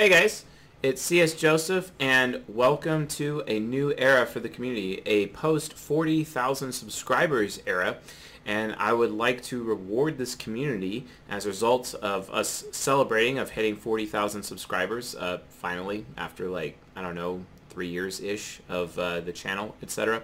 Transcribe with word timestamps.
Hey 0.00 0.10
guys, 0.10 0.44
it's 0.80 1.02
CS 1.02 1.32
Joseph 1.32 1.90
and 1.98 2.44
welcome 2.46 3.08
to 3.08 3.42
a 3.48 3.58
new 3.58 3.92
era 3.98 4.26
for 4.26 4.38
the 4.38 4.48
community, 4.48 5.02
a 5.06 5.26
post 5.26 5.72
40,000 5.72 6.70
subscribers 6.70 7.60
era. 7.66 7.96
And 8.46 8.76
I 8.78 8.92
would 8.92 9.10
like 9.10 9.42
to 9.46 9.60
reward 9.60 10.16
this 10.16 10.36
community 10.36 11.08
as 11.28 11.46
a 11.46 11.48
result 11.48 11.94
of 11.94 12.30
us 12.30 12.62
celebrating 12.70 13.40
of 13.40 13.50
hitting 13.50 13.74
40,000 13.74 14.44
subscribers 14.44 15.16
uh, 15.16 15.38
finally 15.48 16.06
after 16.16 16.48
like, 16.48 16.78
I 16.94 17.02
don't 17.02 17.16
know, 17.16 17.44
three 17.68 17.88
years-ish 17.88 18.60
of 18.68 18.96
uh, 19.00 19.18
the 19.18 19.32
channel, 19.32 19.74
etc. 19.82 20.22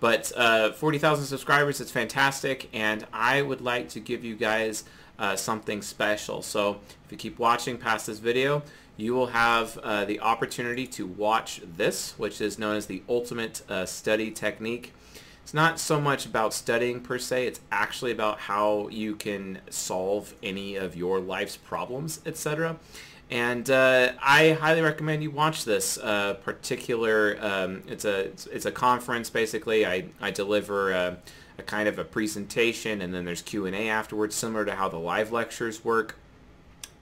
But 0.00 0.32
uh, 0.34 0.72
40,000 0.72 1.26
subscribers, 1.26 1.80
it's 1.80 1.92
fantastic 1.92 2.68
and 2.72 3.06
I 3.12 3.42
would 3.42 3.60
like 3.60 3.88
to 3.90 4.00
give 4.00 4.24
you 4.24 4.34
guys 4.34 4.82
uh, 5.16 5.36
something 5.36 5.80
special. 5.80 6.42
So 6.42 6.80
if 7.04 7.12
you 7.12 7.16
keep 7.16 7.38
watching 7.38 7.78
past 7.78 8.08
this 8.08 8.18
video, 8.18 8.64
you 8.96 9.14
will 9.14 9.28
have 9.28 9.78
uh, 9.78 10.04
the 10.04 10.20
opportunity 10.20 10.86
to 10.86 11.06
watch 11.06 11.60
this, 11.76 12.14
which 12.18 12.40
is 12.40 12.58
known 12.58 12.76
as 12.76 12.86
the 12.86 13.02
Ultimate 13.08 13.62
uh, 13.68 13.86
Study 13.86 14.30
Technique. 14.30 14.92
It's 15.42 15.54
not 15.54 15.80
so 15.80 16.00
much 16.00 16.24
about 16.24 16.54
studying 16.54 17.00
per 17.00 17.18
se, 17.18 17.46
it's 17.46 17.60
actually 17.72 18.12
about 18.12 18.38
how 18.38 18.88
you 18.88 19.16
can 19.16 19.58
solve 19.70 20.34
any 20.42 20.76
of 20.76 20.94
your 20.94 21.20
life's 21.20 21.56
problems, 21.56 22.20
etc. 22.24 22.76
And 23.32 23.68
uh, 23.70 24.12
I 24.22 24.52
highly 24.52 24.82
recommend 24.82 25.22
you 25.22 25.30
watch 25.30 25.64
this 25.64 25.96
uh, 25.98 26.34
particular, 26.34 27.38
um, 27.40 27.82
it's, 27.88 28.04
a, 28.04 28.26
it's, 28.52 28.66
a 28.66 28.70
conference 28.70 29.30
basically. 29.30 29.86
I, 29.86 30.04
I 30.20 30.30
deliver 30.30 30.92
a, 30.92 31.16
a 31.58 31.62
kind 31.62 31.88
of 31.88 31.98
a 31.98 32.04
presentation 32.04 33.00
and 33.00 33.14
then 33.14 33.24
there's 33.24 33.40
Q&A 33.40 33.88
afterwards, 33.88 34.34
similar 34.34 34.66
to 34.66 34.74
how 34.74 34.88
the 34.88 34.98
live 34.98 35.32
lectures 35.32 35.82
work. 35.82 36.18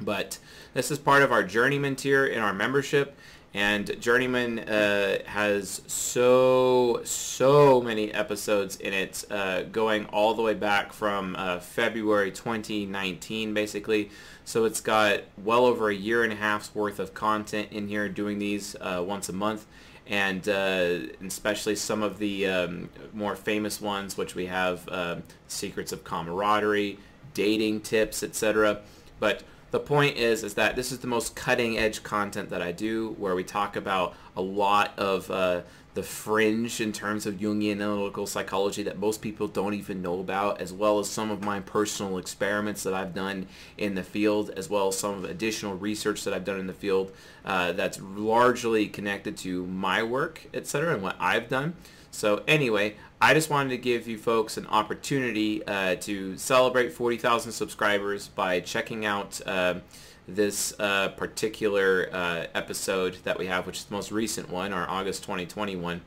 But 0.00 0.38
this 0.74 0.90
is 0.90 0.98
part 0.98 1.22
of 1.22 1.32
our 1.32 1.42
Journeyman 1.42 1.96
tier 1.96 2.26
in 2.26 2.40
our 2.40 2.54
membership. 2.54 3.16
And 3.52 4.00
Journeyman 4.00 4.60
uh, 4.60 5.18
has 5.26 5.82
so, 5.88 7.00
so 7.02 7.80
many 7.80 8.12
episodes 8.14 8.76
in 8.76 8.92
it, 8.92 9.24
uh, 9.28 9.62
going 9.62 10.06
all 10.06 10.34
the 10.34 10.42
way 10.42 10.54
back 10.54 10.92
from 10.92 11.34
uh, 11.36 11.58
February 11.58 12.30
2019, 12.30 13.52
basically. 13.52 14.10
So 14.44 14.66
it's 14.66 14.80
got 14.80 15.22
well 15.36 15.66
over 15.66 15.90
a 15.90 15.94
year 15.94 16.22
and 16.22 16.32
a 16.32 16.36
half's 16.36 16.72
worth 16.76 17.00
of 17.00 17.12
content 17.12 17.68
in 17.72 17.88
here, 17.88 18.08
doing 18.08 18.38
these 18.38 18.76
uh, 18.80 19.02
once 19.04 19.28
a 19.28 19.32
month. 19.32 19.66
And 20.06 20.48
uh, 20.48 20.98
especially 21.24 21.74
some 21.74 22.04
of 22.04 22.18
the 22.18 22.46
um, 22.46 22.88
more 23.12 23.34
famous 23.34 23.80
ones, 23.80 24.16
which 24.16 24.36
we 24.36 24.46
have 24.46 24.88
uh, 24.88 25.16
Secrets 25.48 25.90
of 25.90 26.04
Camaraderie, 26.04 26.98
Dating 27.34 27.80
Tips, 27.80 28.22
etc. 28.22 28.80
But 29.18 29.42
the 29.70 29.80
point 29.80 30.16
is 30.16 30.42
is 30.42 30.54
that 30.54 30.76
this 30.76 30.92
is 30.92 30.98
the 30.98 31.06
most 31.06 31.36
cutting 31.36 31.78
edge 31.78 32.02
content 32.02 32.50
that 32.50 32.62
I 32.62 32.72
do 32.72 33.14
where 33.18 33.34
we 33.34 33.44
talk 33.44 33.76
about 33.76 34.14
a 34.36 34.42
lot 34.42 34.92
of 34.98 35.30
uh, 35.30 35.62
the 35.94 36.02
fringe 36.02 36.80
in 36.80 36.92
terms 36.92 37.26
of 37.26 37.34
Jungian 37.34 37.80
analytical 37.80 38.26
psychology 38.26 38.82
that 38.84 38.98
most 38.98 39.20
people 39.20 39.48
don't 39.48 39.74
even 39.74 40.00
know 40.00 40.20
about 40.20 40.60
as 40.60 40.72
well 40.72 41.00
as 41.00 41.10
some 41.10 41.30
of 41.30 41.42
my 41.42 41.60
personal 41.60 42.16
experiments 42.18 42.84
that 42.84 42.94
I've 42.94 43.12
done 43.12 43.46
in 43.76 43.96
the 43.96 44.04
field 44.04 44.50
as 44.50 44.70
well 44.70 44.88
as 44.88 44.98
some 44.98 45.24
additional 45.24 45.76
research 45.76 46.22
that 46.24 46.32
I've 46.32 46.44
done 46.44 46.60
in 46.60 46.68
the 46.68 46.72
field 46.72 47.12
uh, 47.44 47.72
that's 47.72 48.00
largely 48.00 48.86
connected 48.86 49.36
to 49.38 49.66
my 49.66 50.02
work 50.02 50.46
etc 50.54 50.94
and 50.94 51.02
what 51.02 51.16
I've 51.18 51.48
done 51.48 51.74
so 52.10 52.42
anyway 52.46 52.94
I 53.22 53.34
just 53.34 53.50
wanted 53.50 53.68
to 53.70 53.76
give 53.76 54.08
you 54.08 54.16
folks 54.16 54.56
an 54.56 54.66
opportunity 54.68 55.62
uh, 55.66 55.96
to 55.96 56.38
celebrate 56.38 56.90
40,000 56.90 57.52
subscribers 57.52 58.28
by 58.28 58.60
checking 58.60 59.04
out 59.04 59.38
uh, 59.44 59.80
this 60.26 60.72
uh, 60.80 61.08
particular 61.08 62.08
uh, 62.12 62.46
episode 62.54 63.18
that 63.24 63.38
we 63.38 63.44
have, 63.46 63.66
which 63.66 63.76
is 63.76 63.84
the 63.84 63.94
most 63.94 64.10
recent 64.10 64.48
one, 64.48 64.72
our 64.72 64.88
August 64.88 65.22
2021. 65.24 66.00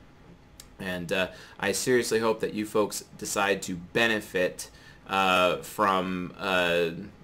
And 0.79 1.13
uh, 1.13 1.27
I 1.59 1.71
seriously 1.71 2.17
hope 2.17 2.39
that 2.39 2.55
you 2.55 2.65
folks 2.65 3.03
decide 3.19 3.61
to 3.63 3.75
benefit 3.75 4.71
uh, 5.05 5.57
from 5.57 6.33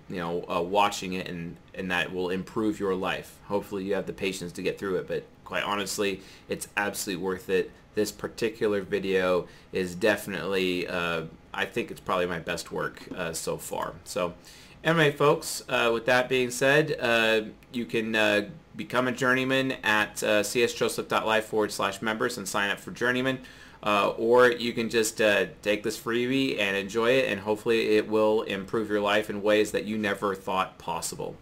you 0.08 0.18
know 0.18 0.44
watching 0.62 1.14
it 1.14 1.28
and 1.28 1.56
and 1.74 1.90
that 1.90 2.14
will 2.14 2.30
improve 2.30 2.80
your 2.80 2.94
life. 2.94 3.40
Hopefully 3.46 3.86
you 3.86 3.96
have 3.96 4.06
the 4.06 4.14
patience 4.14 4.52
to 4.52 4.62
get 4.62 4.78
through 4.78 4.98
it, 4.98 5.08
but 5.08 5.24
quite 5.50 5.64
honestly, 5.64 6.22
it's 6.48 6.68
absolutely 6.78 7.24
worth 7.24 7.50
it 7.50 7.72
this 7.96 8.12
particular 8.12 8.82
video 8.82 9.48
is 9.74 9.96
definitely, 9.96 10.88
uh, 10.88 11.24
I 11.54 11.66
think 11.66 11.92
it's 11.92 12.00
probably 12.00 12.28
my 12.28 12.40
best 12.40 12.72
work 12.72 13.04
uh, 13.14 13.34
so 13.34 13.58
far. 13.58 13.94
So 14.06 14.36
anyway, 14.84 15.12
folks, 15.12 15.64
uh, 15.68 15.92
with 15.94 16.06
that 16.06 16.30
being 16.30 16.52
said, 16.52 16.96
uh, 17.00 17.42
you 17.74 17.86
can 17.86 18.16
uh, 18.16 18.50
become 18.76 19.08
a 19.08 19.12
journeyman 19.12 19.74
at 19.84 20.24
uh, 20.24 20.44
csjoseph.life 20.44 21.46
forward 21.46 21.72
slash 21.72 22.02
members 22.02 22.38
and 22.38 22.48
sign 22.48 22.70
up 22.70 22.80
for 22.80 22.92
journeyman. 22.92 23.40
or 23.84 24.52
you 24.52 24.72
can 24.72 24.90
just 24.90 25.18
take 25.18 25.84
this 25.84 26.00
freebie 26.00 26.60
and 26.60 26.78
enjoy 26.78 27.10
it 27.10 27.30
and 27.30 27.42
hopefully 27.42 27.98
it 27.98 28.08
will 28.08 28.44
improve 28.44 28.90
your 28.90 29.02
life 29.02 29.30
in 29.30 29.42
ways 29.42 29.72
that 29.72 29.86
you 29.86 29.98
never 29.98 30.36
thought 30.36 30.78
possible. 30.78 31.36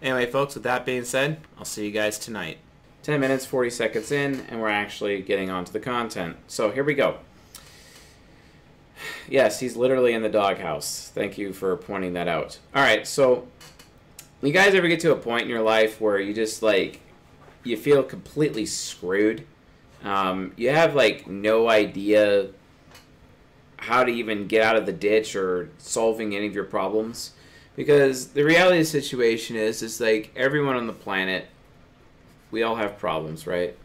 Anyway, 0.00 0.26
folks, 0.30 0.54
with 0.54 0.62
that 0.62 0.86
being 0.86 1.04
said, 1.04 1.40
I'll 1.58 1.64
see 1.64 1.86
you 1.86 1.90
guys 1.90 2.20
tonight. 2.20 2.58
10 3.02 3.20
minutes, 3.20 3.46
40 3.46 3.70
seconds 3.70 4.12
in, 4.12 4.44
and 4.48 4.60
we're 4.60 4.68
actually 4.68 5.22
getting 5.22 5.50
onto 5.50 5.72
the 5.72 5.80
content. 5.80 6.36
So 6.46 6.70
here 6.70 6.84
we 6.84 6.94
go. 6.94 7.18
Yes, 9.28 9.60
he's 9.60 9.76
literally 9.76 10.12
in 10.12 10.22
the 10.22 10.28
doghouse. 10.28 11.10
Thank 11.14 11.38
you 11.38 11.52
for 11.52 11.76
pointing 11.76 12.14
that 12.14 12.28
out. 12.28 12.58
All 12.74 12.82
right, 12.82 13.06
so 13.06 13.46
you 14.42 14.52
guys 14.52 14.74
ever 14.74 14.88
get 14.88 15.00
to 15.00 15.12
a 15.12 15.16
point 15.16 15.42
in 15.42 15.48
your 15.48 15.62
life 15.62 16.00
where 16.00 16.18
you 16.18 16.34
just 16.34 16.62
like, 16.62 17.00
you 17.64 17.76
feel 17.76 18.02
completely 18.02 18.66
screwed? 18.66 19.46
Um, 20.04 20.52
you 20.56 20.70
have 20.70 20.94
like 20.94 21.26
no 21.26 21.68
idea 21.68 22.48
how 23.78 24.04
to 24.04 24.12
even 24.12 24.46
get 24.46 24.62
out 24.62 24.76
of 24.76 24.86
the 24.86 24.92
ditch 24.92 25.34
or 25.34 25.70
solving 25.78 26.34
any 26.34 26.46
of 26.46 26.54
your 26.54 26.64
problems? 26.64 27.32
Because 27.76 28.28
the 28.28 28.44
reality 28.44 28.78
of 28.78 28.84
the 28.84 28.90
situation 28.90 29.56
is, 29.56 29.82
is 29.82 30.00
like 30.00 30.32
everyone 30.34 30.76
on 30.76 30.86
the 30.86 30.92
planet 30.92 31.46
we 32.50 32.62
all 32.62 32.76
have 32.76 32.98
problems, 32.98 33.46
right? 33.46 33.76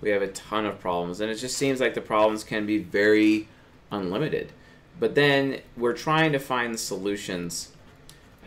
We 0.00 0.10
have 0.10 0.22
a 0.22 0.28
ton 0.28 0.66
of 0.66 0.80
problems, 0.80 1.20
and 1.20 1.30
it 1.30 1.36
just 1.36 1.56
seems 1.56 1.80
like 1.80 1.94
the 1.94 2.00
problems 2.00 2.42
can 2.42 2.66
be 2.66 2.78
very 2.78 3.48
unlimited. 3.90 4.52
But 4.98 5.14
then 5.14 5.60
we're 5.76 5.94
trying 5.94 6.32
to 6.32 6.38
find 6.38 6.78
solutions. 6.78 7.72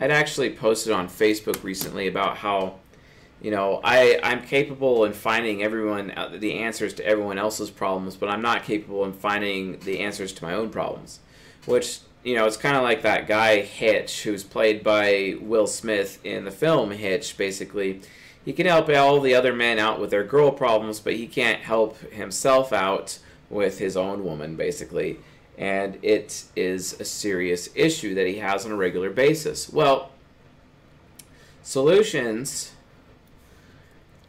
I'd 0.00 0.10
actually 0.10 0.54
posted 0.54 0.92
on 0.92 1.08
Facebook 1.08 1.62
recently 1.64 2.06
about 2.06 2.38
how, 2.38 2.76
you 3.40 3.50
know, 3.50 3.80
I, 3.82 4.20
I'm 4.22 4.42
capable 4.42 5.04
in 5.04 5.12
finding 5.14 5.62
everyone 5.62 6.10
uh, 6.10 6.36
the 6.38 6.54
answers 6.54 6.92
to 6.94 7.06
everyone 7.06 7.38
else's 7.38 7.70
problems, 7.70 8.16
but 8.16 8.28
I'm 8.28 8.42
not 8.42 8.64
capable 8.64 9.04
in 9.04 9.14
finding 9.14 9.78
the 9.80 10.00
answers 10.00 10.32
to 10.34 10.44
my 10.44 10.52
own 10.52 10.70
problems. 10.70 11.20
Which, 11.64 12.00
you 12.22 12.34
know, 12.34 12.46
it's 12.46 12.56
kind 12.56 12.76
of 12.76 12.82
like 12.82 13.02
that 13.02 13.26
guy 13.26 13.62
Hitch, 13.62 14.22
who's 14.22 14.44
played 14.44 14.84
by 14.84 15.36
Will 15.40 15.66
Smith 15.66 16.20
in 16.22 16.44
the 16.44 16.50
film 16.50 16.90
Hitch, 16.90 17.36
basically 17.36 18.02
he 18.46 18.52
can 18.52 18.66
help 18.66 18.88
all 18.88 19.20
the 19.20 19.34
other 19.34 19.52
men 19.52 19.80
out 19.80 20.00
with 20.00 20.10
their 20.10 20.22
girl 20.22 20.52
problems, 20.52 21.00
but 21.00 21.14
he 21.14 21.26
can't 21.26 21.60
help 21.60 21.98
himself 22.12 22.72
out 22.72 23.18
with 23.50 23.80
his 23.80 23.96
own 23.96 24.24
woman, 24.24 24.54
basically. 24.54 25.18
And 25.58 25.98
it 26.00 26.44
is 26.54 26.98
a 27.00 27.04
serious 27.04 27.68
issue 27.74 28.14
that 28.14 28.28
he 28.28 28.36
has 28.36 28.64
on 28.64 28.70
a 28.70 28.76
regular 28.76 29.10
basis. 29.10 29.68
Well, 29.68 30.12
solutions 31.64 32.70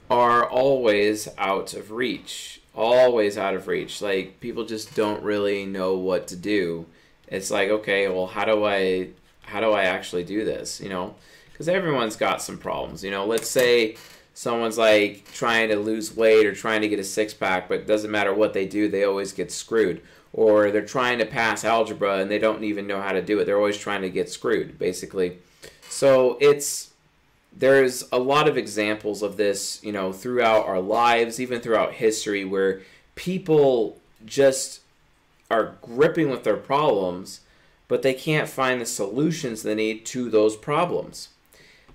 are 0.09 0.49
always 0.49 1.27
out 1.37 1.75
of 1.75 1.91
reach. 1.91 2.59
Always 2.73 3.37
out 3.37 3.53
of 3.53 3.67
reach. 3.67 4.01
Like, 4.01 4.39
people 4.39 4.65
just 4.65 4.95
don't 4.95 5.21
really 5.21 5.63
know 5.67 5.95
what 5.95 6.27
to 6.29 6.35
do. 6.35 6.87
It's 7.27 7.51
like, 7.51 7.69
okay, 7.69 8.07
well, 8.07 8.25
how 8.25 8.45
do 8.45 8.65
I, 8.65 9.09
how 9.41 9.59
do 9.59 9.73
I 9.73 9.83
actually 9.83 10.23
do 10.23 10.43
this? 10.43 10.81
You 10.81 10.89
know? 10.89 11.15
Because 11.57 11.67
everyone's 11.67 12.15
got 12.15 12.39
some 12.39 12.55
problems. 12.55 13.03
You 13.03 13.09
know, 13.09 13.25
let's 13.25 13.49
say 13.49 13.97
someone's 14.35 14.77
like 14.77 15.25
trying 15.33 15.69
to 15.69 15.75
lose 15.75 16.15
weight 16.15 16.45
or 16.45 16.53
trying 16.53 16.81
to 16.81 16.87
get 16.87 16.99
a 16.99 17.03
six 17.03 17.33
pack, 17.33 17.67
but 17.67 17.79
it 17.79 17.87
doesn't 17.87 18.11
matter 18.11 18.31
what 18.31 18.53
they 18.53 18.67
do, 18.67 18.87
they 18.87 19.03
always 19.03 19.33
get 19.33 19.51
screwed. 19.51 20.03
Or 20.33 20.69
they're 20.69 20.85
trying 20.85 21.17
to 21.17 21.25
pass 21.25 21.65
algebra 21.65 22.19
and 22.19 22.29
they 22.29 22.37
don't 22.37 22.63
even 22.63 22.85
know 22.85 23.01
how 23.01 23.11
to 23.11 23.23
do 23.23 23.39
it. 23.39 23.45
They're 23.45 23.57
always 23.57 23.79
trying 23.79 24.03
to 24.03 24.09
get 24.11 24.29
screwed, 24.29 24.77
basically. 24.77 25.39
So 25.89 26.37
it's 26.39 26.91
there's 27.51 28.07
a 28.11 28.19
lot 28.19 28.47
of 28.47 28.55
examples 28.55 29.23
of 29.23 29.37
this, 29.37 29.83
you 29.83 29.91
know, 29.91 30.13
throughout 30.13 30.67
our 30.67 30.79
lives, 30.79 31.39
even 31.39 31.59
throughout 31.59 31.93
history, 31.93 32.45
where 32.45 32.81
people 33.15 33.97
just 34.27 34.81
are 35.49 35.73
gripping 35.81 36.29
with 36.29 36.43
their 36.43 36.57
problems, 36.57 37.39
but 37.87 38.03
they 38.03 38.13
can't 38.13 38.47
find 38.47 38.79
the 38.79 38.85
solutions 38.85 39.63
they 39.63 39.73
need 39.73 40.05
to 40.05 40.29
those 40.29 40.55
problems. 40.55 41.29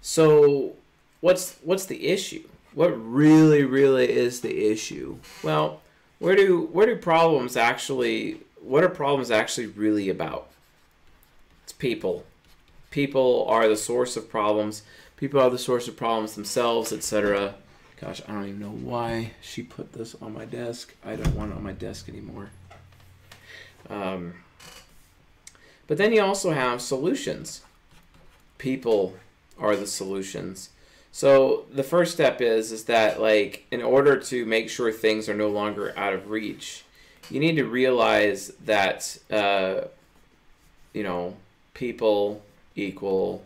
So 0.03 0.75
what's 1.21 1.57
what's 1.63 1.87
the 1.87 2.09
issue? 2.09 2.47
What 2.75 2.89
really 2.89 3.65
really 3.65 4.11
is 4.11 4.43
the 4.43 4.71
issue? 4.71 5.17
Well, 5.43 5.81
where 6.19 6.37
do 6.37 6.69
where 6.73 6.87
do 6.87 6.97
problems 6.97 7.57
actually 7.57 8.41
what 8.61 8.85
are 8.85 8.91
problems 8.91 9.31
actually 9.31 9.69
really 9.69 10.11
about? 10.11 10.49
It's 11.65 11.73
people. 11.73 12.25
People 12.91 13.47
are 13.49 13.67
the 13.69 13.77
source 13.79 14.19
of 14.19 14.29
problems 14.29 14.83
People 15.23 15.41
are 15.41 15.51
the 15.51 15.57
source 15.57 15.87
of 15.87 15.97
problems 15.97 16.35
themselves, 16.35 16.93
etc. 16.93 17.55
Gosh, 18.01 18.21
I 18.27 18.33
don't 18.33 18.49
even 18.49 18.59
know 18.59 18.73
why 18.73 19.35
she 19.41 19.63
put 19.63 19.93
this 19.93 20.17
on 20.21 20.35
my 20.35 20.45
desk. 20.45 20.97
I 21.05 21.15
don't 21.15 21.37
want 21.37 21.53
it 21.53 21.57
on 21.57 21.63
my 21.63 21.71
desk 21.71 22.09
anymore. 22.09 22.51
Um, 23.89 24.35
but 25.87 25.97
then 25.97 26.13
you 26.13 26.21
also 26.23 26.51
have 26.51 26.83
solutions. 26.83 27.61
People 28.59 29.15
are 29.59 29.77
the 29.77 29.87
solutions. 29.87 30.71
So 31.11 31.67
the 31.71 31.83
first 31.83 32.13
step 32.13 32.41
is 32.41 32.73
is 32.73 32.85
that 32.85 33.21
like 33.21 33.67
in 33.71 33.83
order 33.83 34.17
to 34.17 34.47
make 34.47 34.71
sure 34.71 34.91
things 34.91 35.29
are 35.29 35.35
no 35.35 35.49
longer 35.49 35.93
out 35.97 36.15
of 36.15 36.31
reach, 36.31 36.85
you 37.31 37.39
need 37.39 37.57
to 37.57 37.65
realize 37.65 38.49
that 38.65 39.19
uh, 39.31 39.83
you 40.95 41.03
know 41.03 41.37
people 41.75 42.43
equal 42.75 43.45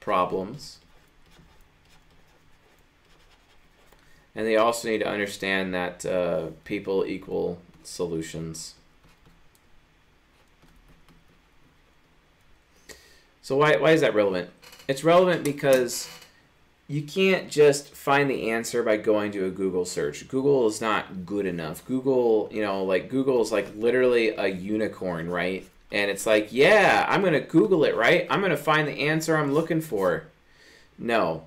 problems. 0.00 0.78
And 4.34 4.46
they 4.46 4.56
also 4.56 4.88
need 4.88 4.98
to 4.98 5.08
understand 5.08 5.72
that 5.72 6.04
uh, 6.04 6.48
people 6.64 7.06
equal 7.06 7.58
solutions. 7.84 8.74
So 13.40 13.56
why, 13.56 13.76
why 13.76 13.92
is 13.92 14.00
that 14.02 14.14
relevant? 14.14 14.50
It's 14.88 15.02
relevant 15.02 15.42
because 15.42 16.08
you 16.88 17.02
can't 17.02 17.50
just 17.50 17.88
find 17.88 18.30
the 18.30 18.50
answer 18.50 18.82
by 18.84 18.96
going 18.96 19.32
to 19.32 19.46
a 19.46 19.50
Google 19.50 19.84
search. 19.84 20.28
Google 20.28 20.68
is 20.68 20.80
not 20.80 21.26
good 21.26 21.46
enough. 21.46 21.84
Google, 21.84 22.48
you 22.52 22.62
know, 22.62 22.84
like 22.84 23.10
Google 23.10 23.42
is 23.42 23.50
like 23.50 23.74
literally 23.74 24.28
a 24.28 24.46
unicorn, 24.46 25.28
right? 25.28 25.66
And 25.90 26.10
it's 26.10 26.26
like, 26.26 26.52
yeah, 26.52 27.04
I'm 27.08 27.22
going 27.22 27.32
to 27.32 27.40
Google 27.40 27.84
it, 27.84 27.96
right? 27.96 28.26
I'm 28.30 28.40
going 28.40 28.50
to 28.50 28.56
find 28.56 28.86
the 28.86 29.08
answer 29.08 29.36
I'm 29.36 29.52
looking 29.52 29.80
for. 29.80 30.24
No, 30.98 31.44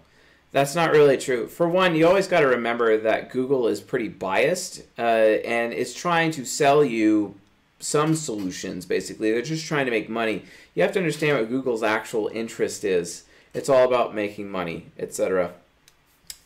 that's 0.51 0.75
not 0.75 0.91
really 0.91 1.17
true. 1.17 1.47
For 1.47 1.69
one, 1.69 1.95
you 1.95 2.07
always 2.07 2.27
got 2.27 2.41
to 2.41 2.47
remember 2.47 2.97
that 2.97 3.31
Google 3.31 3.67
is 3.67 3.79
pretty 3.79 4.09
biased 4.09 4.81
uh, 4.97 5.01
and 5.01 5.73
is 5.73 5.93
trying 5.93 6.31
to 6.31 6.45
sell 6.45 6.83
you 6.83 7.35
some 7.79 8.15
solutions, 8.15 8.85
basically. 8.85 9.31
They're 9.31 9.41
just 9.41 9.65
trying 9.65 9.85
to 9.85 9.91
make 9.91 10.09
money. 10.09 10.43
You 10.75 10.83
have 10.83 10.91
to 10.93 10.99
understand 10.99 11.37
what 11.37 11.49
Google's 11.49 11.83
actual 11.83 12.29
interest 12.33 12.83
is 12.83 13.23
it's 13.53 13.69
all 13.69 13.85
about 13.85 14.13
making 14.13 14.49
money, 14.49 14.85
etc. 14.97 15.53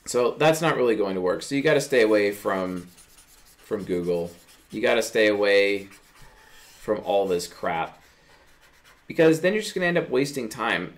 So 0.05 0.31
that's 0.31 0.61
not 0.61 0.75
really 0.75 0.95
going 0.95 1.15
to 1.15 1.21
work. 1.21 1.43
So 1.43 1.55
you 1.55 1.61
got 1.61 1.75
to 1.75 1.81
stay 1.81 2.01
away 2.01 2.31
from 2.31 2.87
from 3.57 3.83
Google. 3.83 4.31
You 4.71 4.81
got 4.81 4.95
to 4.95 5.03
stay 5.03 5.27
away 5.27 5.89
from 6.79 6.99
all 7.05 7.27
this 7.27 7.47
crap 7.47 8.01
because 9.07 9.41
then 9.41 9.53
you're 9.53 9.61
just 9.61 9.73
going 9.75 9.83
to 9.83 9.87
end 9.87 9.97
up 9.97 10.09
wasting 10.09 10.49
time. 10.49 10.95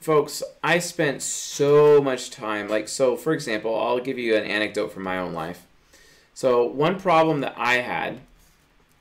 Folks, 0.00 0.42
I 0.62 0.78
spent 0.78 1.22
so 1.22 2.00
much 2.00 2.30
time 2.30 2.68
like 2.68 2.88
so 2.88 3.16
for 3.16 3.32
example, 3.32 3.78
I'll 3.78 4.00
give 4.00 4.18
you 4.18 4.36
an 4.36 4.44
anecdote 4.44 4.92
from 4.92 5.02
my 5.02 5.18
own 5.18 5.32
life. 5.32 5.64
So, 6.34 6.64
one 6.64 7.00
problem 7.00 7.40
that 7.40 7.54
I 7.56 7.78
had, 7.78 8.20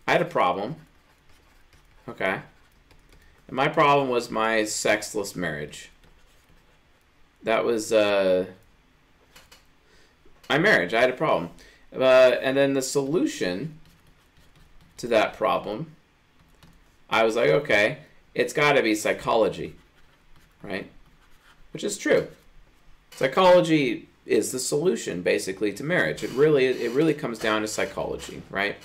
I 0.08 0.14
had 0.14 0.24
a 0.24 0.26
problem. 0.26 0.76
Okay. 2.10 2.42
And 3.48 3.56
my 3.56 3.68
problem 3.68 4.10
was 4.10 4.32
my 4.32 4.64
sexless 4.64 5.36
marriage 5.36 5.92
that 7.44 7.66
was 7.66 7.92
uh, 7.92 8.46
my 10.50 10.58
marriage. 10.58 10.94
I 10.94 11.02
had 11.02 11.10
a 11.10 11.14
problem. 11.14 11.52
Uh, 11.94 12.36
and 12.42 12.58
then 12.58 12.74
the 12.74 12.82
solution 12.82 13.78
to 14.98 15.08
that 15.08 15.38
problem, 15.38 15.92
I 17.10 17.24
was 17.24 17.36
like, 17.36 17.50
okay, 17.50 18.00
it's 18.36 18.54
got 18.54 18.74
to 18.74 18.84
be 18.84 18.96
psychology, 18.96 19.76
right? 20.62 20.90
Which 21.72 21.84
is 21.84 21.98
true. 21.98 22.28
Psychology 23.12 24.08
is 24.26 24.52
the 24.52 24.60
solution 24.60 25.22
basically 25.22 25.72
to 25.74 25.84
marriage. 25.84 26.24
It 26.24 26.32
really 26.32 26.66
it 26.66 26.92
really 26.92 27.14
comes 27.14 27.40
down 27.40 27.62
to 27.62 27.68
psychology, 27.68 28.44
right? 28.50 28.76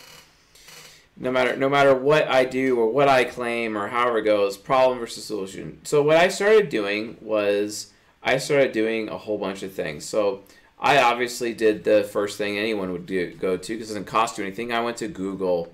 No 1.17 1.31
matter 1.31 1.57
no 1.57 1.69
matter 1.69 1.95
what 1.95 2.29
I 2.29 2.45
do 2.45 2.79
or 2.79 2.89
what 2.89 3.09
I 3.09 3.25
claim 3.25 3.77
or 3.77 3.89
however 3.89 4.19
it 4.19 4.23
goes, 4.23 4.57
problem 4.57 5.01
versus 5.01 5.25
solution. 5.25 5.81
So 5.85 6.03
what 6.03 6.17
I 6.17 6.29
started 6.29 6.69
doing 6.69 7.17
was 7.21 7.92
I 8.23 8.39
started 8.39 8.73
doing 8.73 9.09
a 9.09 9.19
whole 9.19 9.39
bunch 9.39 9.63
of 9.63 9.73
things. 9.73 10.05
So 10.05 10.43
I 10.79 10.99
obviously 10.99 11.55
did 11.55 11.85
the 11.85 12.05
first 12.05 12.39
thing 12.39 12.59
anyone 12.59 12.93
would 12.93 13.07
do, 13.07 13.35
go 13.35 13.57
to 13.57 13.73
because 13.73 13.91
it 13.91 13.95
doesn't 13.95 14.07
cost 14.07 14.39
you 14.39 14.45
anything. 14.45 14.73
I 14.73 14.81
went 14.81 14.97
to 14.99 15.09
Google, 15.09 15.73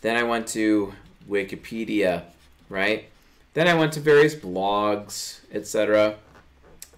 then 0.00 0.16
I 0.16 0.22
went 0.22 0.46
to 0.48 0.94
Wikipedia, 1.28 2.24
right? 2.68 3.06
Then 3.54 3.68
I 3.68 3.74
went 3.74 3.92
to 3.94 4.00
various 4.00 4.34
blogs, 4.34 5.40
etc. 5.52 6.16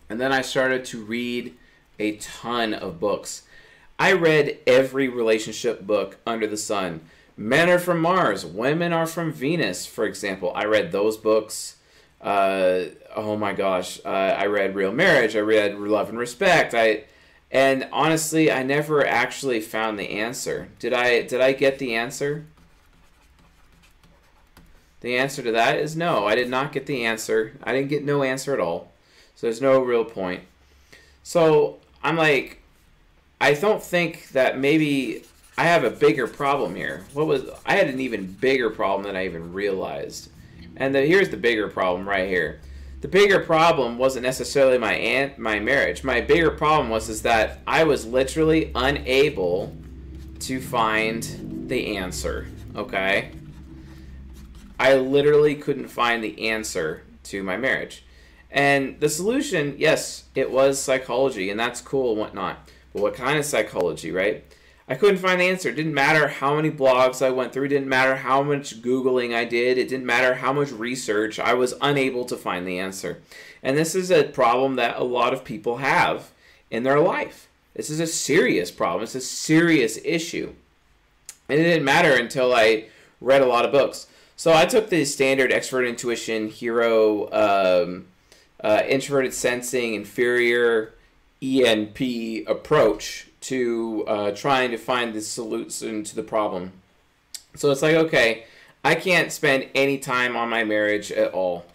And 0.08 0.20
then 0.20 0.32
I 0.32 0.42
started 0.42 0.84
to 0.86 1.02
read 1.02 1.56
a 1.98 2.16
ton 2.16 2.74
of 2.74 3.00
books. 3.00 3.42
I 3.98 4.12
read 4.12 4.58
every 4.66 5.08
relationship 5.08 5.86
book 5.86 6.18
under 6.26 6.46
the 6.46 6.56
sun. 6.56 7.00
Men 7.36 7.70
are 7.70 7.78
from 7.78 8.00
Mars, 8.00 8.44
women 8.44 8.92
are 8.92 9.06
from 9.06 9.32
Venus, 9.32 9.86
for 9.86 10.04
example. 10.04 10.52
I 10.54 10.64
read 10.64 10.92
those 10.92 11.16
books. 11.16 11.76
Uh, 12.22 12.84
oh 13.16 13.36
my 13.36 13.52
gosh, 13.52 14.00
uh, 14.04 14.08
I 14.08 14.46
read 14.46 14.74
Real 14.74 14.92
Marriage, 14.92 15.34
I 15.34 15.40
read 15.40 15.76
Love 15.76 16.08
and 16.08 16.18
Respect, 16.18 16.72
I, 16.72 17.04
and 17.50 17.88
honestly, 17.92 18.50
I 18.50 18.62
never 18.62 19.06
actually 19.06 19.60
found 19.60 19.98
the 19.98 20.10
answer. 20.10 20.68
Did 20.78 20.94
I? 20.94 21.22
Did 21.22 21.40
I 21.40 21.52
get 21.52 21.78
the 21.78 21.94
answer? 21.94 22.46
The 25.00 25.18
answer 25.18 25.42
to 25.42 25.52
that 25.52 25.78
is 25.78 25.96
no. 25.96 26.26
I 26.26 26.34
did 26.34 26.48
not 26.48 26.72
get 26.72 26.86
the 26.86 27.04
answer. 27.04 27.54
I 27.62 27.72
didn't 27.72 27.88
get 27.88 28.04
no 28.04 28.22
answer 28.22 28.54
at 28.54 28.60
all. 28.60 28.92
So 29.34 29.46
there's 29.48 29.60
no 29.60 29.80
real 29.80 30.04
point. 30.04 30.44
So 31.24 31.78
I'm 32.02 32.16
like, 32.16 32.62
I 33.40 33.54
don't 33.54 33.82
think 33.82 34.28
that 34.28 34.58
maybe 34.58 35.24
I 35.58 35.64
have 35.64 35.84
a 35.84 35.90
bigger 35.90 36.26
problem 36.26 36.74
here. 36.74 37.04
What 37.12 37.26
was 37.26 37.42
I 37.66 37.74
had 37.74 37.88
an 37.88 38.00
even 38.00 38.26
bigger 38.26 38.70
problem 38.70 39.04
than 39.04 39.16
I 39.16 39.26
even 39.26 39.52
realized. 39.52 40.30
And 40.82 40.92
the, 40.92 41.02
here's 41.06 41.28
the 41.28 41.36
bigger 41.36 41.68
problem 41.68 42.08
right 42.08 42.28
here. 42.28 42.60
The 43.02 43.06
bigger 43.06 43.38
problem 43.38 43.98
wasn't 43.98 44.24
necessarily 44.24 44.78
my 44.78 44.94
aunt, 44.94 45.38
my 45.38 45.60
marriage. 45.60 46.02
My 46.02 46.20
bigger 46.20 46.50
problem 46.50 46.90
was 46.90 47.08
is 47.08 47.22
that 47.22 47.60
I 47.68 47.84
was 47.84 48.04
literally 48.04 48.72
unable 48.74 49.76
to 50.40 50.60
find 50.60 51.68
the 51.68 51.96
answer. 51.96 52.48
Okay, 52.74 53.30
I 54.80 54.96
literally 54.96 55.54
couldn't 55.54 55.86
find 55.86 56.22
the 56.22 56.48
answer 56.48 57.04
to 57.24 57.44
my 57.44 57.56
marriage. 57.56 58.04
And 58.50 58.98
the 58.98 59.08
solution, 59.08 59.76
yes, 59.78 60.24
it 60.34 60.50
was 60.50 60.80
psychology, 60.80 61.48
and 61.48 61.60
that's 61.60 61.80
cool 61.80 62.10
and 62.10 62.18
whatnot. 62.18 62.68
But 62.92 63.02
what 63.02 63.14
kind 63.14 63.38
of 63.38 63.44
psychology, 63.44 64.10
right? 64.10 64.44
I 64.92 64.94
couldn't 64.96 65.20
find 65.20 65.40
the 65.40 65.48
answer. 65.48 65.70
It 65.70 65.76
didn't 65.76 65.94
matter 65.94 66.28
how 66.28 66.54
many 66.54 66.70
blogs 66.70 67.24
I 67.24 67.30
went 67.30 67.54
through. 67.54 67.64
It 67.64 67.68
didn't 67.68 67.88
matter 67.88 68.14
how 68.14 68.42
much 68.42 68.82
Googling 68.82 69.34
I 69.34 69.46
did. 69.46 69.78
It 69.78 69.88
didn't 69.88 70.04
matter 70.04 70.34
how 70.34 70.52
much 70.52 70.70
research. 70.70 71.38
I 71.38 71.54
was 71.54 71.72
unable 71.80 72.26
to 72.26 72.36
find 72.36 72.68
the 72.68 72.78
answer. 72.78 73.22
And 73.62 73.74
this 73.74 73.94
is 73.94 74.10
a 74.10 74.24
problem 74.24 74.76
that 74.76 74.98
a 74.98 75.02
lot 75.02 75.32
of 75.32 75.44
people 75.44 75.78
have 75.78 76.30
in 76.70 76.82
their 76.82 77.00
life. 77.00 77.48
This 77.72 77.88
is 77.88 78.00
a 78.00 78.06
serious 78.06 78.70
problem. 78.70 79.04
It's 79.04 79.14
a 79.14 79.22
serious 79.22 79.98
issue. 80.04 80.52
And 81.48 81.58
it 81.58 81.62
didn't 81.62 81.86
matter 81.86 82.14
until 82.14 82.52
I 82.52 82.88
read 83.18 83.40
a 83.40 83.46
lot 83.46 83.64
of 83.64 83.72
books. 83.72 84.08
So 84.36 84.52
I 84.52 84.66
took 84.66 84.90
the 84.90 85.06
standard 85.06 85.52
extrovert 85.52 85.88
intuition, 85.88 86.50
hero, 86.50 87.32
um, 87.32 88.08
uh, 88.62 88.82
introverted 88.86 89.32
sensing, 89.32 89.94
inferior, 89.94 90.92
ENP 91.40 92.46
approach 92.46 93.28
to 93.42 94.04
uh, 94.06 94.30
trying 94.32 94.70
to 94.70 94.78
find 94.78 95.14
the 95.14 95.20
solution 95.20 96.04
to 96.04 96.16
the 96.16 96.22
problem. 96.22 96.72
So 97.54 97.70
it's 97.70 97.82
like, 97.82 97.94
okay, 97.94 98.44
I 98.84 98.94
can't 98.94 99.30
spend 99.30 99.68
any 99.74 99.98
time 99.98 100.36
on 100.36 100.48
my 100.48 100.64
marriage 100.64 101.12
at 101.12 101.32
all. 101.32 101.66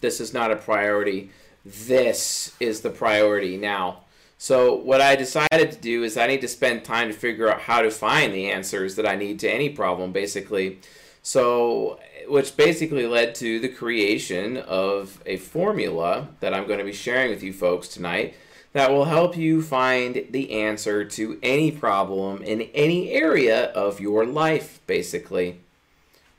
This 0.00 0.20
is 0.20 0.32
not 0.32 0.50
a 0.50 0.56
priority. 0.56 1.30
This 1.64 2.54
is 2.60 2.80
the 2.80 2.90
priority 2.90 3.56
now. 3.56 4.00
So 4.38 4.74
what 4.74 5.00
I 5.00 5.16
decided 5.16 5.72
to 5.72 5.78
do 5.78 6.04
is 6.04 6.16
I 6.16 6.28
need 6.28 6.40
to 6.42 6.48
spend 6.48 6.84
time 6.84 7.08
to 7.08 7.14
figure 7.14 7.50
out 7.50 7.62
how 7.62 7.82
to 7.82 7.90
find 7.90 8.32
the 8.32 8.50
answers 8.50 8.94
that 8.94 9.06
I 9.06 9.16
need 9.16 9.40
to 9.40 9.50
any 9.50 9.68
problem, 9.68 10.12
basically. 10.12 10.78
So, 11.22 11.98
which 12.28 12.56
basically 12.56 13.06
led 13.06 13.34
to 13.36 13.58
the 13.58 13.68
creation 13.68 14.56
of 14.56 15.20
a 15.26 15.36
formula 15.36 16.28
that 16.40 16.54
I'm 16.54 16.66
going 16.66 16.78
to 16.78 16.84
be 16.84 16.92
sharing 16.92 17.30
with 17.30 17.42
you 17.42 17.52
folks 17.52 17.88
tonight 17.88 18.34
that 18.72 18.90
will 18.90 19.06
help 19.06 19.36
you 19.36 19.62
find 19.62 20.26
the 20.30 20.52
answer 20.52 21.04
to 21.04 21.38
any 21.42 21.70
problem 21.70 22.42
in 22.42 22.62
any 22.74 23.10
area 23.10 23.66
of 23.72 24.00
your 24.00 24.26
life, 24.26 24.80
basically. 24.86 25.60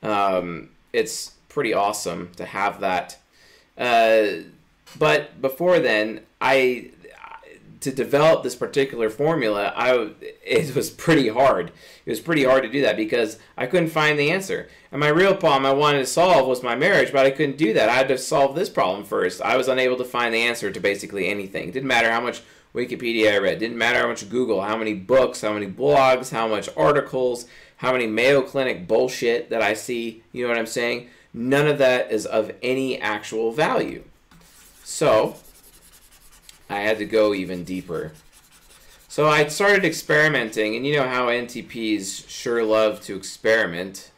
Um, 0.04 0.70
it's 0.94 1.34
pretty 1.50 1.74
awesome 1.74 2.32
to 2.36 2.46
have 2.46 2.80
that. 2.82 3.18
Uh, 3.78 4.44
but 4.98 5.42
before 5.42 5.80
then, 5.80 6.22
I 6.40 6.92
to 7.82 7.92
develop 7.92 8.44
this 8.44 8.56
particular 8.56 9.10
formula, 9.10 9.74
I 9.76 10.12
it 10.22 10.76
was 10.76 10.90
pretty 10.90 11.30
hard. 11.30 11.72
It 12.06 12.10
was 12.10 12.20
pretty 12.20 12.44
hard 12.44 12.64
to 12.64 12.70
do 12.70 12.82
that 12.82 12.98
because 12.98 13.40
I 13.58 13.68
couldn't 13.68 13.90
find 13.90 14.20
the 14.20 14.32
answer. 14.32 14.68
And 14.92 15.00
my 15.00 15.08
real 15.08 15.36
problem 15.36 15.66
I 15.66 15.74
wanted 15.74 16.00
to 16.00 16.06
solve 16.06 16.48
was 16.48 16.64
my 16.64 16.76
marriage, 16.76 17.12
but 17.12 17.26
I 17.26 17.32
couldn't 17.32 17.58
do 17.58 17.74
that. 17.74 17.90
I 17.90 17.94
had 17.94 18.08
to 18.10 18.18
solve 18.18 18.56
this 18.56 18.70
problem 18.70 19.06
first. 19.06 19.42
I 19.42 19.56
was 19.56 19.68
unable 19.68 19.98
to 19.98 20.06
find 20.06 20.34
the 20.34 20.42
answer 20.42 20.72
to 20.72 20.80
basically 20.80 21.28
anything. 21.28 21.70
It 21.70 21.74
didn't 21.74 21.88
matter 21.88 22.12
how 22.12 22.22
much 22.22 22.42
Wikipedia 22.74 23.34
I 23.34 23.38
read. 23.38 23.54
It 23.54 23.60
didn't 23.60 23.78
matter 23.78 24.00
how 24.00 24.08
much 24.08 24.30
Google, 24.30 24.62
how 24.62 24.78
many 24.78 24.94
books, 24.94 25.42
how 25.42 25.54
many 25.54 25.68
blogs, 25.68 26.32
how 26.32 26.48
much 26.48 26.70
articles, 26.76 27.46
how 27.78 27.94
many 27.94 28.08
Mayo 28.08 28.42
Clinic 28.42 28.88
bullshit 28.88 29.50
that 29.50 29.62
I 29.62 29.74
see. 29.74 30.24
You 30.32 30.44
know 30.44 30.50
what 30.50 30.58
I'm 30.58 30.66
saying? 30.66 31.10
None 31.34 31.68
of 31.68 31.78
that 31.78 32.12
is 32.12 32.26
of 32.26 32.52
any 32.62 33.00
actual 33.00 33.52
value. 33.52 34.04
So, 34.84 35.38
I 36.70 36.82
had 36.82 37.00
to 37.00 37.06
go 37.06 37.34
even 37.34 37.64
deeper. 37.64 38.12
So 39.08 39.28
I 39.28 39.48
started 39.48 39.84
experimenting, 39.84 40.76
and 40.76 40.86
you 40.86 40.96
know 40.96 41.08
how 41.08 41.28
NTPs 41.28 42.30
sure 42.30 42.64
love 42.64 43.02
to 43.02 43.16
experiment 43.16 44.12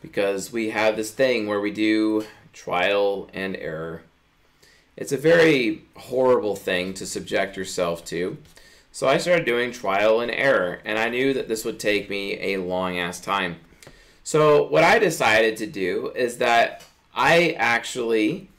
because 0.00 0.52
we 0.52 0.70
have 0.70 0.96
this 0.96 1.10
thing 1.10 1.48
where 1.48 1.60
we 1.60 1.72
do 1.72 2.24
trial 2.52 3.28
and 3.34 3.56
error. 3.56 4.02
It's 4.96 5.12
a 5.12 5.16
very 5.16 5.84
horrible 5.96 6.54
thing 6.54 6.94
to 6.94 7.06
subject 7.06 7.56
yourself 7.56 8.04
to. 8.06 8.38
So 8.92 9.08
I 9.08 9.18
started 9.18 9.44
doing 9.44 9.70
trial 9.70 10.20
and 10.20 10.30
error, 10.30 10.80
and 10.84 10.98
I 10.98 11.08
knew 11.08 11.34
that 11.34 11.48
this 11.48 11.64
would 11.64 11.80
take 11.80 12.08
me 12.08 12.38
a 12.40 12.58
long 12.58 12.98
ass 12.98 13.20
time. 13.20 13.56
So 14.22 14.64
what 14.64 14.84
I 14.84 14.98
decided 14.98 15.56
to 15.56 15.66
do 15.66 16.12
is 16.14 16.38
that 16.38 16.84
I 17.14 17.56
actually 17.58 18.50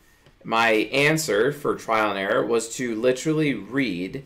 my 0.43 0.69
answer 0.69 1.51
for 1.51 1.75
trial 1.75 2.11
and 2.11 2.19
error 2.19 2.45
was 2.45 2.73
to 2.75 2.95
literally 2.95 3.53
read 3.53 4.23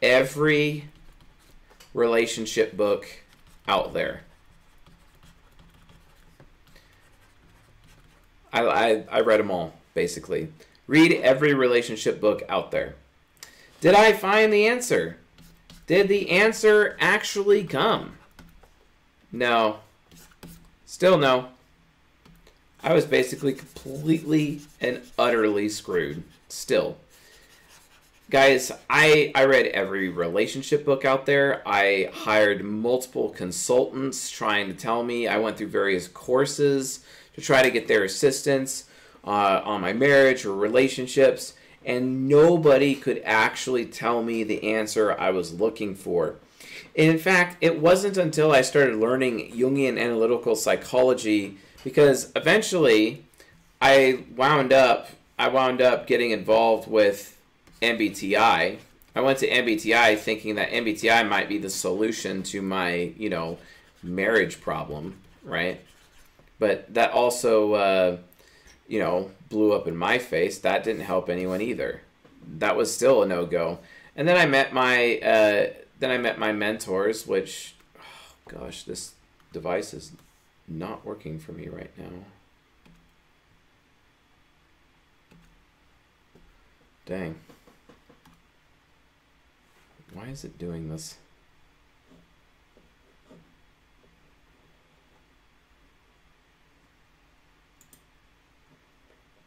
every 0.00 0.88
relationship 1.94 2.76
book 2.76 3.06
out 3.66 3.92
there. 3.92 4.22
I, 8.52 8.62
I, 8.62 9.04
I 9.10 9.20
read 9.20 9.40
them 9.40 9.50
all, 9.50 9.74
basically. 9.94 10.52
Read 10.86 11.12
every 11.12 11.54
relationship 11.54 12.20
book 12.20 12.42
out 12.48 12.70
there. 12.70 12.94
Did 13.80 13.94
I 13.94 14.12
find 14.12 14.52
the 14.52 14.66
answer? 14.66 15.16
Did 15.86 16.08
the 16.08 16.30
answer 16.30 16.96
actually 17.00 17.64
come? 17.64 18.18
No. 19.32 19.80
Still 20.86 21.18
no. 21.18 21.48
I 22.82 22.94
was 22.94 23.04
basically 23.04 23.52
completely 23.52 24.62
and 24.80 25.02
utterly 25.18 25.68
screwed. 25.68 26.24
Still. 26.48 26.96
Guys, 28.28 28.72
I, 28.88 29.30
I 29.34 29.44
read 29.44 29.66
every 29.66 30.08
relationship 30.08 30.84
book 30.84 31.04
out 31.04 31.26
there. 31.26 31.62
I 31.66 32.08
hired 32.12 32.64
multiple 32.64 33.28
consultants 33.28 34.30
trying 34.30 34.68
to 34.68 34.74
tell 34.74 35.04
me. 35.04 35.28
I 35.28 35.38
went 35.38 35.58
through 35.58 35.68
various 35.68 36.08
courses 36.08 37.04
to 37.34 37.40
try 37.40 37.62
to 37.62 37.70
get 37.70 37.88
their 37.88 38.04
assistance 38.04 38.84
uh, 39.24 39.60
on 39.64 39.80
my 39.80 39.92
marriage 39.92 40.44
or 40.44 40.54
relationships, 40.54 41.54
and 41.84 42.28
nobody 42.28 42.94
could 42.94 43.20
actually 43.24 43.86
tell 43.86 44.22
me 44.22 44.44
the 44.44 44.72
answer 44.72 45.12
I 45.18 45.30
was 45.30 45.52
looking 45.52 45.94
for. 45.94 46.36
In 46.94 47.18
fact, 47.18 47.56
it 47.60 47.80
wasn't 47.80 48.16
until 48.16 48.52
I 48.52 48.62
started 48.62 48.96
learning 48.96 49.52
Jungian 49.52 49.98
analytical 49.98 50.56
psychology 50.56 51.58
because 51.84 52.30
eventually 52.36 53.24
I 53.80 54.24
wound 54.36 54.72
up 54.72 55.08
I 55.38 55.48
wound 55.48 55.80
up 55.80 56.06
getting 56.06 56.30
involved 56.30 56.88
with 56.88 57.36
MBTI. 57.80 58.78
I 59.14 59.20
went 59.20 59.38
to 59.38 59.48
MBTI 59.48 60.18
thinking 60.18 60.54
that 60.54 60.70
MBTI 60.70 61.28
might 61.28 61.48
be 61.48 61.58
the 61.58 61.68
solution 61.70 62.42
to 62.44 62.62
my, 62.62 63.12
you 63.16 63.28
know, 63.28 63.58
marriage 64.02 64.60
problem, 64.60 65.18
right? 65.42 65.80
But 66.58 66.94
that 66.94 67.10
also, 67.10 67.72
uh, 67.72 68.16
you 68.86 69.00
know, 69.00 69.32
blew 69.48 69.72
up 69.72 69.88
in 69.88 69.96
my 69.96 70.18
face. 70.18 70.58
That 70.58 70.84
didn't 70.84 71.02
help 71.02 71.28
anyone 71.28 71.60
either. 71.60 72.02
That 72.58 72.76
was 72.76 72.94
still 72.94 73.22
a 73.22 73.26
no 73.26 73.44
go. 73.44 73.80
And 74.14 74.28
then 74.28 74.36
I 74.36 74.46
met 74.46 74.72
my, 74.72 75.18
uh, 75.18 75.66
then 76.02 76.10
I 76.10 76.18
met 76.18 76.36
my 76.36 76.50
mentors, 76.50 77.28
which, 77.28 77.76
oh 77.96 78.34
gosh, 78.48 78.82
this 78.82 79.14
device 79.52 79.94
is 79.94 80.10
not 80.66 81.06
working 81.06 81.38
for 81.38 81.52
me 81.52 81.68
right 81.68 81.96
now. 81.96 82.24
Dang. 87.06 87.36
Why 90.12 90.26
is 90.26 90.42
it 90.42 90.58
doing 90.58 90.88
this? 90.88 91.18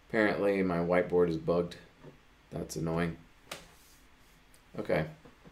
Apparently 0.07 0.63
my 0.63 0.77
whiteboard 0.77 1.27
is 1.27 1.35
bugged. 1.35 1.75
That's 2.49 2.77
annoying. 2.77 3.17
Okay, 4.79 5.03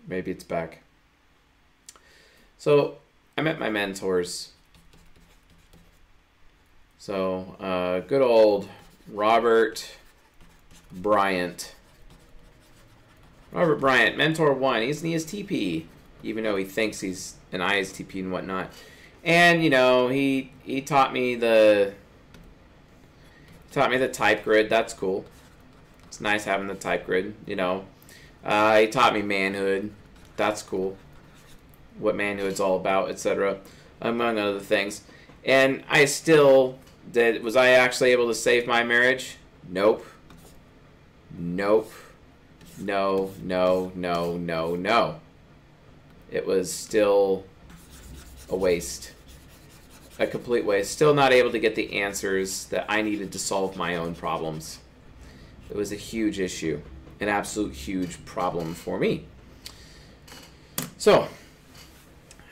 maybe 0.07 0.31
it's 0.31 0.45
back. 0.45 0.82
So 2.63 2.95
I 3.37 3.41
met 3.41 3.59
my 3.59 3.69
mentors 3.69 4.53
so, 6.97 7.57
uh, 7.59 7.99
good 7.99 8.21
old 8.21 8.69
Robert 9.11 9.91
Bryant. 10.89 11.75
Robert 13.51 13.81
Bryant, 13.81 14.15
Mentor 14.15 14.53
1. 14.53 14.83
He's 14.83 15.03
an 15.03 15.09
ESTP, 15.09 15.83
even 16.23 16.45
though 16.45 16.55
he 16.55 16.63
thinks 16.63 17.01
he's 17.01 17.35
an 17.51 17.59
ISTP 17.59 18.21
and 18.21 18.31
whatnot. 18.31 18.69
And, 19.25 19.61
you 19.61 19.69
know, 19.69 20.07
he 20.07 20.53
he 20.63 20.79
taught 20.79 21.11
me 21.11 21.35
the 21.35 21.93
taught 23.73 23.91
me 23.91 23.97
the 23.97 24.07
type 24.07 24.45
grid. 24.45 24.69
That's 24.69 24.93
cool. 24.93 25.25
It's 26.05 26.21
nice 26.21 26.45
having 26.45 26.67
the 26.67 26.75
type 26.75 27.05
grid, 27.05 27.35
you 27.45 27.57
know. 27.57 27.83
Uh, 28.45 28.77
he 28.77 28.87
taught 28.87 29.13
me 29.13 29.21
manhood. 29.21 29.91
That's 30.37 30.63
cool. 30.63 30.95
What 31.99 32.15
manhood's 32.15 32.59
all 32.59 32.77
about, 32.77 33.09
etc. 33.09 33.59
Among 34.01 34.37
other 34.37 34.59
things. 34.59 35.01
And 35.45 35.83
I 35.89 36.05
still 36.05 36.79
did 37.11 37.43
was 37.43 37.55
I 37.55 37.69
actually 37.69 38.11
able 38.11 38.27
to 38.27 38.35
save 38.35 38.67
my 38.67 38.83
marriage? 38.83 39.37
Nope. 39.69 40.05
Nope. 41.37 41.91
No, 42.79 43.31
no, 43.41 43.91
no, 43.95 44.37
no, 44.37 44.75
no. 44.75 45.19
It 46.31 46.47
was 46.47 46.71
still 46.73 47.45
a 48.49 48.55
waste. 48.55 49.11
A 50.19 50.25
complete 50.25 50.65
waste. 50.65 50.91
Still 50.91 51.13
not 51.13 51.31
able 51.31 51.51
to 51.51 51.59
get 51.59 51.75
the 51.75 52.01
answers 52.01 52.65
that 52.65 52.85
I 52.89 53.01
needed 53.01 53.31
to 53.33 53.39
solve 53.39 53.75
my 53.75 53.95
own 53.95 54.15
problems. 54.15 54.79
It 55.69 55.75
was 55.75 55.91
a 55.91 55.95
huge 55.95 56.39
issue. 56.39 56.81
An 57.19 57.29
absolute 57.29 57.73
huge 57.73 58.23
problem 58.25 58.73
for 58.73 58.99
me. 58.99 59.25
So, 60.97 61.27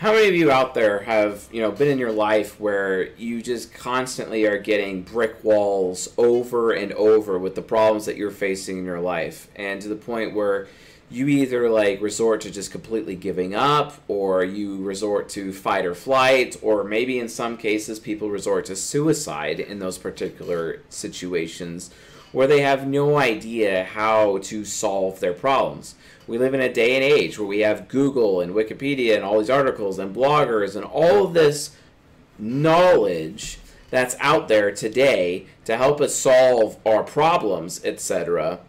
how 0.01 0.13
many 0.13 0.27
of 0.27 0.33
you 0.33 0.49
out 0.49 0.73
there 0.73 1.01
have 1.01 1.47
you 1.51 1.61
know 1.61 1.71
been 1.71 1.87
in 1.87 1.99
your 1.99 2.11
life 2.11 2.59
where 2.59 3.13
you 3.17 3.39
just 3.39 3.71
constantly 3.71 4.47
are 4.47 4.57
getting 4.57 5.03
brick 5.03 5.43
walls 5.43 6.11
over 6.17 6.71
and 6.71 6.91
over 6.93 7.37
with 7.37 7.53
the 7.53 7.61
problems 7.61 8.07
that 8.07 8.17
you're 8.17 8.31
facing 8.31 8.79
in 8.79 8.85
your 8.85 8.99
life? 8.99 9.47
And 9.55 9.79
to 9.79 9.87
the 9.87 9.95
point 9.95 10.33
where 10.33 10.67
you 11.11 11.27
either 11.27 11.69
like 11.69 12.01
resort 12.01 12.41
to 12.41 12.49
just 12.49 12.71
completely 12.71 13.15
giving 13.15 13.53
up 13.53 13.93
or 14.07 14.43
you 14.43 14.77
resort 14.77 15.29
to 15.29 15.53
fight 15.53 15.85
or 15.85 15.93
flight 15.93 16.57
or 16.63 16.83
maybe 16.83 17.19
in 17.19 17.29
some 17.29 17.55
cases 17.55 17.99
people 17.99 18.27
resort 18.27 18.65
to 18.65 18.75
suicide 18.75 19.59
in 19.59 19.77
those 19.77 19.99
particular 19.99 20.81
situations 20.89 21.91
where 22.31 22.47
they 22.47 22.61
have 22.61 22.87
no 22.87 23.17
idea 23.17 23.83
how 23.83 24.37
to 24.39 24.63
solve 24.63 25.19
their 25.19 25.33
problems 25.33 25.95
we 26.31 26.37
live 26.37 26.53
in 26.53 26.61
a 26.61 26.71
day 26.71 26.95
and 26.95 27.03
age 27.03 27.37
where 27.37 27.47
we 27.47 27.59
have 27.59 27.89
Google 27.89 28.39
and 28.39 28.53
Wikipedia 28.53 29.15
and 29.15 29.23
all 29.23 29.39
these 29.39 29.49
articles 29.49 29.99
and 29.99 30.15
bloggers 30.15 30.77
and 30.77 30.85
all 30.85 31.25
of 31.25 31.33
this 31.33 31.75
knowledge 32.39 33.59
that's 33.89 34.15
out 34.21 34.47
there 34.47 34.71
today 34.71 35.45
to 35.65 35.75
help 35.75 35.99
us 35.99 36.15
solve 36.15 36.77
our 36.85 37.03
problems, 37.03 37.83
etc. 37.83 38.59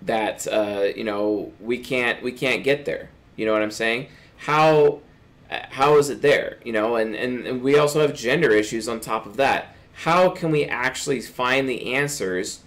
That 0.00 0.46
uh, 0.46 0.88
you 0.94 1.02
know 1.02 1.52
we 1.60 1.78
can't 1.78 2.22
we 2.22 2.30
can't 2.30 2.62
get 2.62 2.84
there. 2.84 3.10
You 3.34 3.44
know 3.44 3.52
what 3.52 3.62
I'm 3.62 3.72
saying? 3.72 4.06
How 4.36 5.00
how 5.50 5.98
is 5.98 6.10
it 6.10 6.22
there? 6.22 6.58
You 6.64 6.72
know, 6.72 6.94
and, 6.96 7.14
and, 7.14 7.46
and 7.46 7.62
we 7.62 7.76
also 7.76 8.00
have 8.00 8.14
gender 8.14 8.52
issues 8.52 8.88
on 8.88 9.00
top 9.00 9.26
of 9.26 9.36
that. 9.36 9.71
How 9.92 10.30
can 10.30 10.50
we 10.50 10.64
actually 10.64 11.20
find 11.20 11.68
the 11.68 11.94
answers 11.94 12.60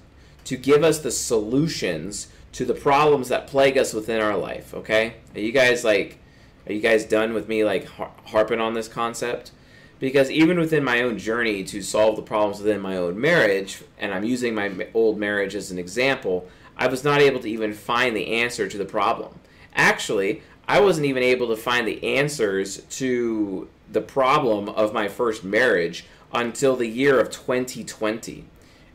to 0.45 0.55
give 0.55 0.83
us 0.83 0.99
the 0.99 1.11
solutions 1.11 2.27
to 2.55 2.63
the 2.63 2.73
problems 2.73 3.27
that 3.27 3.47
plague 3.47 3.77
us 3.77 3.93
within 3.93 4.21
our 4.21 4.37
life. 4.37 4.73
Okay, 4.73 5.15
are 5.33 5.41
you 5.41 5.51
guys 5.51 5.83
like, 5.83 6.19
are 6.65 6.71
you 6.71 6.79
guys 6.79 7.03
done 7.03 7.33
with 7.33 7.49
me 7.49 7.65
like 7.65 7.85
harping 8.27 8.61
on 8.61 8.73
this 8.73 8.87
concept? 8.87 9.51
Because 9.99 10.31
even 10.31 10.57
within 10.57 10.83
my 10.83 11.01
own 11.01 11.17
journey 11.17 11.65
to 11.65 11.81
solve 11.81 12.15
the 12.15 12.21
problems 12.21 12.59
within 12.59 12.79
my 12.79 12.95
own 12.95 13.19
marriage, 13.19 13.83
and 13.99 14.13
I'm 14.13 14.23
using 14.23 14.55
my 14.55 14.87
old 14.93 15.17
marriage 15.17 15.55
as 15.55 15.69
an 15.69 15.77
example, 15.77 16.47
I 16.77 16.87
was 16.87 17.03
not 17.03 17.21
able 17.21 17.41
to 17.41 17.49
even 17.49 17.73
find 17.73 18.15
the 18.15 18.27
answer 18.27 18.69
to 18.69 18.77
the 18.77 18.85
problem. 18.85 19.39
Actually, 19.73 20.41
I 20.67 20.79
wasn't 20.79 21.07
even 21.07 21.23
able 21.23 21.47
to 21.49 21.57
find 21.57 21.85
the 21.87 22.17
answers 22.17 22.77
to 22.91 23.67
the 23.91 24.01
problem 24.01 24.69
of 24.69 24.93
my 24.93 25.07
first 25.07 25.43
marriage 25.43 26.05
until 26.35 26.75
the 26.75 26.87
year 26.87 27.19
of 27.19 27.31
2020. 27.31 28.45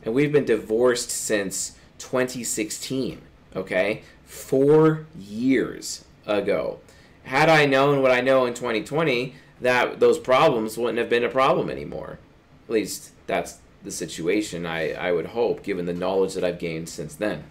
And 0.03 0.13
we've 0.13 0.31
been 0.31 0.45
divorced 0.45 1.09
since 1.09 1.77
2016, 1.97 3.21
okay? 3.55 4.03
Four 4.25 5.07
years 5.17 6.05
ago. 6.25 6.79
Had 7.23 7.49
I 7.49 7.65
known 7.65 8.01
what 8.01 8.11
I 8.11 8.21
know 8.21 8.45
in 8.45 8.53
2020, 8.53 9.35
that 9.59 9.99
those 9.99 10.19
problems 10.19 10.77
wouldn't 10.77 10.99
have 10.99 11.09
been 11.09 11.23
a 11.23 11.29
problem 11.29 11.69
anymore. 11.69 12.19
At 12.67 12.73
least 12.73 13.11
that's 13.27 13.59
the 13.83 13.91
situation 13.91 14.65
I, 14.65 14.93
I 14.93 15.11
would 15.11 15.27
hope, 15.27 15.63
given 15.63 15.85
the 15.85 15.93
knowledge 15.93 16.35
that 16.35 16.43
I've 16.43 16.59
gained 16.59 16.89
since 16.89 17.15
then. 17.15 17.43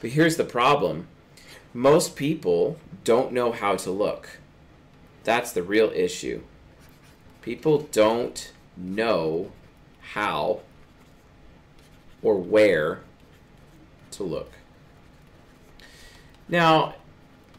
But 0.00 0.10
here's 0.10 0.36
the 0.36 0.44
problem 0.44 1.08
most 1.72 2.16
people 2.16 2.78
don't 3.04 3.32
know 3.32 3.52
how 3.52 3.76
to 3.76 3.90
look. 3.90 4.38
That's 5.24 5.52
the 5.52 5.62
real 5.62 5.90
issue. 5.94 6.42
People 7.42 7.80
don't 7.92 8.52
know 8.76 9.52
how 10.00 10.60
or 12.22 12.36
where 12.36 13.00
to 14.12 14.22
look. 14.22 14.52
Now, 16.48 16.94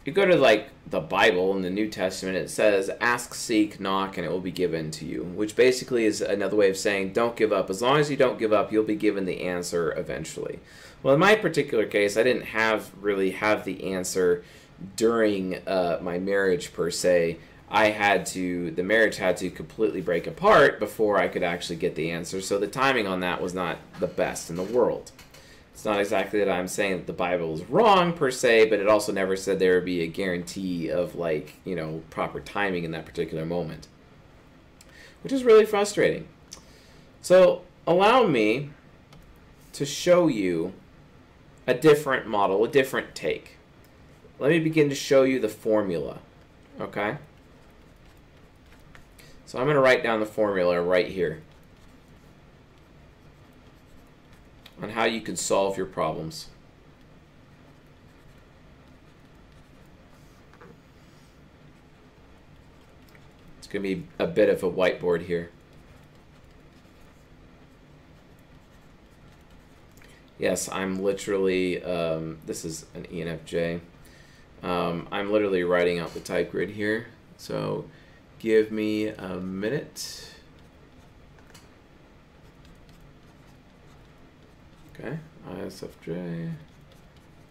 you 0.05 0.11
go 0.11 0.25
to 0.25 0.35
like 0.35 0.69
the 0.87 0.99
Bible 0.99 1.55
in 1.55 1.63
the 1.63 1.69
New 1.69 1.89
Testament, 1.89 2.37
it 2.37 2.49
says, 2.49 2.91
ask, 3.01 3.33
seek, 3.33 3.79
knock, 3.79 4.17
and 4.17 4.25
it 4.25 4.29
will 4.29 4.39
be 4.39 4.51
given 4.51 4.91
to 4.91 5.05
you, 5.05 5.23
which 5.23 5.55
basically 5.55 6.05
is 6.05 6.21
another 6.21 6.55
way 6.55 6.69
of 6.69 6.77
saying, 6.77 7.13
don't 7.13 7.35
give 7.35 7.51
up. 7.51 7.69
As 7.71 7.81
long 7.81 7.97
as 7.97 8.11
you 8.11 8.17
don't 8.17 8.37
give 8.37 8.53
up, 8.53 8.71
you'll 8.71 8.83
be 8.83 8.95
given 8.95 9.25
the 9.25 9.41
answer 9.41 9.91
eventually. 9.97 10.59
Well, 11.01 11.15
in 11.15 11.19
my 11.19 11.35
particular 11.35 11.85
case, 11.85 12.17
I 12.17 12.23
didn't 12.23 12.45
have 12.45 12.91
really 13.01 13.31
have 13.31 13.65
the 13.65 13.93
answer 13.93 14.43
during 14.95 15.55
uh, 15.67 15.99
my 16.01 16.19
marriage 16.19 16.71
per 16.73 16.91
se. 16.91 17.37
I 17.69 17.89
had 17.89 18.25
to, 18.27 18.71
the 18.71 18.83
marriage 18.83 19.17
had 19.17 19.37
to 19.37 19.49
completely 19.49 20.01
break 20.01 20.27
apart 20.27 20.79
before 20.79 21.17
I 21.17 21.27
could 21.27 21.43
actually 21.43 21.77
get 21.77 21.95
the 21.95 22.11
answer. 22.11 22.41
So 22.41 22.59
the 22.59 22.67
timing 22.67 23.07
on 23.07 23.21
that 23.21 23.41
was 23.41 23.53
not 23.53 23.79
the 23.99 24.07
best 24.07 24.49
in 24.49 24.55
the 24.55 24.63
world. 24.63 25.11
It's 25.73 25.83
not 25.83 25.99
exactly 25.99 26.39
that 26.39 26.49
I'm 26.49 26.67
saying 26.67 26.97
that 26.97 27.07
the 27.07 27.13
Bible 27.13 27.53
is 27.53 27.63
wrong 27.63 28.13
per 28.13 28.31
se, 28.31 28.69
but 28.69 28.79
it 28.79 28.87
also 28.87 29.11
never 29.11 29.35
said 29.35 29.59
there 29.59 29.75
would 29.75 29.85
be 29.85 30.01
a 30.01 30.07
guarantee 30.07 30.89
of 30.89 31.15
like, 31.15 31.55
you 31.65 31.75
know, 31.75 32.01
proper 32.11 32.39
timing 32.39 32.85
in 32.85 32.91
that 32.91 33.05
particular 33.05 33.45
moment. 33.45 33.87
Which 35.21 35.33
is 35.33 35.43
really 35.43 35.65
frustrating. 35.65 36.27
So 37.21 37.63
allow 37.85 38.25
me 38.25 38.69
to 39.73 39.85
show 39.85 40.27
you 40.27 40.71
a 41.67 41.73
different 41.73 42.27
model, 42.27 42.63
a 42.63 42.67
different 42.67 43.15
take. 43.15 43.57
Let 44.39 44.51
me 44.51 44.59
begin 44.59 44.87
to 44.89 44.95
show 44.95 45.23
you 45.23 45.39
the 45.39 45.49
formula. 45.49 46.19
Okay? 46.79 47.17
So 49.45 49.59
I'm 49.59 49.65
going 49.65 49.75
to 49.75 49.81
write 49.81 50.03
down 50.03 50.19
the 50.19 50.25
formula 50.25 50.81
right 50.81 51.07
here. 51.07 51.41
on 54.81 54.89
how 54.89 55.05
you 55.05 55.21
can 55.21 55.35
solve 55.35 55.77
your 55.77 55.85
problems. 55.85 56.49
It's 63.57 63.67
going 63.67 63.83
to 63.83 63.95
be 63.95 64.07
a 64.19 64.27
bit 64.27 64.49
of 64.49 64.63
a 64.63 64.71
whiteboard 64.71 65.25
here. 65.25 65.49
Yes, 70.37 70.69
I'm 70.69 71.01
literally, 71.01 71.81
um, 71.81 72.39
this 72.45 72.65
is 72.65 72.85
an 72.93 73.05
ENFJ. 73.05 73.79
Um, 74.61 75.07
I'm 75.11 75.31
literally 75.31 75.63
writing 75.63 75.99
out 75.99 76.13
the 76.13 76.19
type 76.19 76.51
grid 76.51 76.71
here. 76.71 77.07
So 77.37 77.85
give 78.45 78.71
me 78.71 79.07
a 79.07 79.37
minute. 79.37 80.29
Okay, 84.93 85.17
ISFJ, 85.49 86.51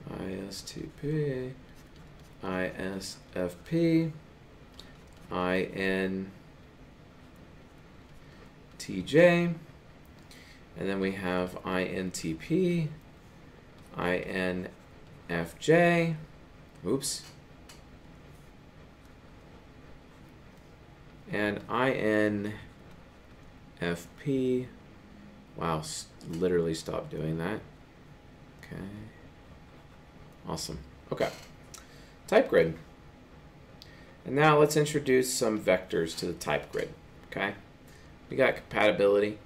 ISTP, 0.09 1.51
ISFP, 2.45 4.13
INTJ, 5.33 6.29
and 10.77 10.89
then 10.89 11.01
we 11.01 11.11
have 11.11 11.61
INTP, 11.65 12.89
INFJ, 13.99 14.69
oops, 16.87 17.23
and 21.35 22.53
INFP, 23.81 24.67
wow, 25.57 25.83
literally 26.31 26.75
stop 26.75 27.11
doing 27.11 27.39
that. 27.39 27.61
Okay. 28.63 28.83
Awesome. 30.49 30.79
Okay. 31.11 31.29
Type 32.29 32.49
grid. 32.49 32.77
And 34.25 34.37
now 34.37 34.59
let's 34.59 34.77
introduce 34.77 35.33
some 35.33 35.61
vectors 35.61 36.17
to 36.19 36.27
the 36.27 36.33
type 36.35 36.71
grid. 36.71 36.91
Okay. 37.31 37.55
We 38.31 38.37
got 38.37 38.55
compatibility. 38.55 39.39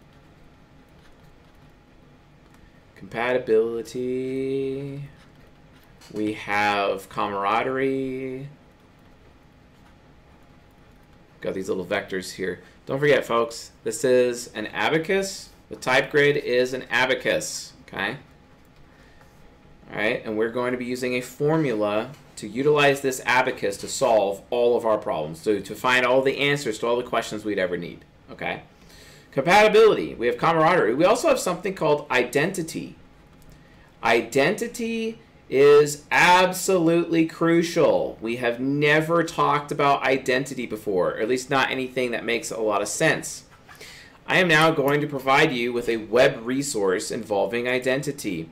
Compatibility. 2.97 5.05
We 6.13 6.35
have 6.35 7.09
camaraderie. 7.09 8.49
Got 11.41 11.55
these 11.55 11.69
little 11.69 11.87
vectors 11.87 12.33
here. 12.33 12.61
Don't 12.87 12.99
forget, 12.99 13.25
folks, 13.25 13.71
this 13.85 14.05
is 14.05 14.49
an 14.55 14.67
abacus 14.69 15.51
the 15.69 15.77
type 15.77 16.11
grid 16.11 16.37
is 16.37 16.73
an 16.73 16.85
abacus, 16.91 17.75
okay? 17.87 18.17
All 19.91 19.97
right, 19.97 20.25
and 20.25 20.37
we're 20.37 20.51
going 20.51 20.73
to 20.73 20.79
be 20.79 20.85
using 20.85 21.15
a 21.15 21.21
formula 21.21 22.11
to 22.37 22.49
utilize 22.49 23.01
this 23.01 23.21
abacus 23.27 23.77
to 23.79 23.89
solve 23.89 24.43
all 24.51 24.77
of 24.77 24.87
our 24.87 24.99
problems, 24.99 25.41
so 25.41 25.61
to 25.61 25.75
find 25.75 26.07
all 26.07 26.23
the 26.23 26.39
answers 26.39 26.79
to 26.79 26.87
all 26.87 26.97
the 26.97 27.03
questions 27.03 27.45
we'd 27.45 27.59
ever 27.59 27.77
need, 27.77 28.05
okay? 28.31 28.63
Compatibility, 29.31 30.15
we 30.15 30.27
have 30.27 30.39
camaraderie. 30.39 30.95
We 30.95 31.05
also 31.05 31.29
have 31.29 31.39
something 31.39 31.75
called 31.75 32.07
identity. 32.11 32.97
Identity 34.03 35.19
is 35.49 36.05
absolutely 36.11 37.27
crucial. 37.27 38.19
We 38.21 38.37
have 38.37 38.61
never 38.61 39.25
talked 39.25 39.73
about 39.73 40.03
identity 40.03 40.67
before, 40.67 41.13
or 41.13 41.19
at 41.19 41.29
least 41.29 41.51
not 41.51 41.71
anything 41.71 42.11
that 42.11 42.25
makes 42.25 42.51
a 42.51 42.61
lot 42.61 42.83
of 42.83 42.89
sense. 42.89 43.45
I 44.27 44.37
am 44.37 44.49
now 44.49 44.71
going 44.71 45.01
to 45.01 45.07
provide 45.07 45.53
you 45.53 45.73
with 45.73 45.89
a 45.89 45.97
web 45.97 46.41
resource 46.43 47.11
involving 47.11 47.67
identity. 47.67 48.51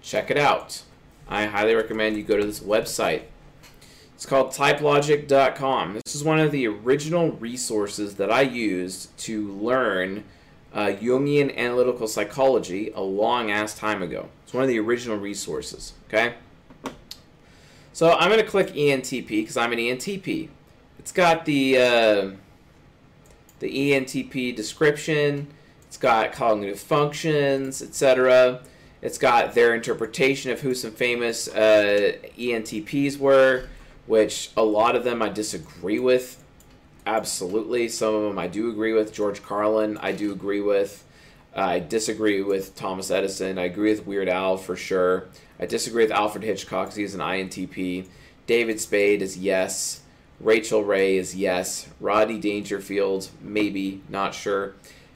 Check 0.00 0.30
it 0.30 0.38
out. 0.38 0.82
I 1.28 1.46
highly 1.46 1.74
recommend 1.74 2.16
you 2.16 2.22
go 2.22 2.36
to 2.36 2.46
this 2.46 2.60
website. 2.60 3.22
It's 4.14 4.26
called 4.26 4.52
typelogic.com. 4.52 6.00
This 6.04 6.14
is 6.14 6.24
one 6.24 6.38
of 6.38 6.52
the 6.52 6.66
original 6.66 7.32
resources 7.32 8.14
that 8.14 8.30
I 8.30 8.42
used 8.42 9.16
to 9.18 9.48
learn 9.52 10.24
uh, 10.72 10.86
Jungian 10.86 11.56
analytical 11.56 12.06
psychology 12.06 12.92
a 12.94 13.00
long 13.00 13.50
ass 13.50 13.76
time 13.76 14.02
ago. 14.02 14.28
It's 14.48 14.54
one 14.54 14.62
of 14.62 14.68
the 14.70 14.78
original 14.78 15.18
resources, 15.18 15.92
okay? 16.08 16.36
So 17.92 18.12
I'm 18.12 18.30
going 18.30 18.40
to 18.42 18.46
click 18.46 18.68
ENTP 18.68 19.28
because 19.28 19.58
I'm 19.58 19.72
an 19.72 19.78
ENTP. 19.78 20.48
It's 20.98 21.12
got 21.12 21.44
the... 21.44 21.76
Uh, 21.76 22.30
the 23.58 23.92
ENTP 23.92 24.56
description, 24.56 25.48
it's 25.86 25.98
got 25.98 26.32
cognitive 26.32 26.80
functions, 26.80 27.82
etc. 27.82 28.62
It's 29.02 29.18
got 29.18 29.52
their 29.52 29.74
interpretation 29.74 30.50
of 30.50 30.62
who 30.62 30.74
some 30.74 30.92
famous 30.92 31.48
uh, 31.48 32.16
ENTPs 32.38 33.18
were, 33.18 33.68
which 34.06 34.50
a 34.56 34.62
lot 34.62 34.96
of 34.96 35.04
them 35.04 35.20
I 35.20 35.28
disagree 35.28 35.98
with. 35.98 36.42
Absolutely. 37.04 37.90
Some 37.90 38.14
of 38.14 38.22
them 38.22 38.38
I 38.38 38.46
do 38.46 38.70
agree 38.70 38.94
with. 38.94 39.12
George 39.12 39.42
Carlin, 39.42 39.98
I 39.98 40.12
do 40.12 40.32
agree 40.32 40.62
with. 40.62 41.04
I 41.58 41.80
disagree 41.80 42.40
with 42.40 42.76
Thomas 42.76 43.10
Edison. 43.10 43.58
I 43.58 43.64
agree 43.64 43.90
with 43.90 44.06
Weird 44.06 44.28
Al 44.28 44.56
for 44.56 44.76
sure. 44.76 45.26
I 45.58 45.66
disagree 45.66 46.04
with 46.04 46.12
Alfred 46.12 46.44
Hitchcock 46.44 46.86
because 46.86 46.96
he's 46.96 47.14
an 47.14 47.20
INTP. 47.20 48.06
David 48.46 48.80
Spade 48.80 49.22
is 49.22 49.36
yes. 49.36 50.02
Rachael 50.38 50.84
Ray 50.84 51.16
is 51.16 51.34
yes. 51.34 51.88
Rodney 52.00 52.38
Dangerfield, 52.38 53.30
maybe, 53.40 54.02
not 54.08 54.34
sure. 54.34 54.74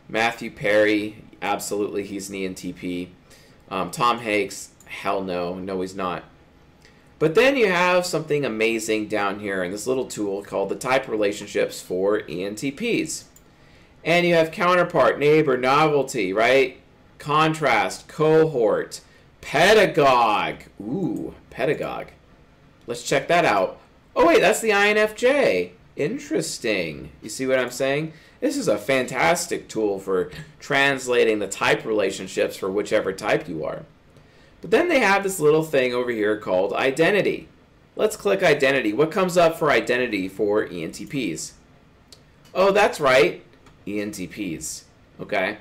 Matthew 0.09 0.50
Perry, 0.50 1.22
absolutely, 1.40 2.02
he's 2.02 2.28
an 2.28 2.35
ENTP. 2.35 3.09
Um, 3.70 3.92
Tom 3.92 4.18
Hanks, 4.18 4.70
hell 4.87 5.22
no, 5.22 5.55
no, 5.55 5.81
he's 5.81 5.94
not. 5.94 6.24
But 7.20 7.37
then 7.37 7.57
you 7.57 7.68
have 7.68 8.05
something 8.05 8.44
amazing 8.44 9.07
down 9.07 9.38
here 9.38 9.62
in 9.62 9.70
this 9.70 9.87
little 9.87 10.07
tool 10.07 10.42
called 10.42 10.70
the 10.70 10.74
type 10.74 11.07
relationships 11.07 11.81
for 11.81 12.22
ENTPs. 12.22 13.24
And 14.05 14.27
you 14.27 14.35
have 14.35 14.51
counterpart, 14.51 15.19
neighbor, 15.19 15.57
novelty, 15.57 16.33
right? 16.33 16.81
Contrast, 17.19 18.09
cohort, 18.09 19.01
pedagogue. 19.41 20.62
Ooh, 20.81 21.35
pedagogue. 21.51 22.09
Let's 22.87 23.03
check 23.05 23.29
that 23.29 23.45
out. 23.45 23.79
Oh 24.17 24.27
wait, 24.27 24.41
that's 24.41 24.61
the 24.61 24.71
INFJ. 24.71 25.71
Interesting. 25.95 27.11
You 27.23 27.29
see 27.29 27.47
what 27.47 27.59
I'm 27.59 27.71
saying? 27.71 28.12
This 28.41 28.57
is 28.57 28.67
a 28.67 28.79
fantastic 28.79 29.69
tool 29.69 30.01
for 30.01 30.31
translating 30.59 31.38
the 31.38 31.47
type 31.47 31.85
relationships 31.85 32.57
for 32.57 32.71
whichever 32.71 33.12
type 33.12 33.49
you 33.49 33.65
are. 33.65 33.85
But 34.61 34.71
then 34.71 34.88
they 34.88 35.01
have 35.01 35.23
this 35.23 35.38
little 35.38 35.62
thing 35.62 35.95
over 35.95 36.11
here 36.11 36.37
called 36.37 36.73
identity. 36.73 37.49
Let's 37.95 38.17
click 38.17 38.43
identity. 38.43 38.93
What 38.93 39.11
comes 39.11 39.37
up 39.37 39.59
for 39.59 39.71
identity 39.71 40.29
for 40.29 40.67
ENTPs? 40.67 41.53
Oh, 42.55 42.73
that's 42.73 43.01
right, 43.01 43.45
ENTPs. 43.87 44.85
Okay, 45.21 45.59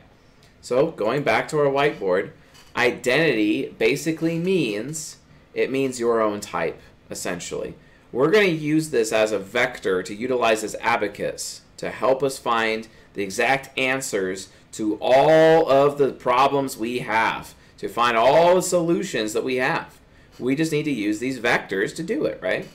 so 0.62 0.91
going 0.91 1.23
back 1.23 1.47
to 1.49 1.60
our 1.60 1.65
whiteboard, 1.65 2.31
identity 2.75 3.75
basically 3.77 4.39
means 4.39 5.17
it 5.53 5.71
means 5.71 5.99
your 5.99 6.21
own 6.21 6.39
type, 6.39 6.79
essentially. 7.10 7.75
We're 8.12 8.31
going 8.31 8.47
to 8.47 8.55
use 8.55 8.89
this 8.89 9.12
as 9.12 9.31
a 9.31 9.39
vector 9.39 10.03
to 10.03 10.15
utilize 10.15 10.63
as 10.63 10.75
abacus 10.81 11.62
to 11.77 11.89
help 11.89 12.23
us 12.23 12.38
find 12.38 12.88
the 13.13 13.23
exact 13.23 13.77
answers 13.77 14.49
to 14.73 14.97
all 15.01 15.69
of 15.69 15.97
the 15.97 16.12
problems 16.12 16.77
we 16.77 16.99
have, 16.99 17.53
to 17.77 17.89
find 17.89 18.15
all 18.15 18.55
the 18.55 18.62
solutions 18.62 19.34
that 19.34 19.43
we 19.43 19.55
have. 19.55 19.99
We 20.39 20.55
just 20.55 20.71
need 20.71 20.84
to 20.84 20.91
use 20.91 21.19
these 21.19 21.39
vectors 21.39 21.95
to 21.95 22.03
do 22.03 22.25
it, 22.25 22.41
right? 22.41 22.67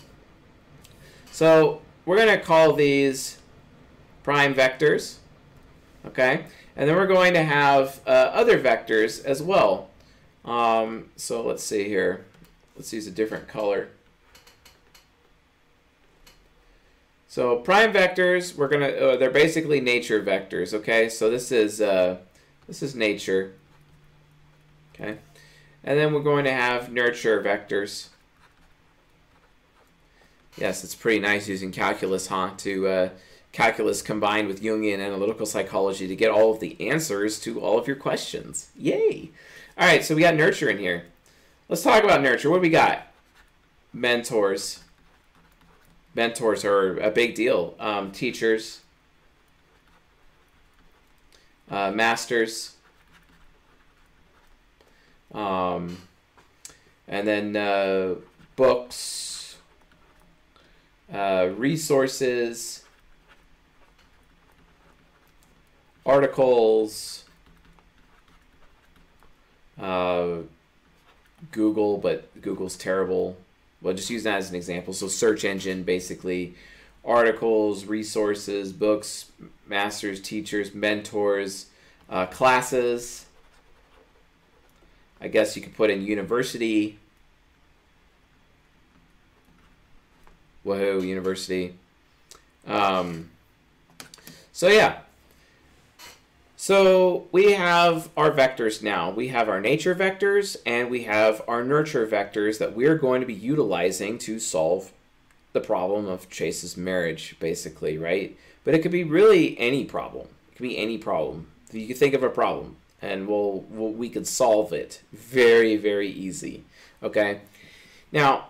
So 1.33 1.83
we're 2.05 2.17
going 2.17 2.39
to 2.39 2.45
call 2.45 2.73
these 2.73 3.39
prime 4.23 4.55
vectors, 4.55 5.17
okay? 6.07 6.45
And 6.77 6.89
then 6.89 6.97
we're 6.97 7.07
going 7.07 7.35
to 7.35 7.43
have 7.43 8.01
uh, 8.07 8.11
other 8.11 8.61
vectors 8.61 9.25
as 9.25 9.43
well. 9.43 9.91
Um, 10.45 11.11
so 11.17 11.43
let's 11.43 11.63
see 11.63 11.85
here. 11.85 12.25
Let's 12.77 12.93
use 12.93 13.07
a 13.07 13.11
different 13.11 13.49
color. 13.49 13.89
So 17.29 17.57
prime 17.57 17.93
vectors, 17.93 18.57
we're 18.57 18.69
gonna, 18.69 18.89
uh, 18.89 19.17
they're 19.17 19.31
basically 19.31 19.81
nature 19.81 20.23
vectors, 20.23 20.73
okay? 20.73 21.09
So 21.09 21.29
this 21.29 21.53
is, 21.53 21.81
uh, 21.81 22.17
this 22.67 22.83
is 22.83 22.95
nature, 22.95 23.53
okay? 24.95 25.19
And 25.85 25.99
then 25.99 26.15
we're 26.15 26.23
going 26.23 26.45
to 26.45 26.53
have 26.53 26.91
nurture 26.91 27.43
vectors. 27.43 28.09
Yes, 30.57 30.83
it's 30.83 30.95
pretty 30.95 31.21
nice 31.21 31.47
using 31.47 31.71
calculus, 31.71 32.29
huh? 32.29 32.53
To 32.59 32.89
uh, 32.89 33.09
calculus 33.57 34.03
combined 34.03 34.49
with 34.49 34.63
Jungian 34.63 35.01
analytical 35.01 35.47
psychology 35.47 36.07
to 36.07 36.15
get 36.15 36.31
all 36.31 36.53
of 36.53 36.61
the 36.61 36.77
answers 36.91 37.41
to 37.41 37.59
all 37.59 37.79
of 37.79 37.87
your 37.87 37.97
questions. 37.97 38.71
Yay! 38.77 39.31
All 39.79 39.87
right, 39.87 40.05
so 40.05 40.15
we 40.15 40.21
got 40.21 40.35
nurture 40.35 40.69
in 40.69 40.79
here. 40.79 41.07
Let's 41.69 41.83
talk 41.83 42.05
about 42.05 42.23
nurture. 42.23 42.51
What 42.51 42.59
do 42.59 42.63
we 42.63 42.71
got? 42.71 43.07
Mentors 43.93 44.81
mentors 46.17 46.65
are 46.65 46.99
a 46.99 47.11
big 47.11 47.35
deal. 47.35 47.75
Um, 47.79 48.11
teachers, 48.11 48.81
uh, 51.71 51.93
masters, 51.93 52.75
um, 55.33 55.99
and 57.07 57.29
then 57.29 57.55
uh, 57.55 58.15
books, 58.57 59.57
uh, 61.13 61.51
resources, 61.57 62.83
articles, 66.07 67.25
uh, 69.79 70.37
Google, 71.53 71.99
but 71.99 72.41
Google's 72.41 72.77
terrible 72.77 73.37
well, 73.87 73.95
just 73.95 74.11
use 74.11 74.25
that 74.25 74.39
as 74.39 74.51
an 74.51 74.57
example. 74.57 74.93
So 74.93 75.09
search 75.09 75.45
engine, 75.45 75.83
basically, 75.83 76.55
articles, 77.05 77.85
resources, 77.85 78.73
books, 78.73 79.31
masters, 79.67 80.21
teachers, 80.21 80.75
mentors, 80.75 81.67
uh, 82.09 82.27
classes. 82.27 83.27
I 85.21 85.29
guess 85.29 85.57
you 85.57 85.63
could 85.63 85.77
put 85.77 85.91
in 85.91 86.03
university. 86.03 86.99
Whoa, 90.63 90.99
university. 90.99 91.75
Um, 92.67 93.31
so 94.53 94.69
yeah, 94.69 94.99
so 96.57 97.29
we 97.33 97.53
have 97.53 98.09
our 98.17 98.31
vectors 98.31 98.83
now. 98.83 99.11
We 99.11 99.29
have 99.29 99.49
our 99.49 99.61
nature 99.61 99.95
vectors 99.95 100.57
and 100.65 100.91
we 100.91 101.03
have 101.03 101.43
our 101.47 101.63
nurture 101.63 102.07
vectors 102.07 102.59
that 102.59 102.75
we're 102.75 102.97
going 102.97 103.21
to 103.21 103.27
be 103.27 103.35
utilizing 103.35 104.17
to 104.21 104.41
solve 104.41 104.93
the 105.53 105.61
problem 105.61 106.07
of 106.07 106.31
Chase's 106.31 106.77
marriage, 106.77 107.37
basically, 107.41 107.99
right? 107.99 108.37
But 108.65 108.75
it 108.75 108.81
could 108.81 108.91
be 108.91 109.05
really 109.05 109.59
any 109.59 109.85
problem. 109.85 110.29
It 110.51 110.57
could 110.57 110.63
be 110.63 110.79
any 110.79 110.97
problem. 110.97 111.49
You 111.73 111.87
could 111.87 111.99
think 111.99 112.15
of 112.15 112.23
a 112.23 112.31
problem 112.31 112.77
and 113.03 113.29
we'll, 113.29 113.65
we'll 113.69 113.93
we 113.93 114.09
could 114.09 114.27
solve 114.27 114.73
it 114.73 115.03
very, 115.13 115.77
very 115.77 116.09
easy. 116.09 116.65
Okay? 117.03 117.43
Now, 118.13 118.47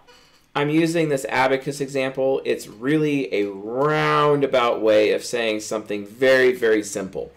I'm 0.54 0.70
using 0.70 1.08
this 1.08 1.26
abacus 1.28 1.80
example. 1.80 2.40
It's 2.44 2.68
really 2.68 3.34
a 3.34 3.50
roundabout 3.50 4.80
way 4.80 5.12
of 5.12 5.24
saying 5.24 5.60
something 5.60 6.06
very, 6.06 6.52
very 6.52 6.82
simple. 6.84 7.32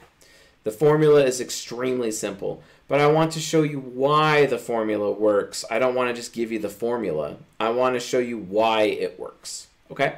The 0.64 0.72
formula 0.72 1.24
is 1.24 1.40
extremely 1.40 2.12
simple, 2.12 2.62
but 2.88 3.00
I 3.00 3.08
want 3.08 3.32
to 3.34 3.40
show 3.40 3.64
you 3.64 3.80
why 3.80 4.46
the 4.46 4.58
formula 4.58 5.12
works. 5.12 5.64
I 5.72 5.80
don't 5.80 5.96
want 5.96 6.10
to 6.10 6.14
just 6.14 6.34
give 6.34 6.52
you 6.52 6.60
the 6.60 6.70
formula. 6.70 7.38
I 7.60 7.70
want 7.70 7.96
to 7.96 8.00
show 8.00 8.20
you 8.20 8.38
why 8.38 8.84
it 8.84 9.20
works. 9.20 9.68
Okay? 9.90 10.18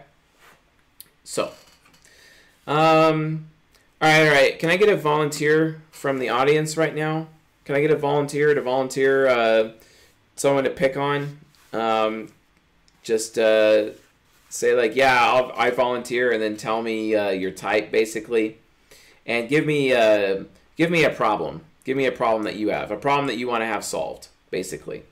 So, 1.23 1.51
um, 2.65 3.47
all 4.01 4.10
right, 4.10 4.27
all 4.27 4.34
right. 4.34 4.60
Can 4.60 4.69
I 4.69 4.77
get 4.77 4.89
a 4.89 4.95
volunteer 4.95 5.82
from 5.91 6.17
the 6.17 6.30
audience 6.30 6.75
right 6.75 6.95
now? 6.95 7.27
Can 7.65 7.75
I 7.75 7.82
get 7.82 7.91
a 7.91 7.95
volunteer 7.95 8.54
to 8.54 8.62
volunteer 8.62 9.27
uh, 9.27 9.71
someone 10.36 10.63
to 10.63 10.71
pick 10.71 10.97
on? 10.97 11.38
Um, 11.71 12.30
just 13.04 13.38
uh, 13.38 13.91
say 14.49 14.75
like, 14.75 14.95
yeah, 14.95 15.23
I'll, 15.23 15.51
I 15.56 15.69
volunteer, 15.69 16.32
and 16.32 16.41
then 16.41 16.58
tell 16.58 16.82
me 16.82 17.15
uh, 17.15 17.30
your 17.30 17.51
type, 17.51 17.91
basically 17.91 18.58
and 19.25 19.49
give 19.49 19.65
me 19.65 19.91
a, 19.91 20.45
give 20.75 20.91
me 20.91 21.03
a 21.03 21.10
problem. 21.10 21.62
Give 21.84 21.97
me 21.97 22.05
a 22.05 22.12
problem 22.12 22.43
that 22.43 22.55
you 22.55 22.69
have, 22.69 22.91
a 22.91 22.97
problem 22.97 23.27
that 23.27 23.38
you 23.38 23.47
want 23.47 23.62
to 23.62 23.65
have 23.65 23.84
solved, 23.84 24.27
basically. 24.49 25.03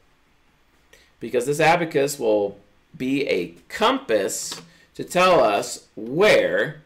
Because 1.19 1.45
this 1.45 1.60
abacus 1.60 2.19
will 2.19 2.58
be 2.98 3.28
a 3.28 3.56
compass 3.67 4.62
to 4.95 5.04
tell 5.04 5.39
us 5.39 5.88
where 5.95 6.82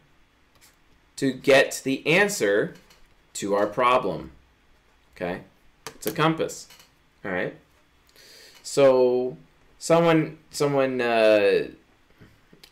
to 1.16 1.32
get 1.32 1.80
the 1.84 2.06
answer 2.06 2.74
to 3.34 3.54
our 3.54 3.66
problem. 3.66 4.32
Okay? 5.16 5.42
It's 5.86 6.06
a 6.06 6.12
compass. 6.12 6.68
All 7.24 7.30
right? 7.30 7.54
So 8.62 9.36
someone 9.78 10.38
someone 10.50 11.00
uh, 11.00 11.68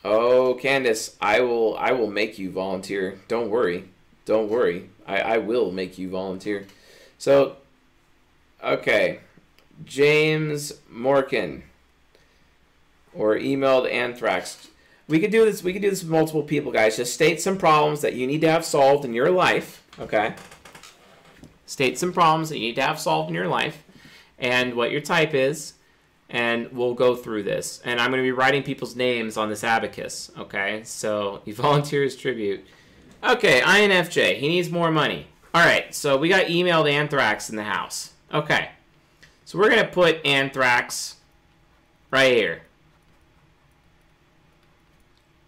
oh 0.05 0.55
Candace, 0.55 1.17
I 1.21 1.41
will 1.41 1.77
I 1.77 1.93
will 1.93 2.11
make 2.11 2.39
you 2.39 2.51
volunteer. 2.51 3.19
Don't 3.29 3.51
worry. 3.51 3.85
Don't 4.25 4.49
worry. 4.49 4.91
I, 5.07 5.21
I 5.21 5.39
will 5.39 5.73
make 5.73 5.99
you 5.99 6.09
volunteer. 6.09 6.67
So, 7.19 7.57
okay. 8.63 9.21
James 9.85 10.73
Morkin. 10.93 11.63
Or 13.15 13.37
emailed 13.37 13.91
Anthrax. 13.91 14.69
We 15.09 15.21
could 15.21 15.31
do 15.31 15.45
this. 15.45 15.63
We 15.63 15.73
could 15.73 15.83
do 15.83 15.91
this 15.91 16.03
with 16.03 16.11
multiple 16.11 16.43
people, 16.43 16.73
guys. 16.73 16.97
Just 16.97 17.15
state 17.15 17.41
some 17.41 17.59
problems 17.59 18.01
that 18.01 18.15
you 18.15 18.27
need 18.27 18.41
to 18.43 18.51
have 18.51 18.65
solved 18.65 19.05
in 19.05 19.13
your 19.13 19.31
life. 19.31 19.83
Okay. 19.99 20.35
State 21.67 21.99
some 21.99 22.13
problems 22.13 22.49
that 22.49 22.59
you 22.59 22.69
need 22.69 22.77
to 22.77 22.83
have 22.83 23.01
solved 23.01 23.29
in 23.29 23.35
your 23.35 23.49
life, 23.49 23.83
and 24.39 24.75
what 24.75 24.91
your 24.91 25.01
type 25.01 25.33
is, 25.33 25.75
and 26.29 26.71
we'll 26.73 26.95
go 26.95 27.17
through 27.17 27.43
this. 27.43 27.81
And 27.85 28.01
I'm 28.01 28.11
going 28.11 28.23
to 28.23 28.27
be 28.27 28.33
writing 28.33 28.63
people's 28.63 28.95
names 28.95 29.37
on 29.37 29.49
this 29.49 29.65
abacus. 29.65 30.31
Okay. 30.39 30.83
So 30.85 31.43
you 31.47 31.55
volunteer 31.55 32.05
as 32.05 32.17
tribute. 32.17 32.65
Okay, 33.23 33.61
INFJ. 33.61 34.39
He 34.39 34.49
needs 34.49 34.71
more 34.71 34.91
money. 34.91 35.27
All 35.55 35.65
right, 35.65 35.95
so 35.95 36.17
we 36.17 36.29
got 36.29 36.47
emailed 36.47 36.91
Anthrax 36.91 37.51
in 37.51 37.57
the 37.57 37.65
house. 37.65 38.13
Okay, 38.33 38.71
so 39.45 39.59
we're 39.59 39.69
going 39.69 39.85
to 39.85 39.91
put 39.91 40.25
Anthrax 40.25 41.17
right 42.11 42.35
here. 42.35 42.63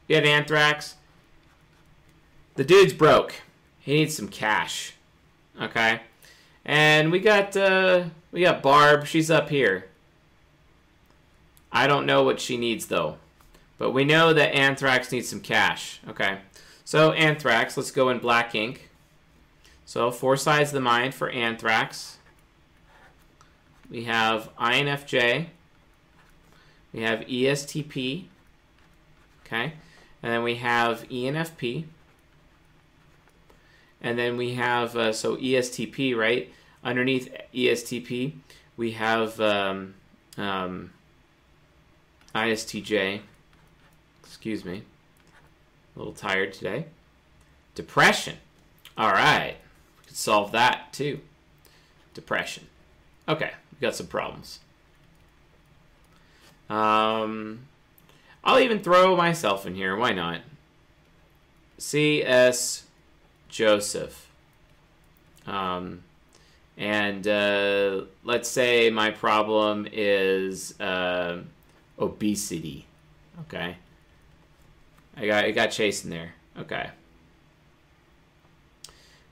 You 0.07 0.17
have 0.17 0.25
Anthrax? 0.25 0.97
The 2.57 2.65
dude's 2.65 2.93
broke. 2.93 3.35
He 3.81 3.95
needs 3.95 4.15
some 4.15 4.29
cash. 4.29 4.95
Okay? 5.61 6.01
And 6.65 7.11
we 7.11 7.19
got 7.19 7.57
uh 7.57 8.05
we 8.33 8.41
got 8.41 8.63
Barb, 8.63 9.07
she's 9.07 9.31
up 9.31 9.49
here. 9.49 9.87
I 11.73 11.87
don't 11.87 12.07
know 12.07 12.23
what 12.23 12.41
she 12.41 12.57
needs 12.57 12.87
though. 12.87 13.19
But 13.79 13.91
we 13.91 14.05
know 14.05 14.33
that 14.33 14.55
Anthrax 14.55 15.11
needs 15.11 15.29
some 15.29 15.41
cash. 15.41 16.01
Okay. 16.09 16.39
So 16.85 17.13
anthrax, 17.13 17.77
let's 17.77 17.91
go 17.91 18.11
in 18.11 18.19
black 18.19 18.55
ink. 18.55 18.91
So 19.87 20.11
four 20.11 20.37
sides 20.37 20.71
of 20.71 20.75
the 20.75 20.81
mind 20.81 21.15
for 21.15 21.31
anthrax. 21.31 22.19
We 23.91 24.05
have 24.05 24.55
INFJ. 24.57 25.47
We 26.93 27.03
have 27.03 27.21
ESTP. 27.21 28.27
Okay. 29.45 29.73
And 30.23 30.33
then 30.33 30.43
we 30.43 30.57
have 30.57 31.09
ENFP. 31.09 31.85
And 34.01 34.19
then 34.19 34.37
we 34.37 34.55
have, 34.55 34.97
uh, 34.97 35.13
so 35.13 35.37
ESTP, 35.37 36.15
right? 36.15 36.53
Underneath 36.83 37.35
ESTP, 37.55 38.35
we 38.77 38.93
have 38.93 39.41
um, 39.41 39.95
um, 40.37 40.91
ISTJ. 42.35 43.21
Excuse 44.23 44.65
me. 44.65 44.83
A 45.95 45.99
little 45.99 46.13
tired 46.13 46.53
today. 46.53 46.87
Depression. 47.75 48.37
All 48.97 49.13
right. 49.13 49.57
We 49.99 50.07
could 50.07 50.17
solve 50.17 50.53
that 50.53 50.93
too. 50.93 51.21
Depression. 52.15 52.67
Okay, 53.29 53.51
we've 53.73 53.81
got 53.81 53.95
some 53.95 54.07
problems. 54.07 54.61
Um, 56.69 57.67
I'll 58.43 58.61
even 58.61 58.81
throw 58.81 59.17
myself 59.17 59.67
in 59.67 59.75
here. 59.75 59.97
Why 59.97 60.13
not? 60.13 60.41
C.S. 61.79 62.85
Joseph. 63.49 64.29
Um, 65.47 66.03
and 66.77 67.27
uh, 67.27 68.03
let's 68.25 68.49
say 68.49 68.91
my 68.91 69.11
problem 69.11 69.87
is 69.93 70.79
uh, 70.81 71.39
obesity. 71.99 72.87
Okay. 73.43 73.77
I 75.17 75.27
got 75.27 75.45
I 75.45 75.51
got 75.51 75.71
Chase 75.71 76.05
in 76.05 76.11
there. 76.11 76.35
Okay. 76.59 76.91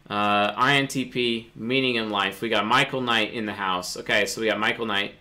Uh, 0.09 0.53
INTP, 0.63 1.47
meaning 1.55 1.95
in 1.95 2.11
life. 2.11 2.43
We 2.43 2.49
got 2.49 2.67
Michael 2.67 3.01
Knight 3.01 3.33
in 3.33 3.47
the 3.47 3.55
house. 3.55 3.97
Okay, 3.97 4.27
so 4.27 4.41
we 4.41 4.47
got 4.47 4.59
Michael 4.59 4.87
Knight. 4.87 5.15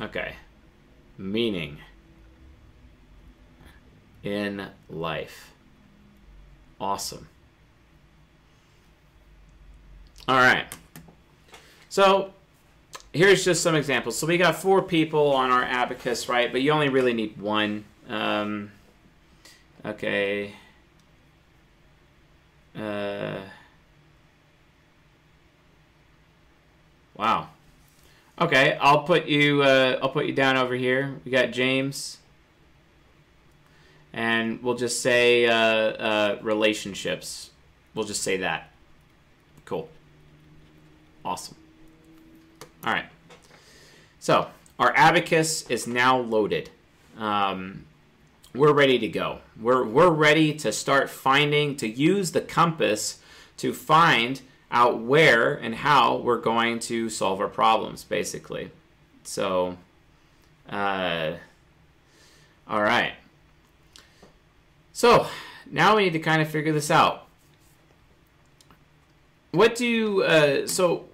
Okay. 0.00 0.36
Meaning 1.18 1.78
in 4.22 4.68
life. 4.88 5.52
Awesome. 6.80 7.28
All 10.26 10.36
right. 10.36 10.66
So 11.88 12.32
here's 13.14 13.44
just 13.44 13.62
some 13.62 13.74
examples. 13.74 14.18
So 14.18 14.26
we 14.26 14.36
got 14.36 14.56
four 14.56 14.82
people 14.82 15.32
on 15.32 15.50
our 15.50 15.62
abacus, 15.62 16.28
right? 16.28 16.52
But 16.52 16.62
you 16.62 16.72
only 16.72 16.88
really 16.88 17.14
need 17.14 17.40
one. 17.40 17.84
Um, 18.08 18.72
okay. 19.84 20.52
Uh, 22.76 23.38
wow. 27.16 27.48
Okay, 28.40 28.76
I'll 28.80 29.04
put 29.04 29.26
you. 29.26 29.62
Uh, 29.62 29.98
I'll 30.02 30.08
put 30.08 30.26
you 30.26 30.32
down 30.32 30.56
over 30.56 30.74
here. 30.74 31.20
We 31.24 31.30
got 31.30 31.52
James, 31.52 32.18
and 34.12 34.60
we'll 34.60 34.74
just 34.74 35.02
say 35.02 35.46
uh, 35.46 35.54
uh, 35.54 36.38
relationships. 36.42 37.50
We'll 37.94 38.06
just 38.06 38.24
say 38.24 38.38
that. 38.38 38.72
Cool. 39.66 39.88
Awesome. 41.24 41.54
All 42.84 42.92
right. 42.92 43.06
So 44.18 44.48
our 44.78 44.92
abacus 44.96 45.68
is 45.70 45.86
now 45.86 46.18
loaded. 46.18 46.70
Um, 47.18 47.86
we're 48.54 48.72
ready 48.72 48.98
to 48.98 49.08
go. 49.08 49.38
We're 49.60 49.84
we're 49.84 50.10
ready 50.10 50.54
to 50.54 50.72
start 50.72 51.10
finding 51.10 51.76
to 51.76 51.88
use 51.88 52.32
the 52.32 52.40
compass 52.40 53.20
to 53.58 53.72
find 53.72 54.42
out 54.70 55.00
where 55.00 55.54
and 55.54 55.74
how 55.76 56.16
we're 56.16 56.40
going 56.40 56.78
to 56.80 57.08
solve 57.08 57.40
our 57.40 57.48
problems, 57.48 58.04
basically. 58.04 58.70
So, 59.22 59.78
uh, 60.68 61.34
all 62.68 62.82
right. 62.82 63.14
So 64.92 65.26
now 65.70 65.96
we 65.96 66.04
need 66.04 66.12
to 66.12 66.18
kind 66.18 66.42
of 66.42 66.48
figure 66.48 66.72
this 66.72 66.90
out. 66.90 67.26
What 69.52 69.76
do 69.76 70.22
uh, 70.22 70.66
so? 70.66 71.06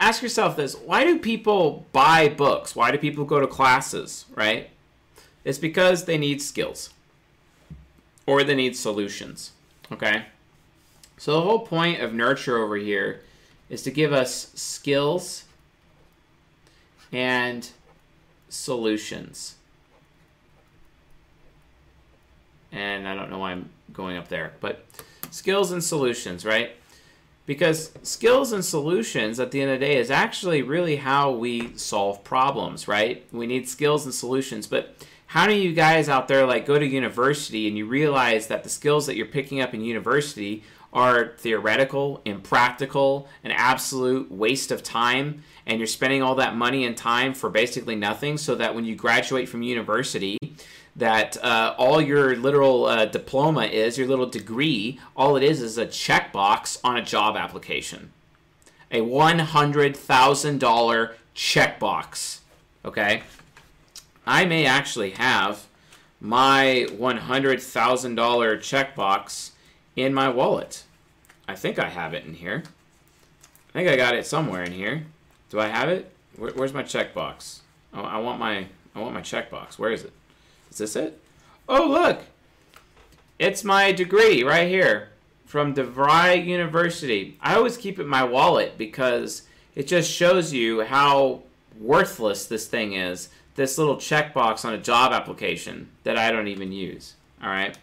Ask 0.00 0.22
yourself 0.22 0.56
this: 0.56 0.74
Why 0.74 1.04
do 1.04 1.18
people 1.18 1.86
buy 1.92 2.28
books? 2.28 2.74
Why 2.74 2.90
do 2.90 2.98
people 2.98 3.24
go 3.24 3.38
to 3.38 3.46
classes? 3.46 4.24
Right? 4.34 4.70
It's 5.44 5.58
because 5.58 6.06
they 6.06 6.18
need 6.18 6.42
skills, 6.42 6.90
or 8.26 8.42
they 8.42 8.54
need 8.54 8.76
solutions. 8.76 9.52
Okay. 9.92 10.24
So 11.18 11.34
the 11.34 11.42
whole 11.42 11.60
point 11.60 12.00
of 12.00 12.14
nurture 12.14 12.56
over 12.58 12.76
here 12.76 13.20
is 13.68 13.82
to 13.82 13.90
give 13.90 14.12
us 14.12 14.50
skills 14.54 15.44
and 17.12 17.68
solutions. 18.48 19.56
And 22.72 23.06
I 23.06 23.14
don't 23.14 23.30
know 23.30 23.38
why 23.38 23.52
I'm 23.52 23.68
going 23.92 24.16
up 24.16 24.28
there, 24.28 24.52
but 24.60 24.84
skills 25.30 25.72
and 25.72 25.84
solutions, 25.84 26.44
right? 26.44 26.72
Because 27.50 27.90
skills 28.04 28.52
and 28.52 28.64
solutions 28.64 29.40
at 29.40 29.50
the 29.50 29.60
end 29.60 29.72
of 29.72 29.80
the 29.80 29.86
day 29.86 29.96
is 29.96 30.08
actually 30.08 30.62
really 30.62 30.94
how 30.94 31.32
we 31.32 31.76
solve 31.76 32.22
problems, 32.22 32.86
right? 32.86 33.26
We 33.32 33.48
need 33.48 33.68
skills 33.68 34.04
and 34.04 34.14
solutions, 34.14 34.68
but 34.68 34.94
how 35.26 35.48
do 35.48 35.54
you 35.54 35.72
guys 35.72 36.08
out 36.08 36.28
there 36.28 36.46
like 36.46 36.64
go 36.64 36.78
to 36.78 36.86
university 36.86 37.66
and 37.66 37.76
you 37.76 37.86
realize 37.86 38.46
that 38.46 38.62
the 38.62 38.68
skills 38.68 39.04
that 39.06 39.16
you're 39.16 39.26
picking 39.26 39.60
up 39.60 39.74
in 39.74 39.82
university 39.82 40.62
are 40.92 41.32
theoretical, 41.38 42.20
impractical, 42.24 43.28
an 43.42 43.50
absolute 43.50 44.30
waste 44.30 44.70
of 44.70 44.84
time, 44.84 45.42
and 45.66 45.78
you're 45.78 45.88
spending 45.88 46.22
all 46.22 46.36
that 46.36 46.54
money 46.54 46.84
and 46.84 46.96
time 46.96 47.34
for 47.34 47.50
basically 47.50 47.96
nothing, 47.96 48.38
so 48.38 48.54
that 48.54 48.76
when 48.76 48.84
you 48.84 48.94
graduate 48.94 49.48
from 49.48 49.62
university, 49.62 50.38
that 50.96 51.36
uh, 51.42 51.74
all 51.78 52.00
your 52.00 52.36
literal 52.36 52.86
uh, 52.86 53.06
diploma 53.06 53.64
is, 53.64 53.98
your 53.98 54.08
little 54.08 54.26
degree, 54.26 54.98
all 55.16 55.36
it 55.36 55.42
is 55.42 55.62
is 55.62 55.78
a 55.78 55.86
checkbox 55.86 56.78
on 56.82 56.96
a 56.96 57.02
job 57.02 57.36
application. 57.36 58.12
A 58.90 59.00
$100,000 59.00 61.12
checkbox. 61.34 62.38
Okay? 62.84 63.22
I 64.26 64.44
may 64.44 64.66
actually 64.66 65.10
have 65.10 65.66
my 66.20 66.86
$100,000 66.90 68.58
checkbox 68.58 69.50
in 69.96 70.12
my 70.12 70.28
wallet. 70.28 70.84
I 71.48 71.54
think 71.54 71.78
I 71.78 71.88
have 71.88 72.14
it 72.14 72.24
in 72.24 72.34
here. 72.34 72.64
I 73.70 73.72
think 73.72 73.88
I 73.88 73.96
got 73.96 74.14
it 74.14 74.26
somewhere 74.26 74.62
in 74.62 74.72
here. 74.72 75.04
Do 75.50 75.60
I 75.60 75.68
have 75.68 75.88
it? 75.88 76.12
Where, 76.36 76.52
where's 76.52 76.72
my 76.72 76.82
checkbox? 76.82 77.60
Oh, 77.94 78.02
I 78.02 78.18
want 78.18 78.38
my 78.38 78.66
I 78.94 79.00
want 79.00 79.14
my 79.14 79.20
checkbox. 79.20 79.78
Where 79.78 79.90
is 79.90 80.04
it? 80.04 80.12
Is 80.70 80.78
this 80.78 80.96
it? 80.96 81.20
Oh, 81.68 81.88
look. 81.88 82.20
It's 83.38 83.64
my 83.64 83.92
degree 83.92 84.42
right 84.42 84.68
here 84.68 85.08
from 85.46 85.74
DeVry 85.74 86.44
University. 86.44 87.38
I 87.40 87.54
always 87.54 87.76
keep 87.76 87.98
it 87.98 88.02
in 88.02 88.08
my 88.08 88.24
wallet 88.24 88.76
because 88.78 89.42
it 89.74 89.86
just 89.86 90.10
shows 90.10 90.52
you 90.52 90.82
how 90.82 91.42
worthless 91.78 92.46
this 92.46 92.66
thing 92.66 92.92
is. 92.92 93.30
This 93.56 93.78
little 93.78 93.96
checkbox 93.96 94.64
on 94.64 94.74
a 94.74 94.78
job 94.78 95.12
application 95.12 95.90
that 96.04 96.16
I 96.16 96.30
don't 96.30 96.48
even 96.48 96.70
use. 96.72 97.14
All 97.42 97.48
right. 97.48 97.76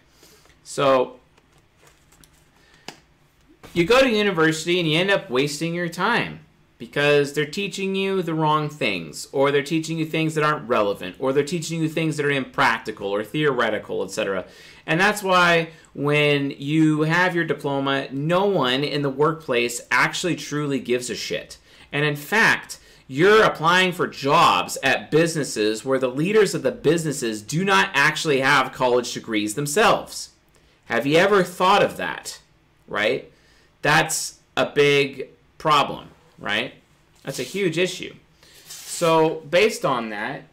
So 0.63 1.19
you 3.73 3.85
go 3.85 4.01
to 4.01 4.09
university 4.09 4.79
and 4.79 4.89
you 4.89 4.97
end 4.97 5.11
up 5.11 5.29
wasting 5.29 5.73
your 5.73 5.89
time 5.89 6.39
because 6.77 7.33
they're 7.33 7.45
teaching 7.45 7.95
you 7.95 8.21
the 8.21 8.33
wrong 8.33 8.69
things 8.69 9.27
or 9.31 9.51
they're 9.51 9.63
teaching 9.63 9.97
you 9.97 10.05
things 10.05 10.35
that 10.35 10.43
aren't 10.43 10.67
relevant 10.67 11.15
or 11.19 11.33
they're 11.33 11.43
teaching 11.43 11.81
you 11.81 11.89
things 11.89 12.17
that 12.17 12.25
are 12.25 12.31
impractical 12.31 13.07
or 13.07 13.23
theoretical 13.23 14.03
etc 14.03 14.45
and 14.87 14.99
that's 14.99 15.21
why 15.21 15.69
when 15.93 16.51
you 16.51 17.01
have 17.01 17.35
your 17.35 17.43
diploma 17.43 18.07
no 18.11 18.45
one 18.45 18.83
in 18.83 19.01
the 19.01 19.09
workplace 19.09 19.81
actually 19.91 20.35
truly 20.35 20.79
gives 20.79 21.09
a 21.09 21.15
shit. 21.15 21.57
And 21.91 22.05
in 22.05 22.15
fact 22.15 22.79
you're 23.09 23.43
applying 23.43 23.91
for 23.91 24.07
jobs 24.07 24.77
at 24.83 25.11
businesses 25.11 25.85
where 25.85 25.99
the 25.99 26.09
leaders 26.09 26.53
of 26.53 26.63
the 26.63 26.71
businesses 26.71 27.41
do 27.41 27.63
not 27.63 27.89
actually 27.93 28.41
have 28.41 28.73
college 28.73 29.13
degrees 29.13 29.55
themselves. 29.55 30.31
Have 30.85 31.05
you 31.05 31.17
ever 31.17 31.43
thought 31.43 31.83
of 31.83 31.97
that? 31.97 32.39
Right? 32.87 33.31
That's 33.81 34.39
a 34.57 34.65
big 34.65 35.29
problem, 35.57 36.09
right? 36.39 36.73
That's 37.23 37.39
a 37.39 37.43
huge 37.43 37.77
issue. 37.77 38.13
So, 38.67 39.41
based 39.49 39.85
on 39.85 40.09
that, 40.09 40.43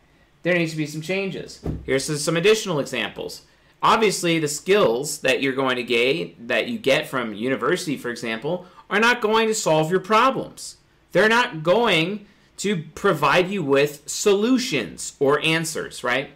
there 0.42 0.56
needs 0.56 0.72
to 0.72 0.76
be 0.76 0.86
some 0.86 1.00
changes. 1.00 1.60
Here's 1.84 2.22
some 2.22 2.36
additional 2.36 2.78
examples. 2.78 3.42
Obviously, 3.82 4.38
the 4.38 4.48
skills 4.48 5.18
that 5.18 5.42
you're 5.42 5.54
going 5.54 5.76
to 5.76 5.82
get, 5.82 6.48
that 6.48 6.68
you 6.68 6.78
get 6.78 7.08
from 7.08 7.34
university, 7.34 7.96
for 7.96 8.10
example, 8.10 8.66
are 8.90 9.00
not 9.00 9.20
going 9.20 9.48
to 9.48 9.54
solve 9.54 9.90
your 9.90 10.00
problems. 10.00 10.76
They're 11.12 11.28
not 11.28 11.62
going 11.62 12.26
to 12.58 12.82
provide 12.94 13.50
you 13.50 13.62
with 13.62 14.08
solutions 14.08 15.16
or 15.18 15.40
answers, 15.40 16.04
right? 16.04 16.30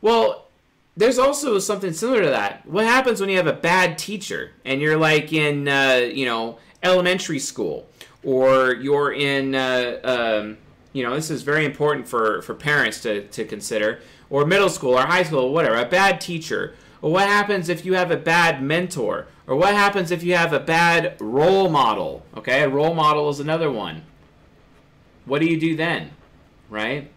Well, 0.00 0.46
there's 0.96 1.18
also 1.18 1.58
something 1.58 1.92
similar 1.92 2.22
to 2.22 2.30
that. 2.30 2.66
What 2.66 2.84
happens 2.84 3.20
when 3.20 3.30
you 3.30 3.36
have 3.36 3.46
a 3.46 3.52
bad 3.52 3.98
teacher 3.98 4.52
and 4.64 4.80
you're 4.80 4.96
like 4.96 5.32
in, 5.32 5.68
uh, 5.68 6.08
you 6.12 6.26
know, 6.26 6.58
elementary 6.82 7.38
school, 7.38 7.86
or 8.24 8.74
you're 8.74 9.12
in, 9.12 9.54
uh, 9.54 9.98
um, 10.04 10.58
you 10.92 11.02
know, 11.02 11.14
this 11.14 11.30
is 11.30 11.42
very 11.42 11.64
important 11.64 12.06
for, 12.06 12.42
for 12.42 12.54
parents 12.54 13.00
to, 13.02 13.26
to 13.28 13.44
consider, 13.44 14.00
or 14.28 14.44
middle 14.44 14.68
school 14.68 14.98
or 14.98 15.02
high 15.02 15.22
school, 15.22 15.40
or 15.40 15.52
whatever, 15.52 15.76
a 15.76 15.86
bad 15.86 16.20
teacher, 16.20 16.74
or 17.02 17.10
what 17.10 17.26
happens 17.26 17.68
if 17.68 17.84
you 17.84 17.94
have 17.94 18.10
a 18.10 18.16
bad 18.16 18.62
mentor, 18.62 19.26
or 19.46 19.56
what 19.56 19.74
happens 19.74 20.10
if 20.10 20.22
you 20.22 20.36
have 20.36 20.52
a 20.52 20.60
bad 20.60 21.16
role 21.20 21.68
model, 21.68 22.24
okay? 22.36 22.62
A 22.62 22.68
role 22.68 22.94
model 22.94 23.28
is 23.30 23.40
another 23.40 23.70
one. 23.70 24.02
What 25.24 25.40
do 25.40 25.46
you 25.46 25.58
do 25.58 25.76
then, 25.76 26.10
right? 26.68 27.10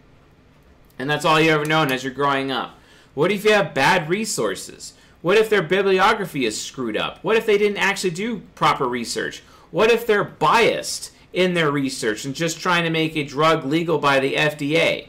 And 0.98 1.10
that's 1.10 1.24
all 1.24 1.40
you 1.40 1.50
ever 1.50 1.64
known 1.64 1.92
as 1.92 2.02
you're 2.02 2.12
growing 2.12 2.50
up. 2.50 2.78
What 3.14 3.30
if 3.30 3.44
you 3.44 3.52
have 3.52 3.74
bad 3.74 4.08
resources? 4.08 4.94
What 5.22 5.38
if 5.38 5.48
their 5.48 5.62
bibliography 5.62 6.44
is 6.44 6.60
screwed 6.60 6.96
up? 6.96 7.22
What 7.22 7.36
if 7.36 7.46
they 7.46 7.58
didn't 7.58 7.78
actually 7.78 8.10
do 8.10 8.40
proper 8.54 8.88
research? 8.88 9.42
What 9.74 9.90
if 9.90 10.06
they're 10.06 10.22
biased 10.22 11.10
in 11.32 11.54
their 11.54 11.68
research 11.68 12.24
and 12.24 12.32
just 12.32 12.60
trying 12.60 12.84
to 12.84 12.90
make 12.90 13.16
a 13.16 13.24
drug 13.24 13.64
legal 13.64 13.98
by 13.98 14.20
the 14.20 14.36
FDA? 14.36 15.08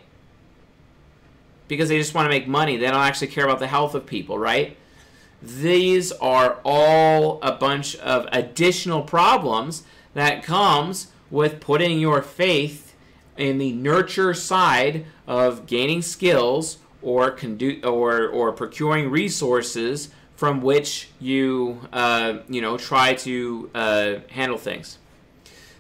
Because 1.68 1.88
they 1.88 2.00
just 2.00 2.16
want 2.16 2.26
to 2.26 2.32
make 2.32 2.48
money. 2.48 2.76
They 2.76 2.88
don't 2.88 2.96
actually 2.96 3.28
care 3.28 3.46
about 3.46 3.60
the 3.60 3.68
health 3.68 3.94
of 3.94 4.08
people, 4.08 4.40
right? 4.40 4.76
These 5.40 6.12
are 6.14 6.58
all 6.66 7.38
a 7.44 7.52
bunch 7.52 7.96
of 7.98 8.28
additional 8.32 9.04
problems 9.04 9.84
that 10.16 10.42
comes 10.42 11.12
with 11.30 11.60
putting 11.60 12.00
your 12.00 12.24
faith 12.24 12.96
in 13.38 13.60
the 13.60 13.72
nurture 13.72 14.34
side 14.34 15.06
of 15.28 15.68
gaining 15.68 16.02
skills 16.02 16.80
or 17.04 17.30
condu- 17.30 17.86
or 17.86 18.28
or 18.28 18.52
procuring 18.52 19.12
resources 19.12 20.10
from 20.36 20.62
which 20.62 21.10
you 21.20 21.82
uh, 21.94 22.40
you 22.50 22.62
know 22.62 22.78
try 22.78 23.14
to 23.14 23.70
uh, 23.74 24.16
handle 24.30 24.58
things. 24.58 24.98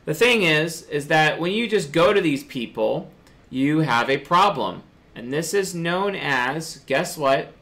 The 0.05 0.13
thing 0.13 0.43
is, 0.43 0.83
is 0.83 1.07
that 1.07 1.39
when 1.39 1.51
you 1.51 1.67
just 1.67 1.91
go 1.91 2.13
to 2.13 2.21
these 2.21 2.43
people, 2.43 3.11
you 3.49 3.79
have 3.79 4.09
a 4.09 4.17
problem, 4.17 4.83
and 5.15 5.33
this 5.33 5.53
is 5.53 5.73
known 5.73 6.15
as 6.15 6.77
guess 6.85 7.17
what? 7.17 7.53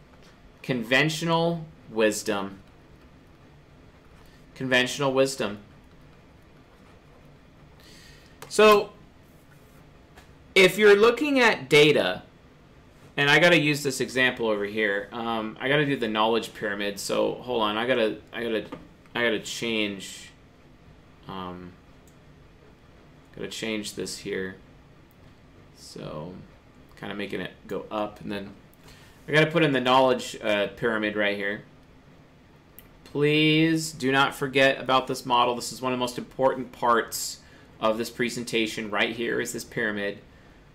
Conventional 0.62 1.66
wisdom. 1.90 2.60
Conventional 4.56 5.14
wisdom. 5.14 5.60
So, 8.50 8.92
if 10.54 10.78
you're 10.78 10.96
looking 10.96 11.40
at 11.40 11.70
data 11.70 12.22
and 13.16 13.30
I 13.30 13.40
gotta 13.40 13.60
use 13.60 13.84
this 13.84 14.02
example 14.02 14.48
over 14.48 14.66
here. 14.66 15.10
Um, 15.12 15.58
I 15.60 15.70
gotta 15.70 15.86
do 15.86 15.96
the 15.96 16.08
knowledge 16.08 16.54
pyramid. 16.54 17.00
So 17.00 17.36
hold 17.36 17.62
on. 17.62 17.78
I 17.78 17.86
gotta 17.86 18.18
I 18.32 18.44
gotta 18.44 18.66
I 19.14 19.24
gotta 19.24 19.40
change. 19.40 20.30
Um, 21.28 21.74
gotta 23.36 23.50
change 23.50 23.94
this 23.94 24.18
here. 24.18 24.56
So 25.76 26.34
kind 26.96 27.12
of 27.12 27.18
making 27.18 27.42
it 27.42 27.52
go 27.68 27.86
up, 27.92 28.22
and 28.22 28.32
then 28.32 28.52
I 29.28 29.32
gotta 29.32 29.52
put 29.52 29.64
in 29.64 29.74
the 29.74 29.82
knowledge 29.82 30.38
uh, 30.42 30.68
pyramid 30.76 31.16
right 31.16 31.38
here. 31.38 31.64
Please 33.04 33.92
do 33.92 34.12
not 34.12 34.34
forget 34.34 34.80
about 34.80 35.06
this 35.06 35.24
model. 35.24 35.56
This 35.56 35.72
is 35.72 35.82
one 35.82 35.94
of 35.94 36.00
the 36.00 36.02
most 36.02 36.18
important 36.18 36.72
parts 36.72 37.42
of 37.80 38.00
this 38.00 38.10
presentation 38.10 38.90
right 38.90 39.16
here 39.16 39.40
is 39.40 39.54
this 39.54 39.64
pyramid. 39.64 40.20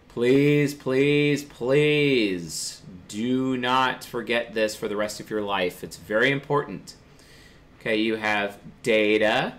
Please, 0.08 0.74
please, 0.74 1.44
please 1.44 2.82
do 3.08 3.56
not 3.56 4.04
forget 4.04 4.54
this 4.54 4.74
for 4.74 4.88
the 4.88 4.96
rest 4.96 5.20
of 5.20 5.30
your 5.30 5.42
life. 5.42 5.84
It's 5.84 5.96
very 5.96 6.30
important. 6.30 6.94
Okay, 7.80 7.96
you 7.96 8.16
have 8.16 8.58
data, 8.82 9.54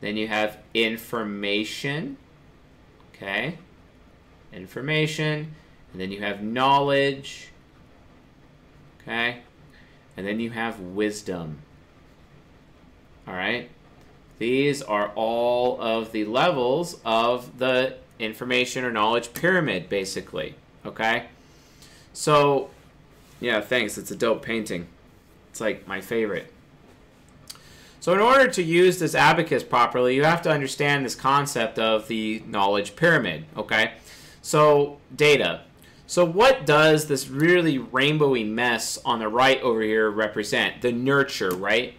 then 0.00 0.16
you 0.16 0.26
have 0.28 0.58
information, 0.72 2.16
okay, 3.14 3.58
information, 4.52 5.54
and 5.92 6.00
then 6.00 6.10
you 6.10 6.20
have 6.20 6.42
knowledge, 6.42 7.50
okay, 9.00 9.42
and 10.16 10.26
then 10.26 10.40
you 10.40 10.50
have 10.50 10.80
wisdom. 10.80 11.58
All 13.28 13.34
right, 13.34 13.68
these 14.38 14.80
are 14.80 15.12
all 15.14 15.80
of 15.80 16.12
the 16.12 16.24
levels 16.24 17.00
of 17.04 17.58
the 17.58 17.98
information 18.18 18.84
or 18.84 18.92
knowledge 18.92 19.34
pyramid, 19.34 19.88
basically. 19.88 20.54
Okay? 20.84 21.26
So, 22.12 22.70
yeah, 23.40 23.60
thanks. 23.60 23.98
It's 23.98 24.10
a 24.10 24.16
dope 24.16 24.42
painting. 24.42 24.86
It's 25.50 25.60
like 25.60 25.86
my 25.86 26.00
favorite. 26.00 26.52
So 28.04 28.12
in 28.12 28.20
order 28.20 28.48
to 28.48 28.62
use 28.62 28.98
this 28.98 29.14
abacus 29.14 29.62
properly, 29.62 30.14
you 30.14 30.24
have 30.24 30.42
to 30.42 30.50
understand 30.50 31.06
this 31.06 31.14
concept 31.14 31.78
of 31.78 32.06
the 32.06 32.42
knowledge 32.46 32.96
pyramid, 32.96 33.46
okay? 33.56 33.94
So 34.42 34.98
data. 35.16 35.62
So 36.06 36.22
what 36.22 36.66
does 36.66 37.06
this 37.06 37.28
really 37.28 37.78
rainbowy 37.78 38.46
mess 38.46 38.98
on 39.06 39.20
the 39.20 39.28
right 39.28 39.58
over 39.62 39.80
here 39.80 40.10
represent? 40.10 40.82
The 40.82 40.92
nurture, 40.92 41.54
right? 41.54 41.94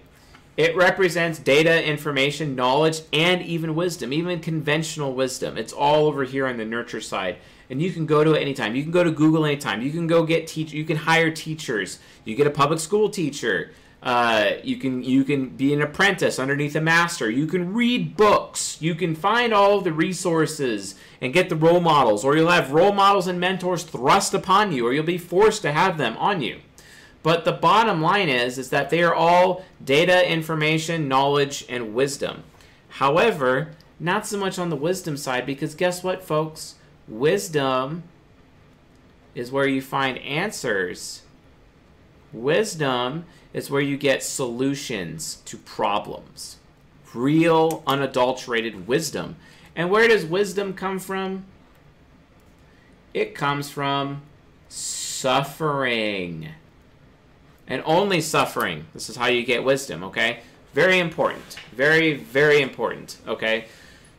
It 0.58 0.76
represents 0.76 1.38
data, 1.38 1.84
information, 1.86 2.56
knowledge, 2.56 3.02
and 3.12 3.42
even 3.42 3.76
wisdom, 3.76 4.14
even 4.14 4.40
conventional 4.40 5.14
wisdom. 5.14 5.58
It's 5.58 5.74
all 5.74 6.06
over 6.06 6.24
here 6.24 6.48
on 6.48 6.56
the 6.58 6.64
nurture 6.64 7.02
side. 7.02 7.38
And 7.70 7.82
you 7.82 7.92
can 7.92 8.06
go 8.06 8.24
to 8.24 8.34
it 8.34 8.42
anytime. 8.42 8.76
You 8.76 8.84
can 8.84 8.92
go 8.92 9.04
to 9.04 9.12
Google 9.12 9.46
anytime. 9.46 9.82
You 9.82 9.92
can 9.92 10.08
go 10.08 10.24
get 10.24 10.48
teach. 10.48 10.72
You 10.72 10.86
can 10.86 10.98
hire 10.98 11.30
teachers. 11.32 12.00
You 12.24 12.36
get 12.36 12.48
a 12.48 12.52
public 12.52 12.80
school 12.80 13.10
teacher. 13.10 13.72
Uh, 14.02 14.52
you 14.64 14.78
can 14.78 15.04
you 15.04 15.24
can 15.24 15.50
be 15.50 15.74
an 15.74 15.82
apprentice 15.82 16.38
underneath 16.38 16.76
a 16.76 16.82
master. 16.82 17.30
You 17.30 17.48
can 17.48 17.74
read 17.74 18.16
books. 18.16 18.80
You 18.80 18.94
can 18.94 19.16
find 19.16 19.52
all 19.52 19.82
the 19.82 19.92
resources 19.92 20.94
and 21.20 21.34
get 21.34 21.50
the 21.50 21.56
role 21.56 21.80
models, 21.80 22.24
or 22.24 22.38
you'll 22.38 22.52
have 22.52 22.72
role 22.72 22.94
models 22.94 23.26
and 23.26 23.40
mentors 23.40 23.84
thrust 23.84 24.36
upon 24.36 24.72
you, 24.72 24.86
or 24.86 24.94
you'll 24.94 25.04
be 25.04 25.18
forced 25.18 25.64
to 25.64 25.72
have 25.72 25.98
them 25.98 26.16
on 26.18 26.42
you. 26.42 26.60
But 27.26 27.44
the 27.44 27.54
bottom 27.54 28.04
line 28.04 28.30
is, 28.30 28.60
is 28.60 28.70
that 28.70 28.92
they 28.92 29.02
are 29.02 29.16
all 29.16 29.66
data, 29.84 30.32
information, 30.32 31.08
knowledge, 31.08 31.66
and 31.68 31.96
wisdom. 31.96 32.44
However, 32.88 33.72
not 34.00 34.28
so 34.28 34.38
much 34.38 34.60
on 34.60 34.70
the 34.70 34.76
wisdom 34.76 35.18
side 35.18 35.44
because 35.44 35.74
guess 35.74 36.04
what, 36.04 36.24
folks? 36.24 36.76
Wisdom 37.08 38.04
is 39.34 39.52
where 39.52 39.68
you 39.68 39.82
find 39.82 40.20
answers. 40.20 41.24
Wisdom 42.32 43.26
is 43.54 43.72
where 43.72 43.82
you 43.82 43.98
get 43.98 44.22
solutions 44.22 45.38
to 45.46 45.58
problems. 45.58 46.58
Real, 47.12 47.82
unadulterated 47.88 48.88
wisdom. 48.88 49.36
And 49.76 49.90
where 49.90 50.08
does 50.08 50.28
wisdom 50.28 50.76
come 50.76 51.00
from? 51.00 51.46
It 53.16 53.34
comes 53.34 53.72
from 53.72 54.22
suffering 54.70 56.52
and 57.68 57.82
only 57.86 58.22
suffering. 58.22 58.86
This 58.94 59.10
is 59.10 59.16
how 59.16 59.28
you 59.28 59.44
get 59.44 59.64
wisdom, 59.64 60.04
okay? 60.04 60.42
Very 60.74 61.00
important. 61.00 61.58
Very, 61.74 62.16
very 62.16 62.62
important, 62.62 63.18
okay? 63.28 63.66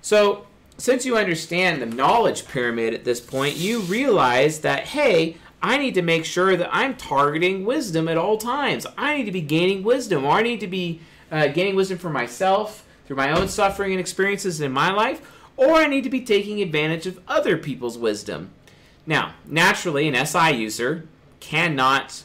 So, 0.03 0.47
since 0.79 1.07
you 1.07 1.17
understand 1.17 1.81
the 1.81 1.87
knowledge 1.87 2.47
pyramid 2.49 2.93
at 2.93 3.05
this 3.05 3.21
point, 3.21 3.57
you 3.57 3.81
realize 3.81 4.61
that, 4.61 4.89
hey, 4.89 5.37
I 5.63 5.79
need 5.79 5.95
to 5.95 6.03
make 6.03 6.25
sure 6.25 6.57
that 6.57 6.69
I'm 6.71 6.97
targeting 6.97 7.65
wisdom 7.65 8.09
at 8.09 8.19
all 8.19 8.37
times. 8.37 8.87
I 8.99 9.17
need 9.17 9.25
to 9.25 9.33
be 9.33 9.41
gaining 9.41 9.83
wisdom, 9.83 10.25
or 10.25 10.33
I 10.33 10.43
need 10.43 10.61
to 10.61 10.67
be 10.67 11.01
uh, 11.31 11.49
gaining 11.49 11.77
wisdom 11.77 11.99
for 11.99 12.11
myself 12.11 12.87
through 13.07 13.17
my 13.17 13.31
own 13.31 13.49
suffering 13.49 13.93
and 13.93 14.01
experiences 14.01 14.61
in 14.61 14.71
my 14.71 14.93
life, 14.93 15.21
or 15.57 15.75
I 15.75 15.87
need 15.87 16.05
to 16.05 16.11
be 16.11 16.21
taking 16.21 16.61
advantage 16.61 17.07
of 17.07 17.21
other 17.27 17.57
people's 17.57 17.97
wisdom. 17.97 18.51
Now, 19.07 19.35
naturally, 19.47 20.09
an 20.09 20.27
SI 20.27 20.51
user 20.53 21.07
cannot 21.41 22.25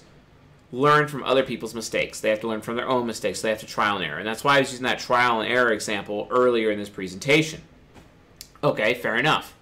learn 0.71 1.07
from 1.07 1.23
other 1.23 1.43
people's 1.43 1.75
mistakes. 1.75 2.19
They 2.19 2.29
have 2.29 2.39
to 2.41 2.47
learn 2.47 2.62
from 2.62 2.75
their 2.75 2.88
own 2.88 3.05
mistakes. 3.05 3.39
So 3.39 3.43
they 3.43 3.51
have 3.51 3.60
to 3.60 3.65
trial 3.65 3.97
and 3.97 4.05
error. 4.05 4.19
And 4.19 4.27
that's 4.27 4.43
why 4.43 4.57
I 4.57 4.60
was 4.60 4.71
using 4.71 4.86
that 4.86 4.99
trial 4.99 5.41
and 5.41 5.51
error 5.51 5.71
example 5.71 6.27
earlier 6.31 6.71
in 6.71 6.79
this 6.79 6.89
presentation. 6.89 7.62
Okay, 8.63 8.93
fair 8.93 9.17
enough. 9.17 9.55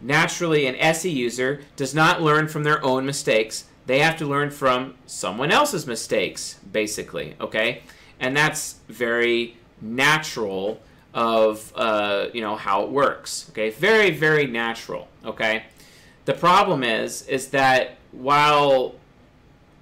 Naturally, 0.00 0.66
an 0.66 0.76
SE 0.76 1.10
user 1.10 1.60
does 1.74 1.94
not 1.94 2.22
learn 2.22 2.48
from 2.48 2.62
their 2.62 2.84
own 2.84 3.06
mistakes. 3.06 3.64
They 3.86 4.00
have 4.00 4.16
to 4.18 4.26
learn 4.26 4.50
from 4.50 4.94
someone 5.06 5.50
else's 5.50 5.86
mistakes, 5.86 6.58
basically. 6.70 7.34
Okay, 7.40 7.82
and 8.20 8.36
that's 8.36 8.76
very 8.88 9.56
natural 9.80 10.80
of 11.14 11.72
uh, 11.74 12.26
you 12.34 12.40
know 12.40 12.56
how 12.56 12.82
it 12.82 12.90
works. 12.90 13.46
Okay, 13.50 13.70
very 13.70 14.10
very 14.10 14.46
natural. 14.46 15.08
Okay, 15.24 15.64
the 16.26 16.34
problem 16.34 16.84
is 16.84 17.22
is 17.26 17.48
that 17.48 17.96
while 18.12 18.94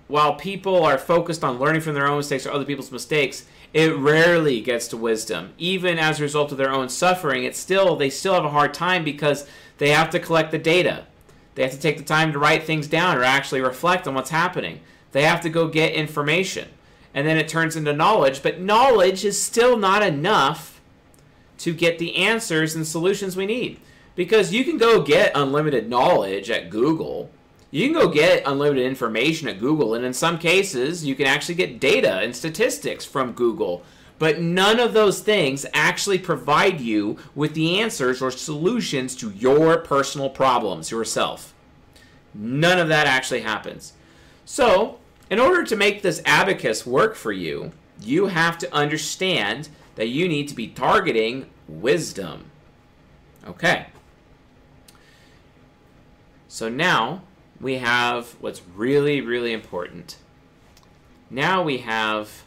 while 0.07 0.35
people 0.35 0.85
are 0.85 0.99
focused 0.99 1.43
on 1.43 1.59
learning 1.59 1.81
from 1.81 1.95
their 1.95 2.07
own 2.07 2.19
mistakes 2.19 2.47
or 2.47 2.53
other 2.53 2.65
people's 2.65 2.93
mistakes, 2.93 3.47
it 3.73 3.97
rarely 3.97 4.61
gets 4.61 4.87
to 4.89 4.97
wisdom. 4.97 5.53
Even 5.59 5.99
as 5.99 6.21
a 6.21 6.23
result 6.23 6.53
of 6.53 6.59
their 6.59 6.71
own 6.71 6.89
suffering, 6.89 7.45
it's 7.45 7.59
still 7.59 7.97
they 7.97 8.11
still 8.11 8.35
have 8.35 8.45
a 8.45 8.51
hard 8.51 8.75
time 8.75 9.03
because 9.03 9.47
they 9.79 9.91
have 9.91 10.11
to 10.11 10.21
collect 10.21 10.51
the 10.51 10.59
data. 10.59 11.07
They 11.55 11.63
have 11.63 11.73
to 11.73 11.81
take 11.81 11.99
the 11.99 12.05
time 12.05 12.33
to 12.33 12.39
write 12.39 12.65
things 12.65 12.87
down 12.87 13.17
or 13.17 13.25
actually 13.25 13.61
reflect 13.61 14.07
on 14.07 14.15
what's 14.15 14.31
happening. 14.31 14.81
They 15.13 15.23
have 15.23 15.41
to 15.43 15.49
go 15.49 15.69
get 15.69 15.93
information. 15.93 16.69
And 17.13 17.27
then 17.27 17.37
it 17.37 17.49
turns 17.49 17.77
into 17.77 17.93
knowledge, 17.93 18.43
but 18.43 18.61
knowledge 18.61 19.25
is 19.25 19.41
still 19.41 19.77
not 19.77 20.03
enough 20.03 20.81
to 21.59 21.73
get 21.73 21.99
the 21.99 22.17
answers 22.17 22.75
and 22.75 22.87
solutions 22.87 23.37
we 23.37 23.47
need. 23.47 23.81
Because 24.17 24.53
you 24.53 24.65
can 24.65 24.79
go 24.79 25.03
get 25.03 25.33
unlimited 25.35 25.89
knowledge 25.89 26.51
at 26.51 26.71
Google. 26.71 27.31
You 27.75 27.89
can 27.89 28.01
go 28.01 28.07
get 28.07 28.45
unlimited 28.47 28.87
information 28.87 29.49
at 29.49 29.59
Google, 29.59 29.95
and 29.95 30.05
in 30.05 30.15
some 30.15 30.39
cases, 30.39 31.05
you 31.05 31.17
can 31.17 31.27
actually 31.27 31.57
get 31.57 31.81
data 31.81 32.21
and 32.21 32.37
statistics 32.37 33.05
from 33.05 33.33
Google. 33.33 33.83
But 34.21 34.39
none 34.39 34.79
of 34.79 34.93
those 34.93 35.19
things 35.19 35.67
actually 35.75 36.21
provide 36.21 36.81
you 36.81 37.19
with 37.35 37.55
the 37.55 37.81
answers 37.81 38.23
or 38.23 38.31
solutions 38.31 39.17
to 39.17 39.31
your 39.31 39.79
personal 39.79 40.31
problems 40.31 40.93
yourself. 40.93 41.53
None 42.33 42.79
of 42.79 42.87
that 42.91 43.09
actually 43.09 43.41
happens. 43.41 43.95
So, 44.45 45.01
in 45.29 45.41
order 45.41 45.65
to 45.65 45.75
make 45.75 46.01
this 46.01 46.23
abacus 46.25 46.87
work 46.87 47.17
for 47.17 47.33
you, 47.33 47.73
you 48.01 48.27
have 48.27 48.57
to 48.59 48.73
understand 48.73 49.69
that 49.97 50.07
you 50.07 50.29
need 50.29 50.47
to 50.47 50.55
be 50.55 50.69
targeting 50.69 51.47
wisdom. 51.67 52.53
Okay. 53.49 53.87
So 56.47 56.69
now 56.69 57.23
we 57.65 57.79
have 57.79 58.37
what's 58.43 58.61
really, 58.77 59.23
really 59.23 59.51
important. 59.51 60.19
Now 61.31 61.63
we 61.63 61.79
have 61.79 62.45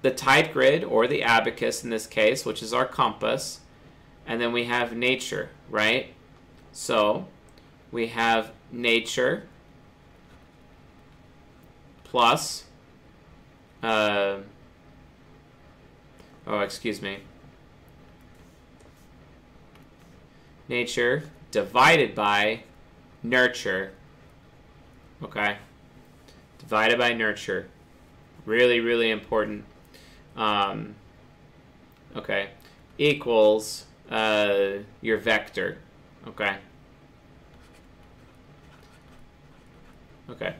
the 0.00 0.10
type 0.10 0.54
grid, 0.54 0.82
or 0.82 1.06
the 1.06 1.22
abacus 1.22 1.84
in 1.84 1.90
this 1.90 2.06
case, 2.06 2.46
which 2.46 2.62
is 2.62 2.72
our 2.72 2.86
compass. 2.86 3.60
And 4.26 4.40
then 4.40 4.54
we 4.54 4.64
have 4.64 4.96
nature, 4.96 5.50
right? 5.68 6.14
So 6.72 7.26
we 7.92 8.06
have 8.06 8.52
nature 8.72 9.42
plus, 12.02 12.64
uh, 13.82 14.38
oh, 16.46 16.60
excuse 16.60 17.02
me, 17.02 17.18
nature 20.66 21.24
divided 21.50 22.14
by 22.14 22.62
nurture. 23.28 23.92
Okay. 25.22 25.56
Divided 26.58 26.98
by 26.98 27.12
nurture. 27.12 27.68
Really, 28.44 28.80
really 28.80 29.10
important. 29.10 29.64
Um, 30.36 30.94
okay. 32.14 32.50
Equals 32.98 33.86
uh, 34.10 34.78
your 35.00 35.18
vector. 35.18 35.78
Okay. 36.26 36.56
Okay. 40.30 40.54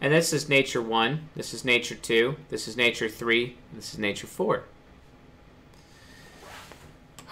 And 0.00 0.12
this 0.12 0.32
is 0.32 0.48
nature 0.48 0.80
1, 0.80 1.28
this 1.34 1.52
is 1.52 1.64
nature 1.64 1.96
2, 1.96 2.36
this 2.50 2.68
is 2.68 2.76
nature 2.76 3.08
3, 3.08 3.56
this 3.74 3.92
is 3.92 3.98
nature 3.98 4.28
4. 4.28 4.62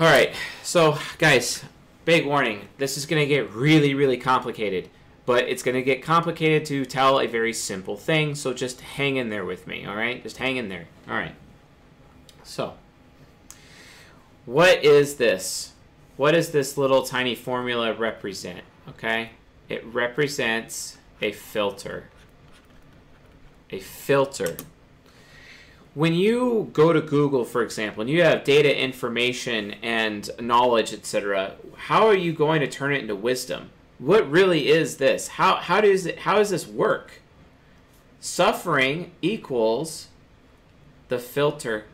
All 0.00 0.06
right, 0.06 0.34
so 0.64 0.98
guys, 1.18 1.64
big 2.06 2.24
warning. 2.24 2.68
This 2.78 2.96
is 2.96 3.04
going 3.04 3.20
to 3.20 3.26
get 3.26 3.52
really, 3.52 3.92
really 3.92 4.16
complicated, 4.16 4.88
but 5.26 5.44
it's 5.44 5.62
going 5.62 5.74
to 5.74 5.82
get 5.82 6.02
complicated 6.02 6.64
to 6.66 6.86
tell 6.86 7.20
a 7.20 7.26
very 7.26 7.52
simple 7.52 7.98
thing, 7.98 8.34
so 8.34 8.54
just 8.54 8.80
hang 8.80 9.16
in 9.16 9.28
there 9.28 9.44
with 9.44 9.66
me, 9.66 9.84
all 9.84 9.96
right? 9.96 10.22
Just 10.22 10.38
hang 10.38 10.56
in 10.56 10.70
there. 10.70 10.86
All 11.06 11.16
right. 11.16 11.34
So, 12.44 12.74
what 14.46 14.82
is 14.82 15.16
this? 15.16 15.72
What 16.16 16.30
does 16.30 16.52
this 16.52 16.78
little 16.78 17.02
tiny 17.02 17.34
formula 17.34 17.92
represent? 17.92 18.62
Okay, 18.88 19.30
it 19.68 19.84
represents 19.84 20.96
a 21.20 21.32
filter. 21.32 22.08
A 23.70 23.80
filter. 23.80 24.56
When 25.96 26.12
you 26.12 26.68
go 26.74 26.92
to 26.92 27.00
Google, 27.00 27.46
for 27.46 27.62
example, 27.62 28.02
and 28.02 28.10
you 28.10 28.22
have 28.22 28.44
data, 28.44 28.82
information, 28.82 29.76
and 29.82 30.28
knowledge, 30.38 30.92
etc., 30.92 31.54
how 31.74 32.06
are 32.06 32.14
you 32.14 32.34
going 32.34 32.60
to 32.60 32.66
turn 32.66 32.92
it 32.92 33.00
into 33.00 33.16
wisdom? 33.16 33.70
What 33.98 34.30
really 34.30 34.68
is 34.68 34.98
this? 34.98 35.26
How, 35.26 35.56
how, 35.56 35.80
does, 35.80 36.04
it, 36.04 36.18
how 36.18 36.36
does 36.36 36.50
this 36.50 36.66
work? 36.66 37.22
Suffering 38.20 39.12
equals 39.22 40.08
the 41.08 41.18
filter. 41.18 41.86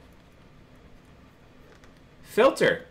Filter. 2.25 2.87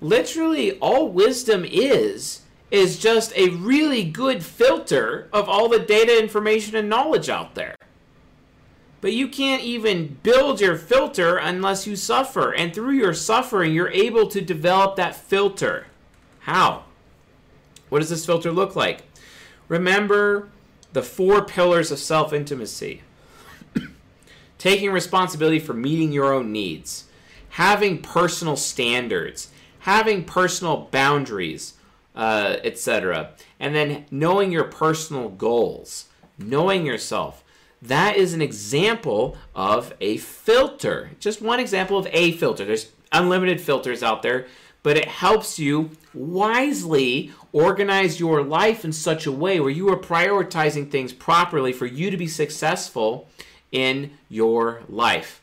Literally, 0.00 0.72
all 0.78 1.08
wisdom 1.08 1.64
is 1.64 2.40
is 2.72 2.98
just 2.98 3.32
a 3.36 3.50
really 3.50 4.02
good 4.02 4.42
filter 4.42 5.28
of 5.32 5.48
all 5.48 5.68
the 5.68 5.78
data, 5.78 6.20
information, 6.20 6.74
and 6.74 6.88
knowledge 6.88 7.28
out 7.28 7.54
there. 7.54 7.76
But 9.04 9.12
you 9.12 9.28
can't 9.28 9.62
even 9.62 10.16
build 10.22 10.62
your 10.62 10.78
filter 10.78 11.36
unless 11.36 11.86
you 11.86 11.94
suffer. 11.94 12.54
And 12.54 12.72
through 12.72 12.92
your 12.92 13.12
suffering, 13.12 13.74
you're 13.74 13.90
able 13.90 14.28
to 14.28 14.40
develop 14.40 14.96
that 14.96 15.14
filter. 15.14 15.88
How? 16.38 16.84
What 17.90 17.98
does 17.98 18.08
this 18.08 18.24
filter 18.24 18.50
look 18.50 18.74
like? 18.74 19.02
Remember 19.68 20.48
the 20.94 21.02
four 21.02 21.44
pillars 21.44 21.90
of 21.90 21.98
self 21.98 22.32
intimacy 22.32 23.02
taking 24.58 24.90
responsibility 24.90 25.58
for 25.58 25.74
meeting 25.74 26.10
your 26.10 26.32
own 26.32 26.50
needs, 26.50 27.04
having 27.50 28.00
personal 28.00 28.56
standards, 28.56 29.50
having 29.80 30.24
personal 30.24 30.88
boundaries, 30.90 31.74
uh, 32.16 32.56
etc. 32.64 33.32
And 33.60 33.74
then 33.74 34.06
knowing 34.10 34.50
your 34.50 34.64
personal 34.64 35.28
goals, 35.28 36.06
knowing 36.38 36.86
yourself. 36.86 37.43
That 37.84 38.16
is 38.16 38.32
an 38.32 38.40
example 38.40 39.36
of 39.54 39.92
a 40.00 40.16
filter. 40.16 41.10
Just 41.20 41.42
one 41.42 41.60
example 41.60 41.98
of 41.98 42.08
a 42.12 42.32
filter. 42.32 42.64
There's 42.64 42.90
unlimited 43.12 43.60
filters 43.60 44.02
out 44.02 44.22
there, 44.22 44.46
but 44.82 44.96
it 44.96 45.04
helps 45.04 45.58
you 45.58 45.90
wisely 46.14 47.30
organize 47.52 48.18
your 48.18 48.42
life 48.42 48.86
in 48.86 48.92
such 48.92 49.26
a 49.26 49.32
way 49.32 49.60
where 49.60 49.70
you 49.70 49.90
are 49.90 49.98
prioritizing 49.98 50.90
things 50.90 51.12
properly 51.12 51.74
for 51.74 51.84
you 51.84 52.10
to 52.10 52.16
be 52.16 52.26
successful 52.26 53.28
in 53.70 54.12
your 54.30 54.80
life. 54.88 55.42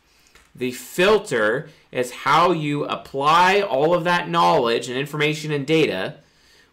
The 0.55 0.71
filter 0.71 1.69
is 1.91 2.11
how 2.11 2.53
you 2.53 2.85
apply 2.85 3.61
all 3.61 3.93
of 3.93 4.03
that 4.05 4.29
knowledge 4.29 4.89
and 4.89 4.97
information 4.97 5.51
and 5.51 5.67
data 5.67 6.15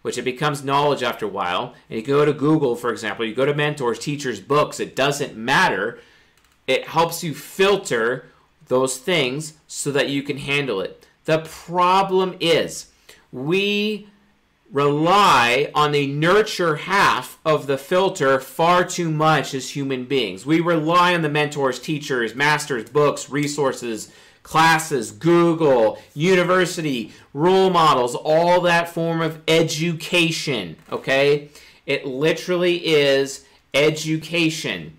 which 0.09 0.17
it 0.17 0.23
becomes 0.23 0.65
knowledge 0.65 1.03
after 1.03 1.27
a 1.27 1.29
while, 1.29 1.75
and 1.91 2.01
you 2.01 2.03
go 2.03 2.25
to 2.25 2.33
Google, 2.33 2.77
for 2.77 2.91
example, 2.91 3.27
you 3.27 3.35
go 3.35 3.45
to 3.45 3.53
mentors, 3.53 3.99
teachers, 3.99 4.41
books, 4.41 4.81
it 4.81 4.97
doesn't 4.97 5.37
matter. 5.37 5.99
It 6.67 6.89
helps 6.89 7.23
you 7.23 7.35
filter 7.35 8.31
those 8.69 8.97
things 8.97 9.59
so 9.67 9.93
that 9.93 10.09
you 10.09 10.23
can 10.23 10.39
handle 10.39 10.81
it. 10.81 11.07
The 11.27 11.41
problem 11.41 12.37
is 12.41 12.87
we 13.31 14.09
rely 14.73 15.71
on 15.75 15.93
the 15.93 16.07
nurture 16.07 16.77
half 16.77 17.39
of 17.45 17.67
the 17.67 17.77
filter 17.77 18.41
far 18.41 18.87
too 18.87 19.11
much 19.11 19.53
as 19.53 19.77
human 19.77 20.07
beings. 20.07 20.47
We 20.47 20.61
rely 20.61 21.15
on 21.15 21.21
the 21.21 21.29
mentors, 21.29 21.79
teachers, 21.79 22.35
masters, 22.35 22.89
books, 22.89 23.29
resources, 23.29 24.11
classes, 24.49 25.11
Google, 25.13 26.01
university, 26.15 27.13
role 27.39 27.71
models, 27.71 28.15
all 28.15 28.61
that 28.63 28.89
form 28.89 29.21
of 29.21 29.41
education, 29.47 30.77
okay? 30.91 31.51
It 31.87 32.05
literally 32.05 32.87
is 32.87 33.45
education. 33.73 34.99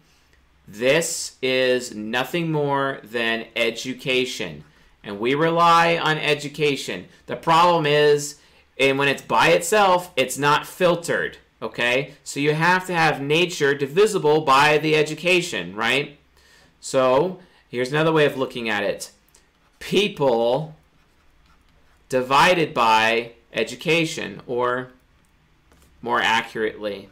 This 0.68 1.36
is 1.42 1.94
nothing 1.94 2.52
more 2.52 3.00
than 3.04 3.48
education. 3.56 4.64
And 5.04 5.20
we 5.20 5.36
rely 5.36 5.98
on 5.98 6.18
education. 6.18 7.08
The 7.26 7.36
problem 7.36 7.86
is, 7.86 8.40
and 8.80 8.98
when 8.98 9.10
it's 9.10 9.22
by 9.22 9.50
itself, 9.50 10.12
it's 10.16 10.38
not 10.38 10.66
filtered, 10.66 11.38
okay? 11.62 12.14
So 12.24 12.40
you 12.40 12.54
have 12.54 12.86
to 12.88 12.94
have 12.94 13.22
nature 13.22 13.76
divisible 13.76 14.42
by 14.42 14.78
the 14.78 14.96
education, 14.96 15.76
right? 15.76 16.18
So 16.80 17.40
here's 17.68 17.92
another 17.92 18.14
way 18.14 18.26
of 18.26 18.38
looking 18.38 18.70
at 18.70 18.84
it 18.84 19.12
people 19.80 20.76
divided 22.10 22.74
by 22.74 23.32
education, 23.53 24.41
or 24.45 24.89
more 26.01 26.22
accurately, 26.22 27.10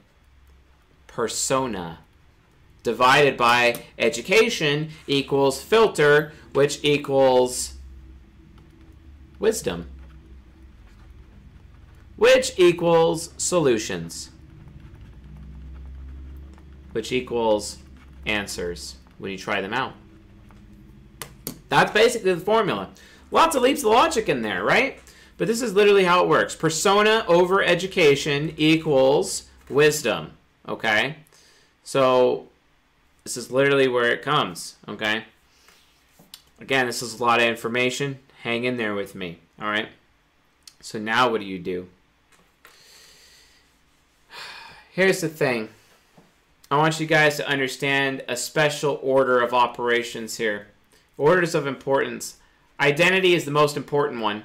persona. 1.08 2.00
Divided 2.84 3.36
by 3.36 3.84
education 4.00 4.90
equals 5.08 5.62
filter, 5.62 6.32
which 6.54 6.80
equals 6.84 7.74
wisdom, 9.40 9.90
which 12.16 12.54
equals 12.58 13.34
solutions, 13.38 14.30
which 16.94 17.12
equals 17.12 17.78
answers 18.26 18.96
when 19.18 19.32
you 19.32 19.38
try 19.38 19.60
them 19.60 19.74
out. 19.74 19.94
That's 21.68 21.92
basically 21.92 22.34
the 22.34 22.40
formula. 22.40 22.90
Lots 23.32 23.56
of 23.56 23.62
leaps 23.62 23.82
of 23.82 23.92
logic 23.92 24.30
in 24.30 24.42
there, 24.42 24.64
right? 24.64 25.00
But 25.38 25.48
this 25.48 25.62
is 25.62 25.74
literally 25.74 26.06
how 26.06 26.24
it 26.24 26.30
works. 26.30 26.56
Persona 26.56 27.26
over 27.28 27.64
education 27.64 28.54
equals 28.58 29.48
wisdom, 29.70 30.32
okay? 30.68 31.18
So 31.84 32.48
this 33.24 33.38
is 33.38 33.52
literally 33.52 33.88
where 33.88 34.12
it 34.12 34.22
comes, 34.22 34.76
okay? 34.88 35.26
Again, 36.60 36.88
this 36.88 37.02
is 37.02 37.20
a 37.20 37.24
lot 37.24 37.40
of 37.40 37.48
information. 37.48 38.20
Hang 38.42 38.64
in 38.64 38.78
there 38.78 38.96
with 38.96 39.14
me. 39.14 39.40
All 39.62 39.70
right. 39.70 39.90
So 40.80 40.98
now 40.98 41.30
what 41.30 41.42
do 41.42 41.48
you 41.48 41.60
do? 41.60 41.88
Here's 44.92 45.22
the 45.22 45.30
thing. 45.30 45.70
I 46.70 46.78
want 46.78 47.00
you 47.00 47.06
guys 47.06 47.38
to 47.38 47.48
understand 47.48 48.24
a 48.28 48.36
special 48.36 49.00
order 49.02 49.40
of 49.40 49.54
operations 49.54 50.38
here. 50.38 50.68
Orders 51.18 51.56
of 51.56 51.68
importance. 51.68 52.38
Identity 52.80 53.34
is 53.34 53.46
the 53.46 53.52
most 53.52 53.76
important 53.76 54.22
one. 54.22 54.44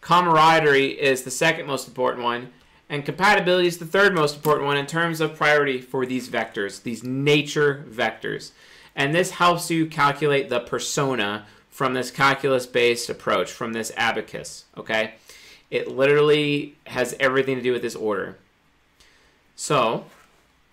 Camaraderie 0.00 1.00
is 1.00 1.22
the 1.22 1.30
second 1.30 1.66
most 1.66 1.88
important 1.88 2.24
one. 2.24 2.52
And 2.88 3.04
compatibility 3.04 3.68
is 3.68 3.78
the 3.78 3.84
third 3.84 4.14
most 4.14 4.36
important 4.36 4.66
one 4.66 4.78
in 4.78 4.86
terms 4.86 5.20
of 5.20 5.36
priority 5.36 5.80
for 5.80 6.06
these 6.06 6.28
vectors, 6.28 6.82
these 6.82 7.04
nature 7.04 7.84
vectors. 7.88 8.52
And 8.96 9.14
this 9.14 9.32
helps 9.32 9.70
you 9.70 9.86
calculate 9.86 10.48
the 10.48 10.60
persona 10.60 11.46
from 11.68 11.94
this 11.94 12.10
calculus-based 12.10 13.10
approach, 13.10 13.52
from 13.52 13.72
this 13.72 13.92
abacus, 13.96 14.64
okay? 14.76 15.14
It 15.70 15.88
literally 15.88 16.76
has 16.86 17.14
everything 17.20 17.56
to 17.56 17.62
do 17.62 17.72
with 17.72 17.82
this 17.82 17.94
order. 17.94 18.36
So, 19.54 20.06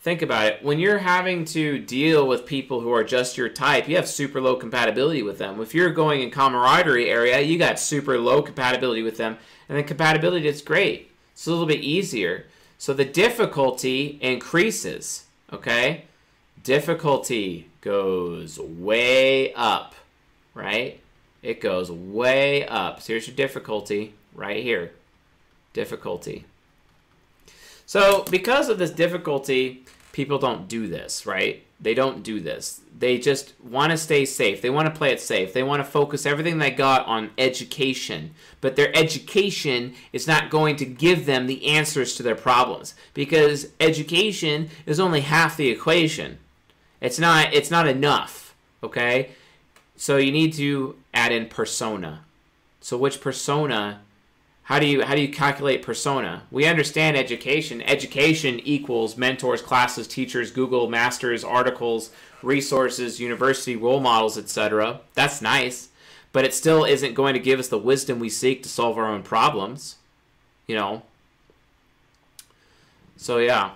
think 0.05 0.21
about 0.21 0.45
it. 0.45 0.63
When 0.63 0.77
you're 0.77 0.99
having 0.99 1.45
to 1.45 1.79
deal 1.79 2.27
with 2.27 2.45
people 2.45 2.79
who 2.79 2.93
are 2.93 3.03
just 3.03 3.39
your 3.39 3.49
type, 3.49 3.89
you 3.89 3.95
have 3.95 4.07
super 4.07 4.39
low 4.39 4.55
compatibility 4.55 5.23
with 5.23 5.39
them. 5.39 5.59
If 5.59 5.73
you're 5.73 5.89
going 5.89 6.21
in 6.21 6.29
camaraderie 6.29 7.09
area, 7.09 7.41
you 7.41 7.57
got 7.57 7.79
super 7.79 8.19
low 8.19 8.43
compatibility 8.43 9.01
with 9.01 9.17
them. 9.17 9.39
And 9.67 9.75
then 9.75 9.83
compatibility 9.85 10.47
is 10.47 10.61
great. 10.61 11.09
It's 11.33 11.47
a 11.47 11.49
little 11.49 11.65
bit 11.65 11.79
easier. 11.79 12.45
So 12.77 12.93
the 12.93 13.03
difficulty 13.03 14.19
increases, 14.21 15.25
okay? 15.51 16.03
Difficulty 16.63 17.69
goes 17.81 18.59
way 18.59 19.55
up, 19.55 19.95
right? 20.53 20.99
It 21.41 21.59
goes 21.59 21.91
way 21.91 22.67
up. 22.67 23.01
So 23.01 23.13
here's 23.13 23.25
your 23.25 23.35
difficulty 23.35 24.13
right 24.35 24.61
here. 24.61 24.91
Difficulty. 25.73 26.45
So 27.87 28.23
because 28.29 28.69
of 28.69 28.79
this 28.79 28.91
difficulty, 28.91 29.84
people 30.15 30.39
don't 30.39 30.69
do 30.69 30.87
this, 30.87 31.25
right? 31.25 31.61
They 31.77 31.93
don't 31.93 32.23
do 32.23 32.39
this. 32.39 32.79
They 32.97 33.17
just 33.17 33.53
want 33.61 33.91
to 33.91 33.97
stay 33.97 34.23
safe. 34.23 34.61
They 34.61 34.69
want 34.69 34.87
to 34.87 34.97
play 34.97 35.11
it 35.11 35.19
safe. 35.19 35.51
They 35.51 35.61
want 35.61 35.81
to 35.81 35.91
focus 35.91 36.25
everything 36.25 36.57
they 36.57 36.71
got 36.71 37.05
on 37.05 37.31
education. 37.37 38.33
But 38.61 38.77
their 38.77 38.95
education 38.95 39.93
is 40.13 40.25
not 40.25 40.49
going 40.49 40.77
to 40.77 40.85
give 40.85 41.25
them 41.25 41.47
the 41.47 41.67
answers 41.67 42.15
to 42.15 42.23
their 42.23 42.33
problems 42.33 42.95
because 43.13 43.73
education 43.81 44.69
is 44.85 45.01
only 45.01 45.19
half 45.19 45.57
the 45.57 45.67
equation. 45.67 46.37
It's 47.01 47.19
not 47.19 47.53
it's 47.53 47.69
not 47.69 47.85
enough, 47.85 48.55
okay? 48.81 49.31
So 49.97 50.15
you 50.15 50.31
need 50.31 50.53
to 50.53 50.95
add 51.13 51.33
in 51.33 51.47
persona. 51.47 52.23
So 52.79 52.95
which 52.95 53.19
persona 53.19 53.99
how 54.65 54.79
do 54.79 54.87
you 54.87 55.03
how 55.03 55.13
do 55.13 55.21
you 55.21 55.29
calculate 55.29 55.83
persona? 55.83 56.41
We 56.49 56.65
understand 56.65 57.15
education. 57.15 57.83
Education 57.83 58.59
equals 58.63 59.15
mentors, 59.15 59.61
classes, 59.61 60.07
teachers, 60.07 60.49
Google 60.49 60.89
masters, 60.89 61.43
articles, 61.43 62.09
resources, 62.41 63.19
university 63.19 63.75
role 63.75 63.99
models, 63.99 64.39
etc. 64.39 65.01
That's 65.13 65.39
nice, 65.39 65.89
but 66.33 66.45
it 66.45 66.53
still 66.53 66.83
isn't 66.83 67.13
going 67.13 67.35
to 67.35 67.39
give 67.39 67.59
us 67.59 67.67
the 67.67 67.77
wisdom 67.77 68.19
we 68.19 68.29
seek 68.29 68.63
to 68.63 68.69
solve 68.69 68.97
our 68.97 69.05
own 69.05 69.21
problems. 69.21 69.97
You 70.65 70.75
know. 70.75 71.03
So 73.17 73.37
yeah. 73.37 73.71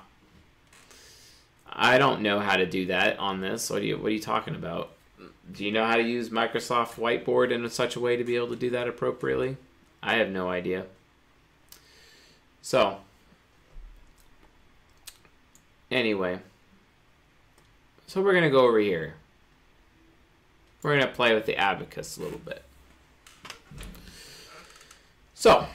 I 1.72 2.00
don't 2.00 2.22
know 2.22 2.40
how 2.40 2.58
to 2.58 2.66
do 2.66 2.88
that 2.88 3.20
on 3.20 3.42
this. 3.42 3.70
What 3.70 3.84
are 3.84 3.86
you 3.86 3.98
what 4.00 4.08
are 4.08 4.16
you 4.16 4.20
talking 4.20 4.56
about? 4.56 4.90
Do 5.54 5.64
you 5.64 5.72
know 5.72 5.86
how 5.86 5.98
to 5.98 6.04
use 6.04 6.30
Microsoft 6.30 6.96
Whiteboard 6.96 7.52
in 7.52 7.70
such 7.70 7.96
a 7.96 8.00
way 8.00 8.16
to 8.16 8.24
be 8.24 8.36
able 8.36 8.50
to 8.50 8.56
do 8.56 8.72
that 8.72 8.88
appropriately? 8.88 9.58
I 10.02 10.16
have 10.16 10.30
no 10.30 10.50
idea. 10.50 10.86
So, 12.62 12.98
anyway, 15.92 16.40
so 18.08 18.22
we're 18.22 18.34
going 18.34 18.44
to 18.44 18.50
go 18.50 18.68
over 18.68 18.80
here. 18.80 19.16
We're 20.82 20.96
going 20.96 21.08
to 21.08 21.14
play 21.14 21.34
with 21.34 21.46
the 21.46 21.58
abacus 21.58 22.18
a 22.18 22.22
little 22.22 22.40
bit. 22.40 22.64
So, 25.34 25.68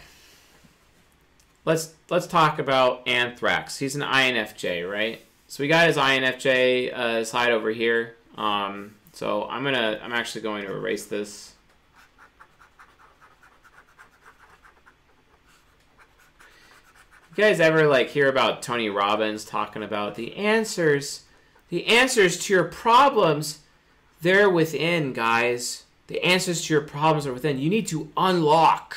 let's 1.64 1.94
let's 2.10 2.26
talk 2.26 2.58
about 2.58 3.06
Anthrax. 3.06 3.78
He's 3.78 3.96
an 3.96 4.02
INFJ, 4.02 4.90
right? 4.90 5.20
So 5.48 5.62
we 5.62 5.68
got 5.68 5.86
his 5.86 5.96
INFJ 5.96 6.92
uh, 6.92 7.50
over 7.50 7.70
here. 7.70 8.16
Um, 8.36 8.96
so 9.12 9.44
I'm 9.48 9.62
gonna 9.64 10.00
I'm 10.02 10.12
actually 10.12 10.42
going 10.42 10.64
to 10.64 10.72
erase 10.72 11.06
this. 11.06 11.53
You 17.36 17.42
guys 17.42 17.58
ever 17.58 17.88
like 17.88 18.10
hear 18.10 18.28
about 18.28 18.62
Tony 18.62 18.88
Robbins 18.88 19.44
talking 19.44 19.82
about 19.82 20.14
the 20.14 20.36
answers, 20.36 21.24
the 21.68 21.84
answers 21.88 22.38
to 22.44 22.52
your 22.52 22.62
problems, 22.62 23.58
they're 24.22 24.48
within, 24.48 25.12
guys. 25.12 25.82
The 26.06 26.22
answers 26.22 26.64
to 26.64 26.74
your 26.74 26.82
problems 26.82 27.26
are 27.26 27.32
within. 27.32 27.58
You 27.58 27.68
need 27.68 27.88
to 27.88 28.08
unlock 28.16 28.96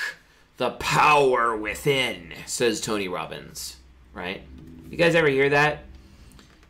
the 0.57 0.69
power 0.71 1.57
within, 1.57 2.31
says 2.45 2.79
Tony 2.79 3.07
Robbins. 3.07 3.77
Right? 4.13 4.43
You 4.87 4.97
guys 4.97 5.15
ever 5.15 5.29
hear 5.29 5.49
that? 5.49 5.85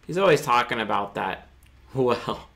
He's 0.05 0.17
always 0.17 0.41
talking 0.41 0.79
about 0.79 1.15
that. 1.15 1.43
Well, 1.93 2.47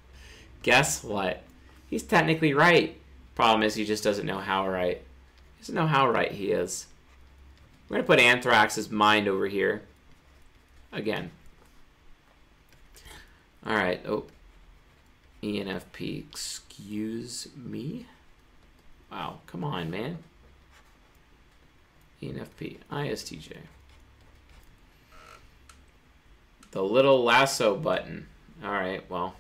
guess 0.62 1.04
what? 1.04 1.42
He's 1.90 2.04
technically 2.04 2.54
right. 2.54 2.98
Problem 3.34 3.64
is, 3.64 3.76
he 3.76 3.86
just 3.86 4.04
doesn't 4.04 4.26
know 4.26 4.38
how 4.38 4.68
right. 4.70 4.98
He 5.56 5.62
doesn't 5.62 5.74
know 5.74 5.88
how 5.88 6.10
right 6.10 6.32
he 6.32 6.52
is. 6.52 6.86
We're 7.92 7.96
going 7.96 8.06
to 8.06 8.08
put 8.08 8.20
Anthrax's 8.22 8.90
mind 8.90 9.28
over 9.28 9.48
here. 9.48 9.82
Again. 10.94 11.30
Alright. 13.68 14.06
Oh. 14.08 14.28
ENFP. 15.44 16.24
Excuse 16.30 17.50
me? 17.54 18.06
Wow. 19.12 19.40
Come 19.46 19.66
on, 19.66 19.90
man. 19.90 20.20
ENFP. 22.24 22.78
ISTJ. 22.90 23.58
The 26.72 26.84
little 26.84 27.22
lasso 27.22 27.76
button. 27.76 28.28
Alright, 28.64 29.10
well. 29.10 29.36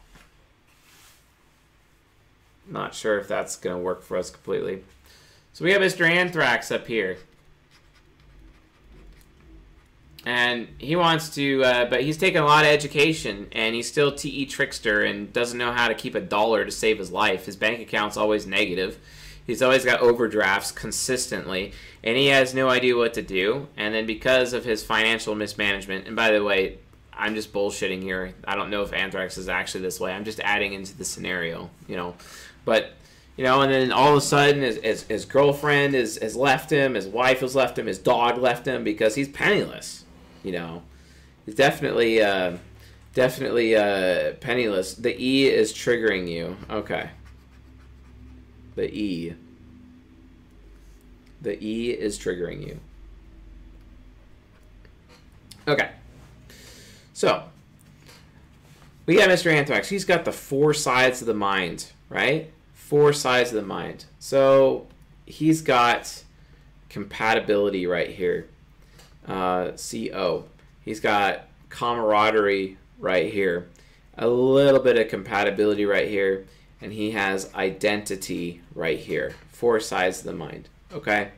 Not 2.67 2.95
sure 2.95 3.17
if 3.17 3.29
that's 3.29 3.55
going 3.55 3.77
to 3.77 3.81
work 3.81 4.03
for 4.03 4.17
us 4.17 4.29
completely. 4.29 4.83
So 5.53 5.63
we 5.63 5.71
have 5.71 5.81
Mr. 5.81 6.05
Anthrax 6.05 6.69
up 6.69 6.87
here 6.87 7.15
and 10.25 10.67
he 10.77 10.95
wants 10.95 11.29
to, 11.35 11.63
uh, 11.63 11.85
but 11.85 12.03
he's 12.03 12.17
taken 12.17 12.43
a 12.43 12.45
lot 12.45 12.63
of 12.63 12.71
education, 12.71 13.47
and 13.53 13.73
he's 13.73 13.87
still 13.87 14.11
TE 14.11 14.45
trickster 14.45 15.03
and 15.03 15.33
doesn't 15.33 15.57
know 15.57 15.71
how 15.71 15.87
to 15.87 15.95
keep 15.95 16.13
a 16.13 16.21
dollar 16.21 16.63
to 16.63 16.71
save 16.71 16.99
his 16.99 17.11
life. 17.11 17.45
His 17.45 17.55
bank 17.55 17.81
account's 17.81 18.17
always 18.17 18.45
negative. 18.45 18.99
He's 19.47 19.63
always 19.63 19.83
got 19.83 20.01
overdrafts 20.01 20.71
consistently, 20.71 21.73
and 22.03 22.17
he 22.17 22.27
has 22.27 22.53
no 22.53 22.69
idea 22.69 22.95
what 22.95 23.15
to 23.15 23.23
do. 23.23 23.67
And 23.75 23.95
then 23.95 24.05
because 24.05 24.53
of 24.53 24.63
his 24.63 24.83
financial 24.83 25.33
mismanagement, 25.33 26.05
and 26.05 26.15
by 26.15 26.31
the 26.31 26.43
way, 26.43 26.77
I'm 27.11 27.33
just 27.33 27.51
bullshitting 27.51 28.03
here. 28.03 28.35
I 28.45 28.55
don't 28.55 28.69
know 28.69 28.83
if 28.83 28.93
Anthrax 28.93 29.39
is 29.39 29.49
actually 29.49 29.81
this 29.81 29.99
way. 29.99 30.13
I'm 30.13 30.23
just 30.23 30.39
adding 30.39 30.73
into 30.73 30.95
the 30.95 31.03
scenario, 31.03 31.71
you 31.87 31.95
know. 31.95 32.15
But 32.63 32.93
you 33.37 33.43
know, 33.43 33.61
and 33.61 33.73
then 33.73 33.91
all 33.91 34.11
of 34.11 34.17
a 34.17 34.21
sudden 34.21 34.61
his, 34.61 34.77
his, 34.77 35.03
his 35.03 35.25
girlfriend 35.25 35.95
is, 35.95 36.19
has 36.21 36.35
left 36.35 36.71
him, 36.71 36.93
his 36.93 37.07
wife 37.07 37.39
has 37.39 37.55
left 37.55 37.79
him, 37.79 37.87
his 37.87 37.97
dog 37.97 38.37
left 38.37 38.67
him 38.67 38.83
because 38.83 39.15
he's 39.15 39.29
penniless 39.29 40.00
you 40.43 40.51
know, 40.51 40.83
it's 41.45 41.55
definitely 41.55 42.21
uh, 42.21 42.57
definitely 43.13 43.75
uh, 43.75 44.33
penniless. 44.39 44.93
The 44.95 45.15
E 45.21 45.47
is 45.47 45.73
triggering 45.73 46.29
you. 46.29 46.57
Okay. 46.69 47.09
The 48.75 48.93
E. 48.93 49.35
The 51.41 51.63
E 51.63 51.91
is 51.91 52.17
triggering 52.17 52.65
you. 52.65 52.79
Okay. 55.67 55.91
So, 57.13 57.43
we 59.05 59.15
got 59.15 59.29
Mr. 59.29 59.51
Anthrax. 59.51 59.89
He's 59.89 60.05
got 60.05 60.25
the 60.25 60.31
four 60.31 60.73
sides 60.73 61.21
of 61.21 61.27
the 61.27 61.33
mind, 61.33 61.91
right? 62.09 62.51
Four 62.73 63.13
sides 63.13 63.49
of 63.49 63.55
the 63.55 63.67
mind. 63.67 64.05
So, 64.19 64.87
he's 65.25 65.61
got 65.61 66.23
compatibility 66.89 67.85
right 67.85 68.09
here 68.09 68.47
uh, 69.27 69.71
CO. 69.71 70.45
He's 70.83 70.99
got 70.99 71.47
camaraderie 71.69 72.77
right 72.99 73.31
here, 73.31 73.69
a 74.17 74.27
little 74.27 74.79
bit 74.79 74.97
of 74.97 75.07
compatibility 75.07 75.85
right 75.85 76.07
here, 76.07 76.45
and 76.81 76.93
he 76.93 77.11
has 77.11 77.53
identity 77.53 78.61
right 78.73 78.99
here. 78.99 79.35
Four 79.51 79.79
sides 79.79 80.19
of 80.19 80.25
the 80.25 80.33
mind. 80.33 80.69
Okay? 80.93 81.31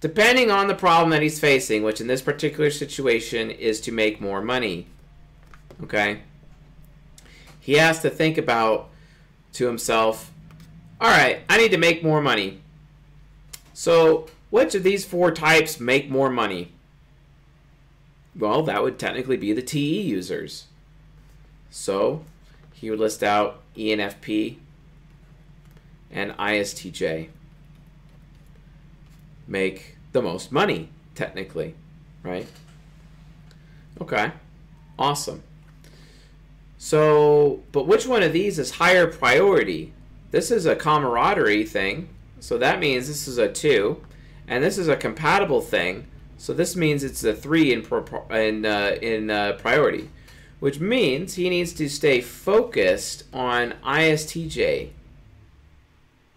Depending 0.00 0.50
on 0.50 0.68
the 0.68 0.74
problem 0.74 1.10
that 1.10 1.22
he's 1.22 1.40
facing, 1.40 1.82
which 1.82 2.00
in 2.00 2.06
this 2.06 2.22
particular 2.22 2.70
situation 2.70 3.50
is 3.50 3.80
to 3.82 3.92
make 3.92 4.20
more 4.20 4.40
money. 4.40 4.86
Okay? 5.82 6.20
He 7.60 7.74
has 7.74 8.00
to 8.00 8.10
think 8.10 8.38
about 8.38 8.90
to 9.54 9.66
himself, 9.66 10.30
all 11.00 11.10
right, 11.10 11.40
I 11.48 11.58
need 11.58 11.70
to 11.72 11.78
make 11.78 12.02
more 12.02 12.20
money. 12.20 12.60
So, 13.74 14.26
which 14.50 14.74
of 14.74 14.82
these 14.82 15.04
four 15.04 15.30
types 15.30 15.78
make 15.78 16.10
more 16.10 16.30
money? 16.30 16.72
Well, 18.38 18.62
that 18.62 18.82
would 18.82 18.98
technically 18.98 19.36
be 19.36 19.52
the 19.52 19.62
TE 19.62 20.00
users. 20.00 20.66
So, 21.70 22.24
he 22.72 22.88
would 22.88 23.00
list 23.00 23.24
out 23.24 23.60
ENFP 23.76 24.58
and 26.10 26.32
ISTJ 26.32 27.28
make 29.48 29.96
the 30.12 30.22
most 30.22 30.52
money, 30.52 30.90
technically, 31.14 31.74
right? 32.22 32.46
Okay, 34.00 34.30
awesome. 34.98 35.42
So, 36.76 37.62
but 37.72 37.86
which 37.86 38.06
one 38.06 38.22
of 38.22 38.32
these 38.32 38.58
is 38.58 38.72
higher 38.72 39.06
priority? 39.08 39.92
This 40.30 40.50
is 40.50 40.64
a 40.66 40.76
camaraderie 40.76 41.64
thing, 41.64 42.08
so 42.38 42.56
that 42.58 42.78
means 42.78 43.08
this 43.08 43.26
is 43.26 43.38
a 43.38 43.48
2, 43.48 44.00
and 44.46 44.62
this 44.62 44.78
is 44.78 44.86
a 44.86 44.96
compatible 44.96 45.60
thing, 45.60 46.06
so 46.38 46.54
this 46.54 46.76
means 46.76 47.02
it's 47.02 47.24
a 47.24 47.34
3 47.34 47.72
in, 47.72 47.84
in, 48.30 48.64
uh, 48.64 48.96
in 49.02 49.28
uh, 49.28 49.52
priority, 49.58 50.08
which 50.60 50.78
means 50.78 51.34
he 51.34 51.50
needs 51.50 51.72
to 51.74 51.88
stay 51.88 52.20
focused 52.20 53.24
on 53.32 53.74
ISTJ, 53.84 54.90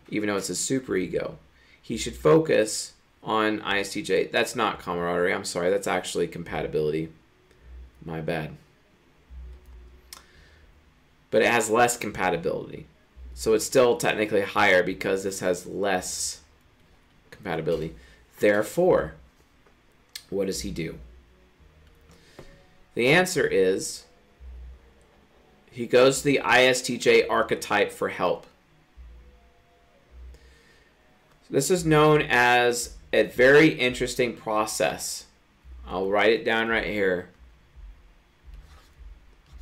even 0.09 0.27
though 0.27 0.37
it's 0.37 0.49
a 0.49 0.53
superego. 0.53 1.35
He 1.79 1.97
should 1.97 2.15
focus 2.15 2.93
on 3.23 3.59
ISTJ. 3.59 4.31
That's 4.31 4.55
not 4.55 4.79
camaraderie. 4.79 5.33
I'm 5.33 5.45
sorry. 5.45 5.69
That's 5.69 5.87
actually 5.87 6.27
compatibility. 6.27 7.09
My 8.03 8.21
bad. 8.21 8.57
But 11.29 11.43
it 11.43 11.51
has 11.51 11.69
less 11.69 11.95
compatibility. 11.95 12.87
So 13.35 13.53
it's 13.53 13.65
still 13.65 13.97
technically 13.97 14.41
higher 14.41 14.81
because 14.81 15.23
this 15.23 15.39
has 15.39 15.67
less 15.67 16.41
compatibility. 17.29 17.95
Therefore, 18.39 19.13
what 20.31 20.47
does 20.47 20.61
he 20.61 20.71
do? 20.71 20.97
The 22.95 23.07
answer 23.07 23.45
is 23.45 24.05
he 25.71 25.85
goes 25.85 26.19
to 26.19 26.25
the 26.25 26.41
ISTJ 26.43 27.29
archetype 27.29 27.91
for 27.91 28.09
help. 28.09 28.47
This 31.49 31.69
is 31.69 31.85
known 31.85 32.21
as 32.21 32.95
a 33.13 33.23
very 33.23 33.69
interesting 33.69 34.35
process. 34.35 35.25
I'll 35.87 36.09
write 36.09 36.31
it 36.31 36.45
down 36.45 36.69
right 36.69 36.85
here. 36.85 37.29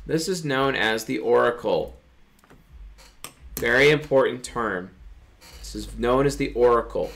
This 0.06 0.28
is 0.28 0.44
known 0.44 0.76
as 0.76 1.04
the 1.04 1.18
oracle. 1.18 1.96
Very 3.56 3.90
important 3.90 4.44
term. 4.44 4.90
This 5.58 5.74
is 5.74 5.98
known 5.98 6.26
as 6.26 6.36
the 6.36 6.52
oracle. 6.54 7.12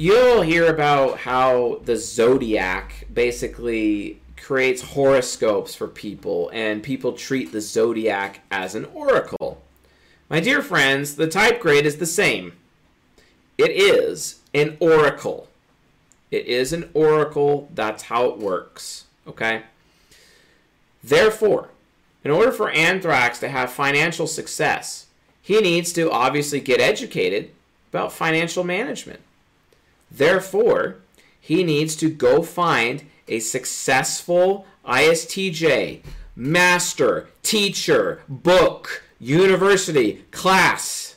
You'll 0.00 0.40
hear 0.40 0.64
about 0.64 1.18
how 1.18 1.82
the 1.84 1.94
zodiac 1.94 3.06
basically 3.12 4.18
creates 4.38 4.80
horoscopes 4.80 5.74
for 5.74 5.88
people, 5.88 6.50
and 6.54 6.82
people 6.82 7.12
treat 7.12 7.52
the 7.52 7.60
zodiac 7.60 8.40
as 8.50 8.74
an 8.74 8.86
oracle. 8.94 9.60
My 10.30 10.40
dear 10.40 10.62
friends, 10.62 11.16
the 11.16 11.26
type 11.26 11.60
grid 11.60 11.84
is 11.84 11.98
the 11.98 12.06
same. 12.06 12.54
It 13.58 13.72
is 13.72 14.40
an 14.54 14.78
oracle. 14.80 15.48
It 16.30 16.46
is 16.46 16.72
an 16.72 16.88
oracle. 16.94 17.68
That's 17.74 18.04
how 18.04 18.24
it 18.30 18.38
works. 18.38 19.04
Okay? 19.26 19.64
Therefore, 21.04 21.68
in 22.24 22.30
order 22.30 22.52
for 22.52 22.70
Anthrax 22.70 23.38
to 23.40 23.50
have 23.50 23.70
financial 23.70 24.26
success, 24.26 25.08
he 25.42 25.60
needs 25.60 25.92
to 25.92 26.10
obviously 26.10 26.60
get 26.60 26.80
educated 26.80 27.50
about 27.90 28.14
financial 28.14 28.64
management. 28.64 29.20
Therefore, 30.10 30.96
he 31.40 31.64
needs 31.64 31.96
to 31.96 32.10
go 32.10 32.42
find 32.42 33.04
a 33.28 33.40
successful 33.40 34.66
ISTJ, 34.84 36.02
master, 36.34 37.28
teacher, 37.42 38.22
book, 38.28 39.04
university, 39.18 40.24
class 40.30 41.16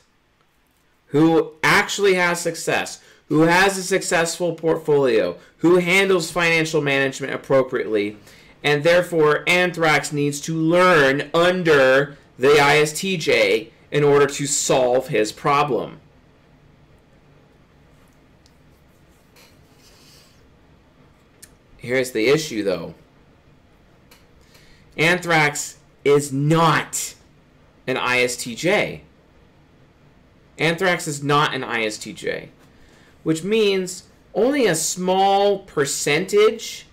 who 1.14 1.52
actually 1.62 2.14
has 2.14 2.40
success, 2.40 3.00
who 3.28 3.42
has 3.42 3.78
a 3.78 3.82
successful 3.82 4.54
portfolio, 4.54 5.36
who 5.58 5.76
handles 5.76 6.30
financial 6.30 6.82
management 6.82 7.32
appropriately, 7.32 8.16
and 8.64 8.82
therefore 8.82 9.44
Anthrax 9.46 10.12
needs 10.12 10.40
to 10.40 10.56
learn 10.56 11.30
under 11.32 12.16
the 12.36 12.48
ISTJ 12.48 13.70
in 13.92 14.02
order 14.02 14.26
to 14.26 14.46
solve 14.46 15.08
his 15.08 15.30
problem. 15.30 16.00
Here's 21.84 22.12
the 22.12 22.28
issue 22.28 22.62
though. 22.62 22.94
Anthrax 24.96 25.76
is 26.02 26.32
not 26.32 27.14
an 27.86 27.96
ISTJ. 27.96 29.00
Anthrax 30.56 31.06
is 31.06 31.22
not 31.22 31.52
an 31.52 31.60
ISTJ, 31.60 32.48
which 33.22 33.44
means 33.44 34.04
only 34.34 34.66
a 34.66 34.74
small 34.74 35.58
percentage 35.58 36.86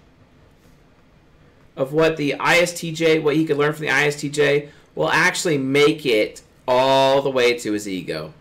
of 1.77 1.93
what 1.93 2.17
the 2.17 2.35
ISTJ, 2.37 3.23
what 3.23 3.37
he 3.37 3.45
could 3.45 3.57
learn 3.57 3.71
from 3.71 3.85
the 3.85 3.91
ISTJ, 3.91 4.67
will 4.95 5.09
actually 5.09 5.57
make 5.57 6.05
it 6.05 6.41
all 6.67 7.21
the 7.21 7.29
way 7.29 7.57
to 7.59 7.71
his 7.71 7.87
ego. 7.87 8.33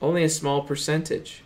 Only 0.00 0.24
a 0.24 0.28
small 0.28 0.62
percentage. 0.62 1.41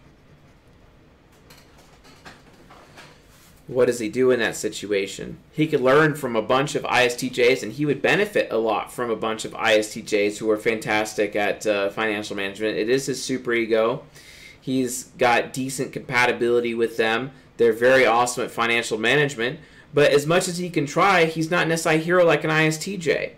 What 3.68 3.86
does 3.86 3.98
he 3.98 4.08
do 4.08 4.30
in 4.30 4.38
that 4.40 4.56
situation? 4.56 5.38
He 5.52 5.66
could 5.66 5.80
learn 5.80 6.14
from 6.14 6.36
a 6.36 6.42
bunch 6.42 6.74
of 6.76 6.84
ISTJs, 6.84 7.62
and 7.62 7.72
he 7.72 7.84
would 7.84 8.00
benefit 8.00 8.52
a 8.52 8.58
lot 8.58 8.92
from 8.92 9.10
a 9.10 9.16
bunch 9.16 9.44
of 9.44 9.52
ISTJs 9.52 10.38
who 10.38 10.48
are 10.50 10.56
fantastic 10.56 11.34
at 11.34 11.66
uh, 11.66 11.90
financial 11.90 12.36
management. 12.36 12.78
It 12.78 12.88
is 12.88 13.06
his 13.06 13.22
super 13.22 13.52
ego. 13.52 14.04
He's 14.60 15.04
got 15.18 15.52
decent 15.52 15.92
compatibility 15.92 16.74
with 16.74 16.96
them. 16.96 17.32
They're 17.56 17.72
very 17.72 18.06
awesome 18.06 18.44
at 18.44 18.50
financial 18.50 18.98
management. 18.98 19.58
But 19.92 20.12
as 20.12 20.26
much 20.26 20.46
as 20.46 20.58
he 20.58 20.70
can 20.70 20.86
try, 20.86 21.24
he's 21.24 21.50
not 21.50 21.66
necessarily 21.66 22.02
a 22.02 22.04
hero 22.04 22.24
like 22.24 22.44
an 22.44 22.50
ISTJ. 22.50 23.32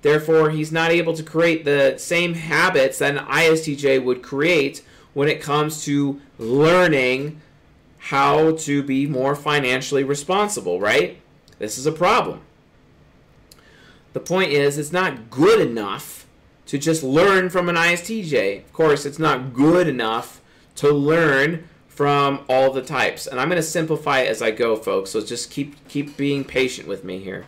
Therefore, 0.00 0.50
he's 0.50 0.70
not 0.70 0.90
able 0.90 1.12
to 1.14 1.22
create 1.22 1.64
the 1.64 1.94
same 1.98 2.34
habits 2.34 2.98
that 2.98 3.16
an 3.16 3.24
ISTJ 3.26 4.02
would 4.04 4.22
create 4.22 4.82
when 5.12 5.28
it 5.28 5.42
comes 5.42 5.84
to 5.84 6.20
learning 6.38 7.40
how 7.98 8.52
to 8.52 8.82
be 8.82 9.06
more 9.06 9.34
financially 9.34 10.04
responsible, 10.04 10.80
right? 10.80 11.20
This 11.58 11.76
is 11.78 11.86
a 11.86 11.92
problem. 11.92 12.40
The 14.12 14.20
point 14.20 14.50
is, 14.50 14.78
it's 14.78 14.92
not 14.92 15.30
good 15.30 15.60
enough 15.60 16.26
to 16.66 16.78
just 16.78 17.02
learn 17.02 17.50
from 17.50 17.68
an 17.68 17.76
ISTJ. 17.76 18.64
Of 18.64 18.72
course, 18.72 19.04
it's 19.04 19.18
not 19.18 19.52
good 19.52 19.88
enough 19.88 20.40
to 20.76 20.90
learn 20.90 21.68
from 21.88 22.44
all 22.48 22.72
the 22.72 22.82
types. 22.82 23.26
And 23.26 23.40
I'm 23.40 23.48
going 23.48 23.56
to 23.56 23.62
simplify 23.62 24.20
it 24.20 24.28
as 24.28 24.40
I 24.40 24.52
go, 24.52 24.76
folks, 24.76 25.10
so 25.10 25.24
just 25.24 25.50
keep, 25.50 25.88
keep 25.88 26.16
being 26.16 26.44
patient 26.44 26.86
with 26.86 27.04
me 27.04 27.18
here. 27.18 27.46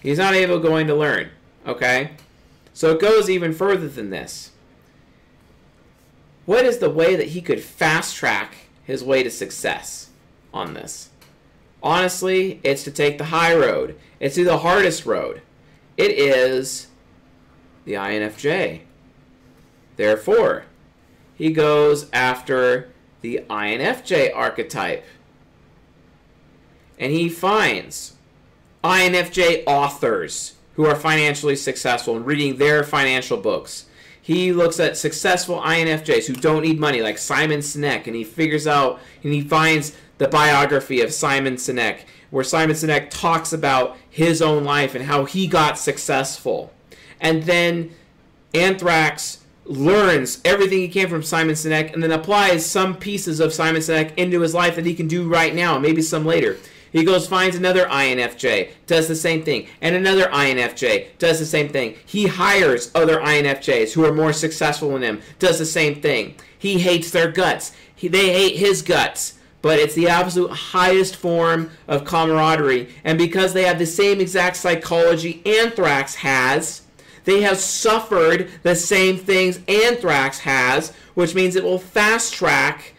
He's 0.00 0.18
not 0.18 0.34
able 0.34 0.60
going 0.60 0.86
to 0.86 0.94
learn, 0.94 1.30
okay? 1.66 2.12
So 2.72 2.92
it 2.92 3.00
goes 3.00 3.28
even 3.28 3.52
further 3.52 3.88
than 3.88 4.10
this. 4.10 4.52
What 6.46 6.64
is 6.64 6.78
the 6.78 6.88
way 6.88 7.16
that 7.16 7.28
he 7.28 7.42
could 7.42 7.62
fast 7.62 8.16
track 8.16 8.67
his 8.88 9.04
way 9.04 9.22
to 9.22 9.30
success 9.30 10.08
on 10.52 10.72
this. 10.72 11.10
Honestly, 11.82 12.58
it's 12.64 12.82
to 12.84 12.90
take 12.90 13.18
the 13.18 13.24
high 13.24 13.54
road. 13.54 13.94
It's 14.18 14.36
to 14.36 14.44
the 14.44 14.58
hardest 14.58 15.04
road. 15.04 15.42
It 15.98 16.12
is 16.12 16.86
the 17.84 17.92
INFJ. 17.92 18.80
Therefore, 19.96 20.64
he 21.34 21.52
goes 21.52 22.08
after 22.14 22.88
the 23.20 23.42
INFJ 23.50 24.34
archetype. 24.34 25.04
And 26.98 27.12
he 27.12 27.28
finds 27.28 28.14
INFJ 28.82 29.64
authors 29.66 30.54
who 30.76 30.86
are 30.86 30.96
financially 30.96 31.56
successful 31.56 32.16
and 32.16 32.24
reading 32.24 32.56
their 32.56 32.82
financial 32.82 33.36
books. 33.36 33.84
He 34.28 34.52
looks 34.52 34.78
at 34.78 34.98
successful 34.98 35.58
INFJs 35.62 36.26
who 36.26 36.34
don't 36.34 36.60
need 36.60 36.78
money, 36.78 37.00
like 37.00 37.16
Simon 37.16 37.60
Sinek, 37.60 38.06
and 38.06 38.14
he 38.14 38.24
figures 38.24 38.66
out 38.66 39.00
and 39.24 39.32
he 39.32 39.40
finds 39.40 39.96
the 40.18 40.28
biography 40.28 41.00
of 41.00 41.14
Simon 41.14 41.54
Sinek, 41.54 42.00
where 42.28 42.44
Simon 42.44 42.76
Sinek 42.76 43.08
talks 43.08 43.54
about 43.54 43.96
his 44.10 44.42
own 44.42 44.64
life 44.64 44.94
and 44.94 45.06
how 45.06 45.24
he 45.24 45.46
got 45.46 45.78
successful. 45.78 46.70
And 47.18 47.44
then 47.44 47.92
Anthrax 48.52 49.44
learns 49.64 50.42
everything 50.44 50.80
he 50.80 50.88
can 50.88 51.08
from 51.08 51.22
Simon 51.22 51.54
Sinek 51.54 51.94
and 51.94 52.02
then 52.02 52.12
applies 52.12 52.66
some 52.66 52.98
pieces 52.98 53.40
of 53.40 53.54
Simon 53.54 53.80
Sinek 53.80 54.14
into 54.18 54.42
his 54.42 54.52
life 54.52 54.76
that 54.76 54.84
he 54.84 54.94
can 54.94 55.08
do 55.08 55.26
right 55.26 55.54
now, 55.54 55.78
maybe 55.78 56.02
some 56.02 56.26
later. 56.26 56.58
He 56.98 57.04
goes, 57.04 57.28
finds 57.28 57.54
another 57.54 57.84
INFJ, 57.84 58.70
does 58.88 59.06
the 59.06 59.14
same 59.14 59.44
thing, 59.44 59.68
and 59.80 59.94
another 59.94 60.24
INFJ 60.24 61.16
does 61.18 61.38
the 61.38 61.46
same 61.46 61.68
thing. 61.68 61.94
He 62.04 62.26
hires 62.26 62.90
other 62.92 63.20
INFJs 63.20 63.92
who 63.92 64.04
are 64.04 64.12
more 64.12 64.32
successful 64.32 64.90
than 64.90 65.02
him, 65.02 65.22
does 65.38 65.60
the 65.60 65.64
same 65.64 66.00
thing. 66.00 66.34
He 66.58 66.80
hates 66.80 67.12
their 67.12 67.30
guts. 67.30 67.70
He, 67.94 68.08
they 68.08 68.32
hate 68.32 68.56
his 68.56 68.82
guts. 68.82 69.34
But 69.62 69.78
it's 69.78 69.94
the 69.94 70.08
absolute 70.08 70.50
highest 70.50 71.14
form 71.14 71.70
of 71.86 72.04
camaraderie. 72.04 72.88
And 73.04 73.16
because 73.16 73.52
they 73.52 73.62
have 73.62 73.78
the 73.78 73.86
same 73.86 74.20
exact 74.20 74.56
psychology 74.56 75.40
Anthrax 75.46 76.16
has, 76.16 76.82
they 77.26 77.42
have 77.42 77.58
suffered 77.58 78.50
the 78.64 78.74
same 78.74 79.18
things 79.18 79.60
Anthrax 79.68 80.40
has, 80.40 80.92
which 81.14 81.36
means 81.36 81.54
it 81.54 81.62
will 81.62 81.78
fast 81.78 82.34
track 82.34 82.94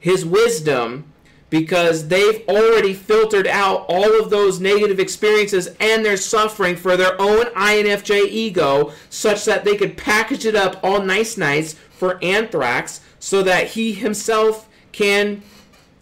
his 0.00 0.26
wisdom 0.26 1.09
because 1.50 2.06
they've 2.06 2.42
already 2.48 2.94
filtered 2.94 3.48
out 3.48 3.84
all 3.88 4.20
of 4.20 4.30
those 4.30 4.60
negative 4.60 5.00
experiences 5.00 5.68
and 5.80 6.04
their 6.04 6.16
suffering 6.16 6.76
for 6.76 6.96
their 6.96 7.20
own 7.20 7.46
INFJ 7.46 8.28
ego, 8.28 8.92
such 9.10 9.44
that 9.44 9.64
they 9.64 9.76
could 9.76 9.96
package 9.96 10.46
it 10.46 10.54
up 10.54 10.78
all 10.82 11.02
nice, 11.02 11.36
nice 11.36 11.74
for 11.90 12.22
Anthrax 12.22 13.00
so 13.18 13.42
that 13.42 13.68
he 13.68 13.92
himself 13.92 14.68
can 14.92 15.42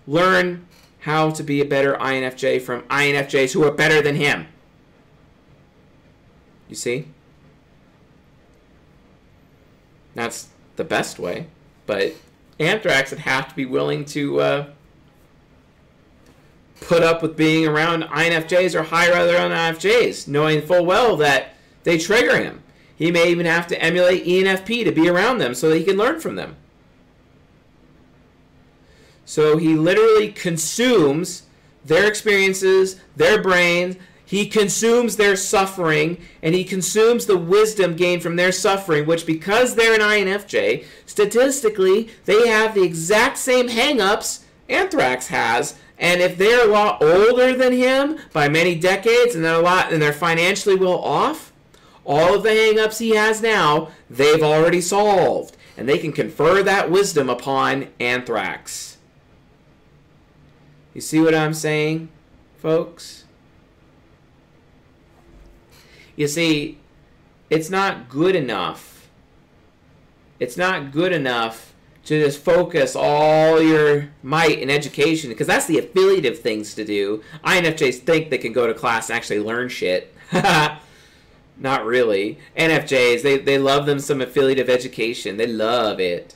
learn 0.07 0.67
how 1.01 1.31
to 1.31 1.43
be 1.43 1.61
a 1.61 1.65
better 1.65 1.95
INFJ 1.95 2.61
from 2.61 2.83
INFJs 2.83 3.53
who 3.55 3.65
are 3.65 3.71
better 3.71 4.03
than 4.03 4.17
him. 4.17 4.47
You 6.69 6.77
see? 6.77 7.09
That's 10.15 10.49
the 10.77 10.85
best 10.85 11.19
way. 11.19 11.47
But 11.87 12.15
Anthrax 12.59 13.11
would 13.11 13.21
have 13.21 13.49
to 13.49 13.55
be 13.55 13.65
willing 13.65 14.05
to 14.07 14.41
uh, 14.41 14.67
put 16.81 17.03
up 17.03 17.23
with 17.23 17.37
being 17.37 17.67
around 17.67 18.05
INFJs 18.05 18.75
or 18.75 18.85
hire 18.85 19.15
other 19.15 19.37
INFJs, 19.37 20.29
knowing 20.29 20.63
full 20.63 20.85
well 20.85 21.17
that 21.17 21.55
they 21.85 21.99
trigger 21.99 22.37
him. 22.37 22.63
He 22.97 23.11
may 23.11 23.31
even 23.31 23.47
have 23.47 23.67
to 23.69 23.83
emulate 23.83 24.25
ENFP 24.25 24.85
to 24.85 24.93
be 24.93 25.09
around 25.09 25.39
them 25.39 25.55
so 25.55 25.69
that 25.69 25.79
he 25.79 25.85
can 25.85 25.97
learn 25.97 26.21
from 26.21 26.37
them. 26.37 26.57
So 29.25 29.57
he 29.57 29.75
literally 29.75 30.33
consumes 30.33 31.45
their 31.85 32.09
experiences, 32.09 33.01
their 33.15 33.41
brains, 33.41 33.97
he 34.29 34.47
consumes 34.47 35.17
their 35.17 35.37
suffering 35.37 36.19
and 36.43 36.55
he 36.55 36.63
consumes 36.63 37.25
the 37.25 37.39
wisdom 37.39 37.97
gained 37.97 38.23
from 38.23 38.37
their 38.37 38.53
suffering, 38.53 39.07
which, 39.07 39.25
because 39.25 39.75
they're 39.75 39.95
an 39.95 40.01
INFJ, 40.01 40.85
statistically, 41.07 42.11
they 42.27 42.47
have 42.47 42.75
the 42.75 42.83
exact 42.83 43.39
same 43.39 43.69
hangups 43.69 44.41
Anthrax 44.69 45.29
has. 45.29 45.79
And 45.99 46.21
if 46.21 46.39
they're 46.39 46.69
a 46.69 46.73
lot 46.73 47.03
older 47.03 47.57
than 47.57 47.73
him 47.73 48.19
by 48.33 48.49
many 48.49 48.75
decades 48.75 49.35
and 49.35 49.45
they're 49.45 49.55
a 49.55 49.63
lot 49.63 49.93
and 49.93 50.01
they're 50.01 50.13
financially 50.13 50.77
well 50.77 50.99
off, 50.99 51.53
all 52.05 52.35
of 52.35 52.43
the 52.43 52.51
hangups 52.51 52.99
he 52.99 53.11
has 53.11 53.43
now, 53.43 53.91
they've 54.09 54.43
already 54.43 54.81
solved. 54.81 55.57
And 55.77 55.89
they 55.89 55.99
can 55.99 56.13
confer 56.13 56.63
that 56.63 56.91
wisdom 56.91 57.29
upon 57.29 57.89
Anthrax. 58.01 58.97
You 60.95 61.01
see 61.01 61.21
what 61.21 61.35
I'm 61.35 61.55
saying, 61.55 62.09
folks? 62.57 63.25
You 66.17 66.27
see, 66.27 66.79
it's 67.51 67.71
not 67.71 68.09
good 68.09 68.35
enough. 68.35 69.09
It's 70.41 70.57
not 70.57 70.91
good 70.91 71.13
enough 71.13 71.75
to 72.09 72.25
just 72.25 72.43
focus 72.43 72.97
all 72.97 73.61
your 73.61 74.09
might 74.23 74.59
in 74.61 74.71
education 74.71 75.29
because 75.29 75.47
that's 75.47 75.67
the 75.67 75.79
affiliative 75.79 76.39
things 76.39 76.73
to 76.75 76.83
do. 76.83 77.23
INFJs 77.45 77.99
think 77.99 78.31
they 78.31 78.39
can 78.39 78.55
go 78.55 78.67
to 78.67 78.73
class 78.73 79.11
and 79.11 79.17
actually 79.19 79.41
learn 79.41 79.69
shit. 79.69 80.15
not 80.33 81.85
really. 81.85 82.39
NFJs, 82.57 83.23
they, 83.23 83.37
they 83.37 83.59
love 83.59 83.85
them 83.85 83.99
some 83.99 84.23
affiliative 84.23 84.71
education. 84.71 85.37
They 85.37 85.47
love 85.47 86.01
it. 86.01 86.35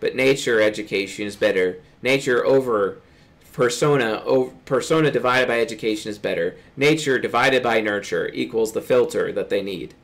But 0.00 0.16
nature 0.16 0.60
education 0.60 1.28
is 1.28 1.36
better. 1.36 1.80
Nature 2.02 2.44
over 2.44 2.98
persona 3.52 4.20
over, 4.24 4.50
persona 4.64 5.12
divided 5.12 5.46
by 5.46 5.60
education 5.60 6.10
is 6.10 6.18
better. 6.18 6.56
Nature 6.76 7.20
divided 7.20 7.62
by 7.62 7.80
nurture 7.80 8.32
equals 8.34 8.72
the 8.72 8.82
filter 8.82 9.30
that 9.30 9.48
they 9.48 9.62
need. 9.62 9.94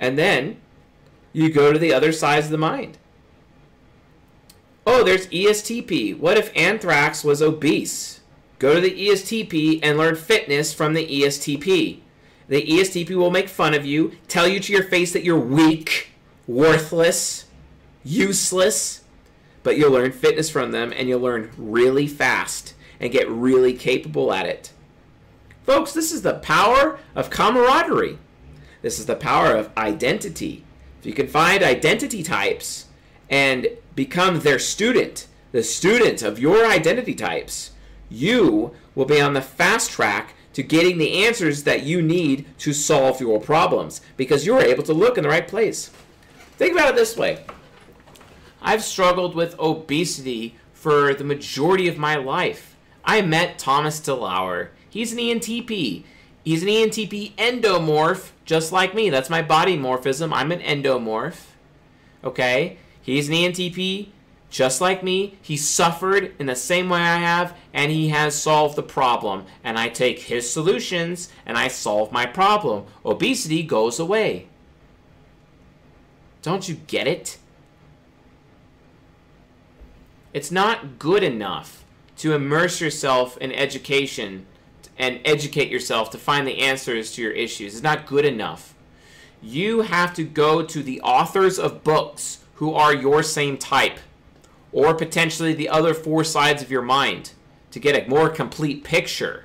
And 0.00 0.18
then 0.18 0.56
you 1.32 1.48
go 1.48 1.72
to 1.72 1.78
the 1.78 1.94
other 1.94 2.10
sides 2.10 2.46
of 2.46 2.52
the 2.52 2.58
mind. 2.58 2.98
Oh, 4.86 5.02
there's 5.02 5.26
ESTP. 5.26 6.16
What 6.16 6.38
if 6.38 6.56
Anthrax 6.56 7.24
was 7.24 7.42
obese? 7.42 8.20
Go 8.60 8.74
to 8.74 8.80
the 8.80 9.08
ESTP 9.08 9.80
and 9.82 9.98
learn 9.98 10.14
fitness 10.14 10.72
from 10.72 10.94
the 10.94 11.06
ESTP. 11.06 12.00
The 12.48 12.62
ESTP 12.62 13.10
will 13.16 13.32
make 13.32 13.48
fun 13.48 13.74
of 13.74 13.84
you, 13.84 14.12
tell 14.28 14.46
you 14.46 14.60
to 14.60 14.72
your 14.72 14.84
face 14.84 15.12
that 15.12 15.24
you're 15.24 15.38
weak, 15.38 16.10
worthless, 16.46 17.46
useless, 18.04 19.02
but 19.64 19.76
you'll 19.76 19.90
learn 19.90 20.12
fitness 20.12 20.48
from 20.48 20.70
them 20.70 20.92
and 20.96 21.08
you'll 21.08 21.20
learn 21.20 21.50
really 21.58 22.06
fast 22.06 22.74
and 23.00 23.10
get 23.10 23.28
really 23.28 23.72
capable 23.72 24.32
at 24.32 24.46
it. 24.46 24.72
Folks, 25.64 25.92
this 25.92 26.12
is 26.12 26.22
the 26.22 26.34
power 26.34 27.00
of 27.16 27.28
camaraderie. 27.28 28.18
This 28.82 29.00
is 29.00 29.06
the 29.06 29.16
power 29.16 29.56
of 29.56 29.76
identity. 29.76 30.64
If 31.00 31.06
you 31.06 31.12
can 31.12 31.26
find 31.26 31.64
identity 31.64 32.22
types 32.22 32.86
and 33.28 33.66
become 33.96 34.40
their 34.40 34.60
student, 34.60 35.26
the 35.50 35.64
student 35.64 36.22
of 36.22 36.38
your 36.38 36.64
identity 36.64 37.14
types, 37.14 37.72
you 38.08 38.72
will 38.94 39.06
be 39.06 39.20
on 39.20 39.34
the 39.34 39.40
fast 39.40 39.90
track 39.90 40.34
to 40.52 40.62
getting 40.62 40.98
the 40.98 41.24
answers 41.24 41.64
that 41.64 41.82
you 41.82 42.00
need 42.00 42.46
to 42.58 42.72
solve 42.72 43.20
your 43.20 43.40
problems 43.40 44.00
because 44.16 44.46
you're 44.46 44.60
able 44.60 44.84
to 44.84 44.92
look 44.92 45.18
in 45.18 45.24
the 45.24 45.28
right 45.28 45.48
place. 45.48 45.90
Think 46.56 46.72
about 46.72 46.90
it 46.90 46.96
this 46.96 47.16
way 47.16 47.44
I've 48.62 48.84
struggled 48.84 49.34
with 49.34 49.58
obesity 49.58 50.56
for 50.72 51.14
the 51.14 51.24
majority 51.24 51.88
of 51.88 51.98
my 51.98 52.16
life. 52.16 52.76
I 53.04 53.22
met 53.22 53.58
Thomas 53.58 54.00
DeLauer. 54.00 54.68
He's 54.88 55.12
an 55.12 55.18
ENTP. 55.18 56.04
He's 56.44 56.62
an 56.62 56.68
ENTP 56.68 57.34
endomorph, 57.34 58.30
just 58.44 58.72
like 58.72 58.94
me. 58.94 59.10
That's 59.10 59.28
my 59.28 59.42
body 59.42 59.76
morphism. 59.76 60.32
I'm 60.32 60.52
an 60.52 60.60
endomorph. 60.60 61.46
Okay? 62.24 62.78
He's 63.06 63.28
an 63.28 63.36
ENTP, 63.36 64.08
just 64.50 64.80
like 64.80 65.04
me. 65.04 65.38
He 65.40 65.56
suffered 65.56 66.34
in 66.40 66.46
the 66.46 66.56
same 66.56 66.88
way 66.88 66.98
I 66.98 67.18
have, 67.18 67.56
and 67.72 67.92
he 67.92 68.08
has 68.08 68.34
solved 68.34 68.74
the 68.74 68.82
problem. 68.82 69.44
And 69.62 69.78
I 69.78 69.88
take 69.88 70.18
his 70.22 70.50
solutions 70.50 71.28
and 71.46 71.56
I 71.56 71.68
solve 71.68 72.10
my 72.10 72.26
problem. 72.26 72.86
Obesity 73.04 73.62
goes 73.62 74.00
away. 74.00 74.48
Don't 76.42 76.68
you 76.68 76.74
get 76.88 77.06
it? 77.06 77.38
It's 80.34 80.50
not 80.50 80.98
good 80.98 81.22
enough 81.22 81.84
to 82.16 82.34
immerse 82.34 82.80
yourself 82.80 83.38
in 83.38 83.52
education 83.52 84.46
and 84.98 85.20
educate 85.24 85.70
yourself 85.70 86.10
to 86.10 86.18
find 86.18 86.44
the 86.44 86.58
answers 86.58 87.12
to 87.12 87.22
your 87.22 87.30
issues. 87.30 87.74
It's 87.74 87.82
not 87.84 88.04
good 88.04 88.24
enough. 88.24 88.74
You 89.40 89.82
have 89.82 90.12
to 90.14 90.24
go 90.24 90.64
to 90.64 90.82
the 90.82 91.00
authors 91.02 91.56
of 91.56 91.84
books 91.84 92.38
who 92.56 92.74
are 92.74 92.94
your 92.94 93.22
same 93.22 93.56
type, 93.56 93.98
or 94.72 94.94
potentially 94.94 95.54
the 95.54 95.68
other 95.68 95.94
four 95.94 96.24
sides 96.24 96.62
of 96.62 96.70
your 96.70 96.82
mind 96.82 97.32
to 97.70 97.78
get 97.78 97.96
a 97.96 98.08
more 98.08 98.28
complete 98.28 98.84
picture. 98.84 99.44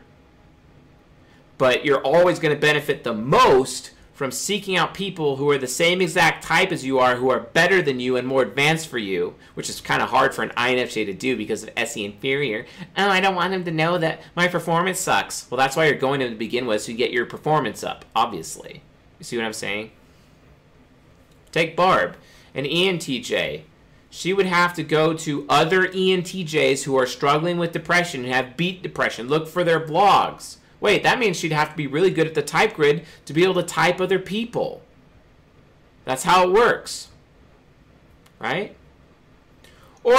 But 1.57 1.85
you're 1.85 2.01
always 2.01 2.39
going 2.39 2.55
to 2.55 2.59
benefit 2.59 3.03
the 3.03 3.13
most 3.13 3.91
from 4.13 4.31
seeking 4.31 4.77
out 4.77 4.93
people 4.93 5.37
who 5.37 5.49
are 5.49 5.57
the 5.57 5.65
same 5.65 5.99
exact 5.99 6.43
type 6.43 6.71
as 6.71 6.85
you 6.85 6.99
are, 6.99 7.15
who 7.15 7.31
are 7.31 7.39
better 7.39 7.81
than 7.81 7.99
you 7.99 8.17
and 8.17 8.27
more 8.27 8.43
advanced 8.43 8.87
for 8.87 8.99
you, 8.99 9.33
which 9.55 9.67
is 9.67 9.81
kind 9.81 10.01
of 10.01 10.09
hard 10.09 10.33
for 10.33 10.43
an 10.43 10.51
INFJ 10.51 11.07
to 11.07 11.13
do 11.13 11.35
because 11.35 11.63
of 11.63 11.71
SE 11.75 12.05
inferior. 12.05 12.65
Oh, 12.95 13.09
I 13.09 13.19
don't 13.19 13.33
want 13.33 13.53
him 13.53 13.63
to 13.63 13.71
know 13.71 13.97
that 13.97 14.21
my 14.35 14.47
performance 14.47 14.99
sucks. 14.99 15.49
Well, 15.49 15.57
that's 15.57 15.75
why 15.75 15.85
you're 15.85 15.95
going 15.95 16.19
to 16.19 16.35
begin 16.35 16.67
with, 16.67 16.83
so 16.83 16.91
you 16.91 16.97
get 16.99 17.11
your 17.11 17.25
performance 17.25 17.83
up, 17.83 18.05
obviously. 18.15 18.83
You 19.17 19.23
see 19.23 19.37
what 19.37 19.45
I'm 19.45 19.53
saying? 19.53 19.91
Take 21.51 21.75
Barb, 21.75 22.15
an 22.53 22.65
ENTJ. 22.65 23.63
She 24.09 24.33
would 24.33 24.45
have 24.45 24.73
to 24.73 24.83
go 24.83 25.13
to 25.13 25.45
other 25.47 25.87
ENTJs 25.87 26.83
who 26.83 26.97
are 26.97 27.05
struggling 27.05 27.57
with 27.57 27.71
depression 27.71 28.25
and 28.25 28.33
have 28.33 28.57
beat 28.57 28.81
depression, 28.81 29.27
look 29.27 29.47
for 29.47 29.63
their 29.63 29.79
blogs 29.79 30.57
Wait, 30.81 31.03
that 31.03 31.19
means 31.19 31.37
she'd 31.37 31.51
have 31.51 31.69
to 31.69 31.77
be 31.77 31.87
really 31.87 32.09
good 32.09 32.27
at 32.27 32.33
the 32.33 32.41
type 32.41 32.73
grid 32.73 33.05
to 33.25 33.33
be 33.33 33.43
able 33.43 33.53
to 33.53 33.63
type 33.63 34.01
other 34.01 34.19
people. 34.19 34.81
That's 36.03 36.23
how 36.23 36.49
it 36.49 36.51
works. 36.51 37.09
Right? 38.39 38.75
Or 40.03 40.17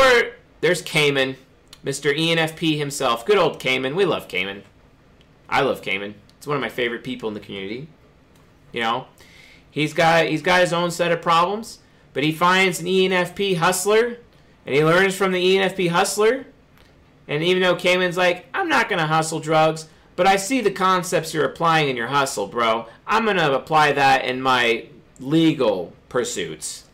there's 0.60 0.80
Cayman, 0.80 1.36
Mr. 1.84 2.16
ENFP 2.16 2.78
himself. 2.78 3.26
Good 3.26 3.36
old 3.36 3.58
Cayman. 3.58 3.96
We 3.96 4.04
love 4.04 4.28
Cayman. 4.28 4.62
I 5.48 5.62
love 5.62 5.82
Cayman. 5.82 6.14
It's 6.38 6.46
one 6.46 6.56
of 6.56 6.60
my 6.60 6.68
favorite 6.68 7.02
people 7.02 7.28
in 7.28 7.34
the 7.34 7.40
community. 7.40 7.88
You 8.70 8.82
know, 8.82 9.06
he's 9.70 9.92
got 9.92 10.26
he's 10.26 10.42
got 10.42 10.60
his 10.60 10.72
own 10.72 10.92
set 10.92 11.12
of 11.12 11.20
problems, 11.20 11.80
but 12.12 12.24
he 12.24 12.32
finds 12.32 12.80
an 12.80 12.86
ENFP 12.86 13.56
hustler, 13.56 14.18
and 14.66 14.74
he 14.74 14.84
learns 14.84 15.16
from 15.16 15.32
the 15.32 15.56
ENFP 15.56 15.90
hustler, 15.90 16.46
And 17.28 17.42
even 17.42 17.62
though 17.62 17.76
Cayman's 17.76 18.16
like, 18.16 18.46
I'm 18.52 18.68
not 18.68 18.88
going 18.88 18.98
to 18.98 19.06
hustle 19.06 19.40
drugs, 19.40 19.88
but 20.16 20.26
I 20.26 20.36
see 20.36 20.60
the 20.60 20.70
concepts 20.70 21.32
you're 21.32 21.44
applying 21.44 21.88
in 21.88 21.96
your 21.96 22.08
hustle, 22.08 22.46
bro. 22.46 22.86
I'm 23.06 23.24
going 23.24 23.36
to 23.36 23.54
apply 23.54 23.92
that 23.92 24.24
in 24.24 24.42
my 24.42 24.86
legal 25.20 25.92
pursuits. 26.08 26.84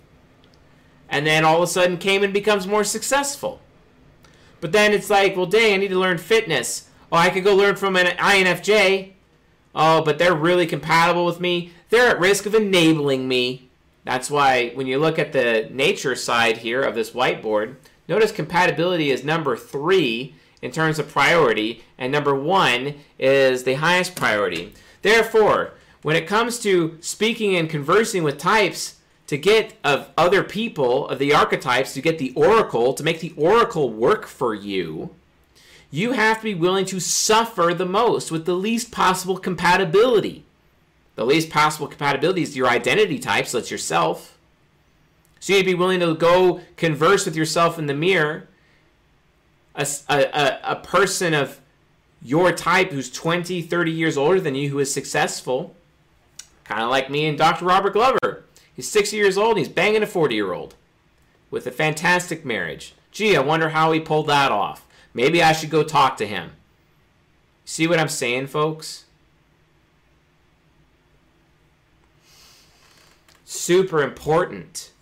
And 1.09 1.27
then 1.27 1.45
all 1.45 1.57
of 1.57 1.63
a 1.63 1.67
sudden, 1.67 1.97
Cayman 1.97 2.33
becomes 2.33 2.67
more 2.67 2.85
successful. 2.85 3.61
But 4.61 4.73
then 4.73 4.93
it's 4.93 5.09
like, 5.09 5.37
well, 5.37 5.47
dang, 5.47 5.75
I 5.75 5.77
need 5.79 5.89
to 5.89 5.99
learn 5.99 6.19
fitness. 6.19 6.89
Oh, 7.11 7.17
I 7.17 7.31
could 7.31 7.45
go 7.45 7.57
learn 7.57 7.77
from 7.77 7.97
an 7.97 8.07
INFJ. 8.19 9.13
Oh, 9.75 10.03
but 10.03 10.19
they're 10.19 10.35
really 10.35 10.67
compatible 10.67 11.25
with 11.25 11.41
me. 11.41 11.73
They're 11.89 12.11
at 12.11 12.21
risk 12.21 12.45
of 12.45 12.55
enabling 12.55 13.27
me. 13.27 13.68
That's 14.09 14.31
why 14.31 14.71
when 14.71 14.87
you 14.87 14.99
look 14.99 15.19
at 15.19 15.35
the 15.35 15.69
nature 15.71 16.17
side 16.17 16.57
here 16.57 16.81
of 16.81 16.95
this 16.95 17.11
whiteboard, 17.11 17.75
notice 18.09 18.33
compatibility 18.33 19.11
is 19.11 19.23
number 19.23 19.55
three 19.55 20.35
in 20.63 20.71
terms 20.71 20.99
of 20.99 21.11
priority, 21.11 21.85
and 21.99 22.11
number 22.11 22.35
one 22.35 22.95
is 23.19 23.65
the 23.65 23.75
highest 23.75 24.17
priority. 24.17 24.73
Therefore, 25.03 25.75
when 26.01 26.17
it 26.17 26.27
comes 26.27 26.59
to 26.61 26.97
speaking 27.03 27.55
and 27.55 27.69
conversing 27.69 28.23
with 28.23 28.39
types, 28.39 28.97
to 29.27 29.37
get 29.37 29.75
of 29.85 30.09
other 30.17 30.43
people, 30.43 31.07
of 31.09 31.19
the 31.19 31.35
archetypes, 31.35 31.93
to 31.93 32.01
get 32.01 32.19
the 32.19 32.33
oracle, 32.33 32.95
to 32.95 33.05
make 33.05 33.21
the 33.21 33.35
oracle 33.37 33.91
work 33.93 34.27
for 34.27 34.55
you, 34.55 35.15
you 35.91 36.13
have 36.13 36.39
to 36.39 36.45
be 36.45 36.55
willing 36.55 36.87
to 36.87 36.99
suffer 36.99 37.75
the 37.75 37.85
most 37.85 38.31
with 38.31 38.47
the 38.47 38.55
least 38.55 38.91
possible 38.91 39.37
compatibility. 39.37 40.47
The 41.19 41.27
least 41.27 41.51
possible 41.51 41.89
compatibility 41.89 42.43
is 42.43 42.57
your 42.57 42.69
identity 42.69 43.19
type, 43.19 43.49
so 43.49 43.59
it's 43.59 43.73
yourself. 43.73 44.39
So 45.41 45.53
you'd 45.53 45.67
be 45.67 45.75
willing 45.75 45.99
to 45.99 46.15
go 46.15 46.61
converse 46.77 47.25
with 47.25 47.35
yourself 47.35 47.77
in 47.77 47.87
the 47.87 47.93
mirror. 47.93 48.47
A, 49.75 49.85
a, 50.09 50.61
a 50.63 50.77
person 50.77 51.35
of 51.35 51.59
your 52.23 52.53
type 52.53 52.93
who's 52.93 53.11
20, 53.11 53.63
30 53.63 53.91
years 53.91 54.17
older 54.17 54.41
than 54.41 54.55
you 54.55 54.69
who 54.69 54.79
is 54.79 54.95
successful, 54.95 55.75
kind 56.63 56.83
of 56.83 56.89
like 56.89 57.11
me 57.11 57.27
and 57.27 57.37
Dr. 57.37 57.65
Robert 57.65 57.95
Glover. 57.95 58.45
He's 58.73 58.89
60 58.89 59.17
years 59.17 59.37
old 59.37 59.59
he's 59.59 59.69
banging 59.69 60.05
a 60.05 60.07
40 60.07 60.37
year 60.37 60.53
old 60.53 60.77
with 61.51 61.67
a 61.67 61.73
fantastic 61.73 62.45
marriage. 62.45 62.95
Gee, 63.11 63.37
I 63.37 63.41
wonder 63.41 63.71
how 63.71 63.91
he 63.91 63.99
pulled 63.99 64.29
that 64.29 64.53
off. 64.53 64.87
Maybe 65.13 65.43
I 65.43 65.51
should 65.51 65.71
go 65.71 65.83
talk 65.83 66.17
to 66.19 66.29
him. 66.29 66.53
See 67.65 67.89
what 67.89 67.99
I'm 67.99 68.09
saying, 68.09 68.47
folks? 68.47 69.07
Super 73.51 74.03
important. 74.03 74.93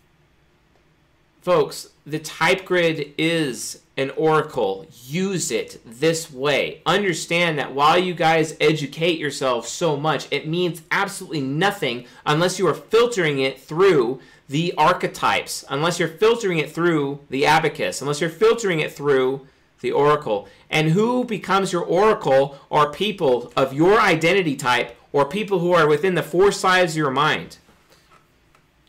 Folks, 1.43 1.89
the 2.07 2.21
type 2.21 2.65
grid 2.65 3.13
is 3.19 3.83
an 3.97 4.11
oracle. 4.11 4.87
Use 5.05 5.51
it 5.51 5.81
this 5.85 6.33
way. 6.33 6.81
Understand 6.87 7.59
that 7.59 7.75
while 7.75 7.99
you 7.99 8.15
guys 8.15 8.57
educate 8.61 9.19
yourself 9.19 9.67
so 9.67 9.97
much, 9.97 10.29
it 10.31 10.47
means 10.47 10.83
absolutely 10.93 11.41
nothing 11.41 12.07
unless 12.25 12.57
you 12.57 12.69
are 12.69 12.75
filtering 12.75 13.41
it 13.41 13.61
through 13.61 14.21
the 14.49 14.73
archetypes, 14.79 15.65
unless 15.69 15.99
you're 15.99 16.07
filtering 16.07 16.59
it 16.59 16.71
through 16.71 17.19
the 17.29 17.45
abacus, 17.45 18.01
unless 18.01 18.21
you're 18.21 18.31
filtering 18.31 18.79
it 18.79 18.93
through 18.93 19.45
the 19.81 19.91
oracle. 19.91 20.47
And 20.71 20.91
who 20.91 21.25
becomes 21.25 21.73
your 21.73 21.83
oracle 21.83 22.61
are 22.71 22.93
people 22.93 23.53
of 23.57 23.75
your 23.75 24.01
identity 24.01 24.55
type 24.55 24.97
or 25.13 25.25
people 25.25 25.59
who 25.59 25.73
are 25.73 25.89
within 25.89 26.15
the 26.15 26.23
four 26.23 26.53
sides 26.53 26.93
of 26.93 26.99
your 26.99 27.11
mind. 27.11 27.59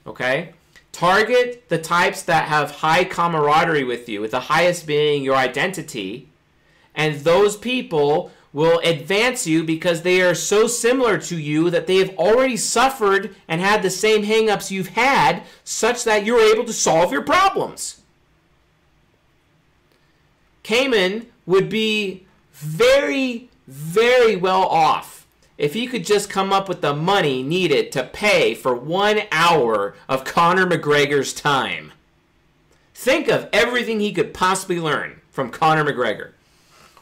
Okay? 0.07 0.53
Target 0.91 1.69
the 1.69 1.77
types 1.77 2.23
that 2.23 2.47
have 2.47 2.71
high 2.71 3.03
camaraderie 3.03 3.83
with 3.83 4.09
you, 4.09 4.21
with 4.21 4.31
the 4.31 4.39
highest 4.41 4.87
being 4.87 5.23
your 5.23 5.35
identity, 5.35 6.29
and 6.95 7.19
those 7.19 7.55
people 7.55 8.31
will 8.53 8.79
advance 8.79 9.45
you 9.45 9.63
because 9.63 10.01
they 10.01 10.21
are 10.21 10.33
so 10.33 10.65
similar 10.65 11.19
to 11.19 11.37
you 11.37 11.69
that 11.69 11.85
they 11.85 11.97
have 11.97 12.17
already 12.17 12.57
suffered 12.57 13.35
and 13.47 13.61
had 13.61 13.83
the 13.83 13.89
same 13.89 14.23
hangups 14.23 14.71
you've 14.71 14.87
had, 14.87 15.43
such 15.63 16.03
that 16.03 16.25
you're 16.25 16.39
able 16.39 16.63
to 16.63 16.73
solve 16.73 17.11
your 17.11 17.21
problems. 17.21 18.01
Cayman 20.63 21.27
would 21.45 21.69
be 21.69 22.25
very, 22.53 23.49
very 23.67 24.35
well 24.35 24.63
off 24.63 25.16
if 25.57 25.73
he 25.73 25.87
could 25.87 26.05
just 26.05 26.29
come 26.29 26.53
up 26.53 26.69
with 26.69 26.81
the 26.81 26.93
money 26.93 27.41
needed 27.41 27.91
to 27.91 28.03
pay 28.03 28.53
for 28.53 28.75
one 28.75 29.21
hour 29.31 29.95
of 30.07 30.23
Conor 30.23 30.67
McGregor's 30.67 31.33
time. 31.33 31.93
Think 32.93 33.27
of 33.27 33.49
everything 33.51 33.99
he 33.99 34.11
could 34.11 34.33
possibly 34.33 34.79
learn 34.79 35.21
from 35.31 35.49
Conor 35.49 35.83
McGregor. 35.83 36.31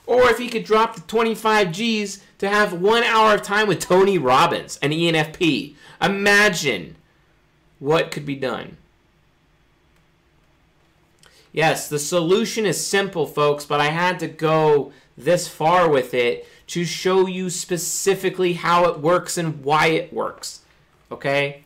Or 0.07 0.29
if 0.29 0.37
he 0.37 0.49
could 0.49 0.63
drop 0.63 0.95
the 0.95 1.01
25 1.01 1.71
G's 1.71 2.23
to 2.37 2.49
have 2.49 2.73
one 2.73 3.03
hour 3.03 3.33
of 3.33 3.41
time 3.41 3.67
with 3.67 3.79
Tony 3.79 4.17
Robbins, 4.17 4.77
an 4.81 4.91
ENFP. 4.91 5.75
Imagine 6.01 6.95
what 7.79 8.11
could 8.11 8.25
be 8.25 8.35
done. 8.35 8.77
Yes, 11.51 11.87
the 11.87 11.99
solution 11.99 12.65
is 12.65 12.85
simple, 12.85 13.25
folks, 13.25 13.65
but 13.65 13.79
I 13.79 13.87
had 13.87 14.19
to 14.19 14.27
go 14.27 14.91
this 15.17 15.47
far 15.47 15.89
with 15.89 16.13
it 16.13 16.45
to 16.67 16.85
show 16.85 17.27
you 17.27 17.49
specifically 17.49 18.53
how 18.53 18.85
it 18.85 18.99
works 18.99 19.37
and 19.37 19.63
why 19.63 19.87
it 19.87 20.11
works. 20.11 20.61
Okay? 21.11 21.63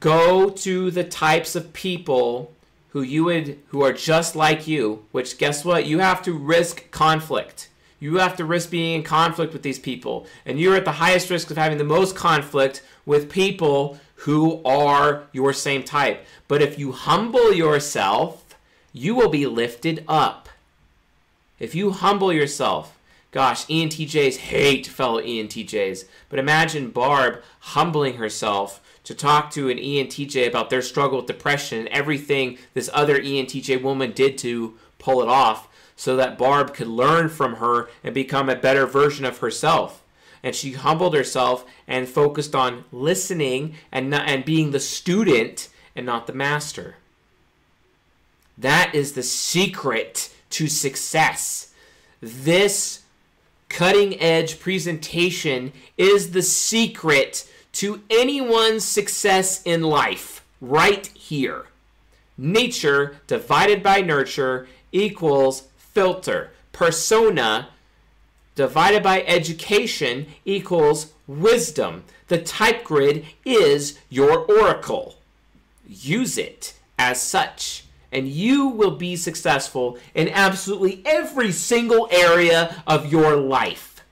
Go 0.00 0.50
to 0.50 0.90
the 0.90 1.04
types 1.04 1.54
of 1.54 1.72
people 1.72 2.52
who 2.90 3.02
you 3.02 3.24
would 3.24 3.58
who 3.68 3.82
are 3.82 3.92
just 3.92 4.36
like 4.36 4.66
you, 4.66 5.04
which 5.12 5.38
guess 5.38 5.64
what? 5.64 5.86
You 5.86 5.98
have 5.98 6.22
to 6.22 6.32
risk 6.32 6.90
conflict. 6.90 7.68
You 7.98 8.18
have 8.18 8.36
to 8.36 8.44
risk 8.44 8.70
being 8.70 8.94
in 8.94 9.02
conflict 9.02 9.52
with 9.52 9.62
these 9.62 9.78
people. 9.78 10.26
And 10.44 10.60
you're 10.60 10.76
at 10.76 10.84
the 10.84 10.92
highest 10.92 11.30
risk 11.30 11.50
of 11.50 11.56
having 11.56 11.78
the 11.78 11.84
most 11.84 12.14
conflict 12.14 12.82
with 13.06 13.30
people 13.30 13.98
who 14.16 14.62
are 14.64 15.24
your 15.32 15.52
same 15.52 15.82
type. 15.82 16.24
But 16.46 16.62
if 16.62 16.78
you 16.78 16.92
humble 16.92 17.52
yourself, 17.52 18.54
you 18.92 19.14
will 19.14 19.28
be 19.28 19.46
lifted 19.46 20.04
up. 20.06 20.43
If 21.58 21.74
you 21.74 21.92
humble 21.92 22.32
yourself, 22.32 22.98
gosh, 23.30 23.66
ENTJs 23.66 24.36
hate 24.36 24.86
fellow 24.86 25.20
ENTJs, 25.20 26.04
but 26.28 26.38
imagine 26.38 26.90
Barb 26.90 27.42
humbling 27.60 28.14
herself 28.14 28.80
to 29.04 29.14
talk 29.14 29.50
to 29.50 29.68
an 29.68 29.78
ENTJ 29.78 30.48
about 30.48 30.70
their 30.70 30.82
struggle 30.82 31.18
with 31.18 31.26
depression 31.26 31.78
and 31.78 31.88
everything 31.88 32.58
this 32.72 32.90
other 32.92 33.20
ENTJ 33.20 33.82
woman 33.82 34.12
did 34.12 34.36
to 34.38 34.74
pull 34.98 35.22
it 35.22 35.28
off 35.28 35.68
so 35.94 36.16
that 36.16 36.38
Barb 36.38 36.74
could 36.74 36.88
learn 36.88 37.28
from 37.28 37.56
her 37.56 37.88
and 38.02 38.14
become 38.14 38.48
a 38.48 38.56
better 38.56 38.86
version 38.86 39.24
of 39.24 39.38
herself. 39.38 40.02
And 40.42 40.54
she 40.54 40.72
humbled 40.72 41.14
herself 41.14 41.64
and 41.86 42.08
focused 42.08 42.54
on 42.54 42.84
listening 42.90 43.76
and 43.92 44.10
not, 44.10 44.28
and 44.28 44.44
being 44.44 44.72
the 44.72 44.80
student 44.80 45.68
and 45.94 46.04
not 46.04 46.26
the 46.26 46.32
master. 46.32 46.96
That 48.58 48.94
is 48.94 49.12
the 49.12 49.22
secret 49.22 50.33
to 50.54 50.68
success. 50.68 51.72
This 52.20 53.02
cutting 53.68 54.20
edge 54.20 54.60
presentation 54.60 55.72
is 55.98 56.30
the 56.30 56.42
secret 56.42 57.50
to 57.72 58.02
anyone's 58.08 58.84
success 58.84 59.62
in 59.64 59.82
life 59.82 60.44
right 60.60 61.08
here. 61.08 61.66
Nature 62.38 63.16
divided 63.26 63.82
by 63.82 64.00
nurture 64.00 64.68
equals 64.92 65.64
filter. 65.76 66.52
Persona 66.70 67.70
divided 68.54 69.02
by 69.02 69.22
education 69.22 70.26
equals 70.44 71.12
wisdom. 71.26 72.04
The 72.28 72.38
type 72.38 72.84
grid 72.84 73.24
is 73.44 73.98
your 74.08 74.44
oracle. 74.44 75.16
Use 75.84 76.38
it 76.38 76.74
as 76.96 77.20
such 77.20 77.84
and 78.14 78.28
you 78.28 78.68
will 78.68 78.92
be 78.92 79.16
successful 79.16 79.98
in 80.14 80.28
absolutely 80.28 81.02
every 81.04 81.50
single 81.50 82.08
area 82.12 82.82
of 82.86 83.10
your 83.10 83.36
life. 83.36 84.04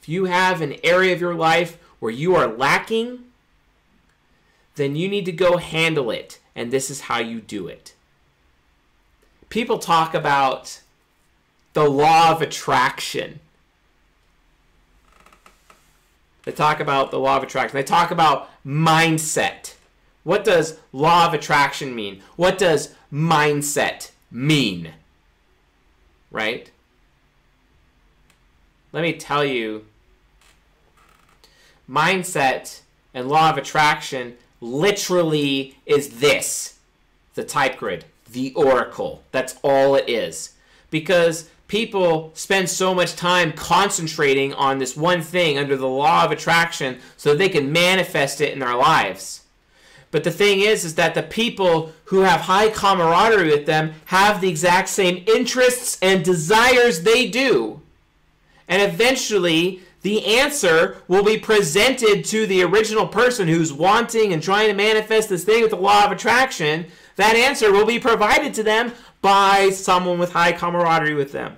If 0.00 0.08
you 0.08 0.24
have 0.24 0.62
an 0.62 0.76
area 0.82 1.12
of 1.12 1.20
your 1.20 1.34
life 1.34 1.78
where 2.00 2.10
you 2.10 2.34
are 2.34 2.48
lacking, 2.48 3.20
then 4.74 4.96
you 4.96 5.06
need 5.06 5.26
to 5.26 5.32
go 5.32 5.58
handle 5.58 6.10
it, 6.10 6.40
and 6.56 6.70
this 6.70 6.90
is 6.90 7.02
how 7.02 7.18
you 7.18 7.40
do 7.40 7.68
it. 7.68 7.94
People 9.50 9.78
talk 9.78 10.14
about 10.14 10.80
the 11.74 11.88
law 11.88 12.32
of 12.32 12.40
attraction. 12.40 13.40
They 16.44 16.52
talk 16.52 16.80
about 16.80 17.10
the 17.10 17.20
law 17.20 17.36
of 17.36 17.42
attraction. 17.42 17.76
They 17.76 17.84
talk 17.84 18.10
about 18.10 18.48
mindset. 18.66 19.74
What 20.24 20.44
does 20.44 20.78
law 20.92 21.26
of 21.26 21.34
attraction 21.34 21.94
mean? 21.94 22.22
What 22.36 22.58
does 22.58 22.94
mindset 23.12 24.10
mean? 24.30 24.92
Right? 26.30 26.70
Let 28.92 29.02
me 29.02 29.14
tell 29.14 29.44
you 29.44 29.86
mindset 31.88 32.80
and 33.12 33.28
law 33.28 33.50
of 33.50 33.58
attraction 33.58 34.36
literally 34.60 35.78
is 35.86 36.20
this 36.20 36.78
the 37.34 37.44
type 37.44 37.78
grid. 37.78 38.04
the 38.30 38.52
oracle. 38.54 39.22
That's 39.30 39.56
all 39.62 39.94
it 39.94 40.08
is. 40.08 40.54
Because 40.90 41.50
people 41.68 42.30
spend 42.34 42.68
so 42.68 42.94
much 42.94 43.14
time 43.14 43.52
concentrating 43.52 44.54
on 44.54 44.78
this 44.78 44.96
one 44.96 45.22
thing 45.22 45.58
under 45.58 45.76
the 45.76 45.88
law 45.88 46.24
of 46.24 46.30
attraction 46.30 46.98
so 47.16 47.34
they 47.34 47.48
can 47.48 47.72
manifest 47.72 48.40
it 48.40 48.52
in 48.52 48.58
their 48.58 48.74
lives. 48.74 49.41
But 50.12 50.24
the 50.24 50.30
thing 50.30 50.60
is, 50.60 50.84
is 50.84 50.94
that 50.94 51.14
the 51.14 51.22
people 51.22 51.92
who 52.04 52.20
have 52.20 52.42
high 52.42 52.68
camaraderie 52.68 53.48
with 53.48 53.66
them 53.66 53.94
have 54.04 54.40
the 54.40 54.48
exact 54.48 54.90
same 54.90 55.24
interests 55.26 55.98
and 56.00 56.24
desires 56.24 57.02
they 57.02 57.28
do. 57.28 57.80
And 58.68 58.82
eventually, 58.82 59.80
the 60.02 60.36
answer 60.36 60.98
will 61.08 61.24
be 61.24 61.38
presented 61.38 62.24
to 62.26 62.46
the 62.46 62.62
original 62.62 63.08
person 63.08 63.48
who's 63.48 63.72
wanting 63.72 64.32
and 64.32 64.42
trying 64.42 64.68
to 64.68 64.74
manifest 64.74 65.30
this 65.30 65.44
thing 65.44 65.62
with 65.62 65.70
the 65.70 65.76
law 65.76 66.04
of 66.04 66.12
attraction. 66.12 66.86
That 67.16 67.34
answer 67.34 67.72
will 67.72 67.86
be 67.86 67.98
provided 67.98 68.52
to 68.54 68.62
them 68.62 68.92
by 69.22 69.70
someone 69.70 70.18
with 70.18 70.32
high 70.32 70.52
camaraderie 70.52 71.14
with 71.14 71.32
them. 71.32 71.56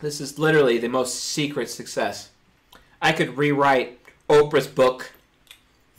This 0.00 0.20
is 0.20 0.38
literally 0.38 0.78
the 0.78 0.88
most 0.88 1.16
secret 1.16 1.70
success. 1.70 2.30
I 3.00 3.12
could 3.12 3.36
rewrite 3.36 3.98
Oprah's 4.28 4.66
book, 4.66 5.12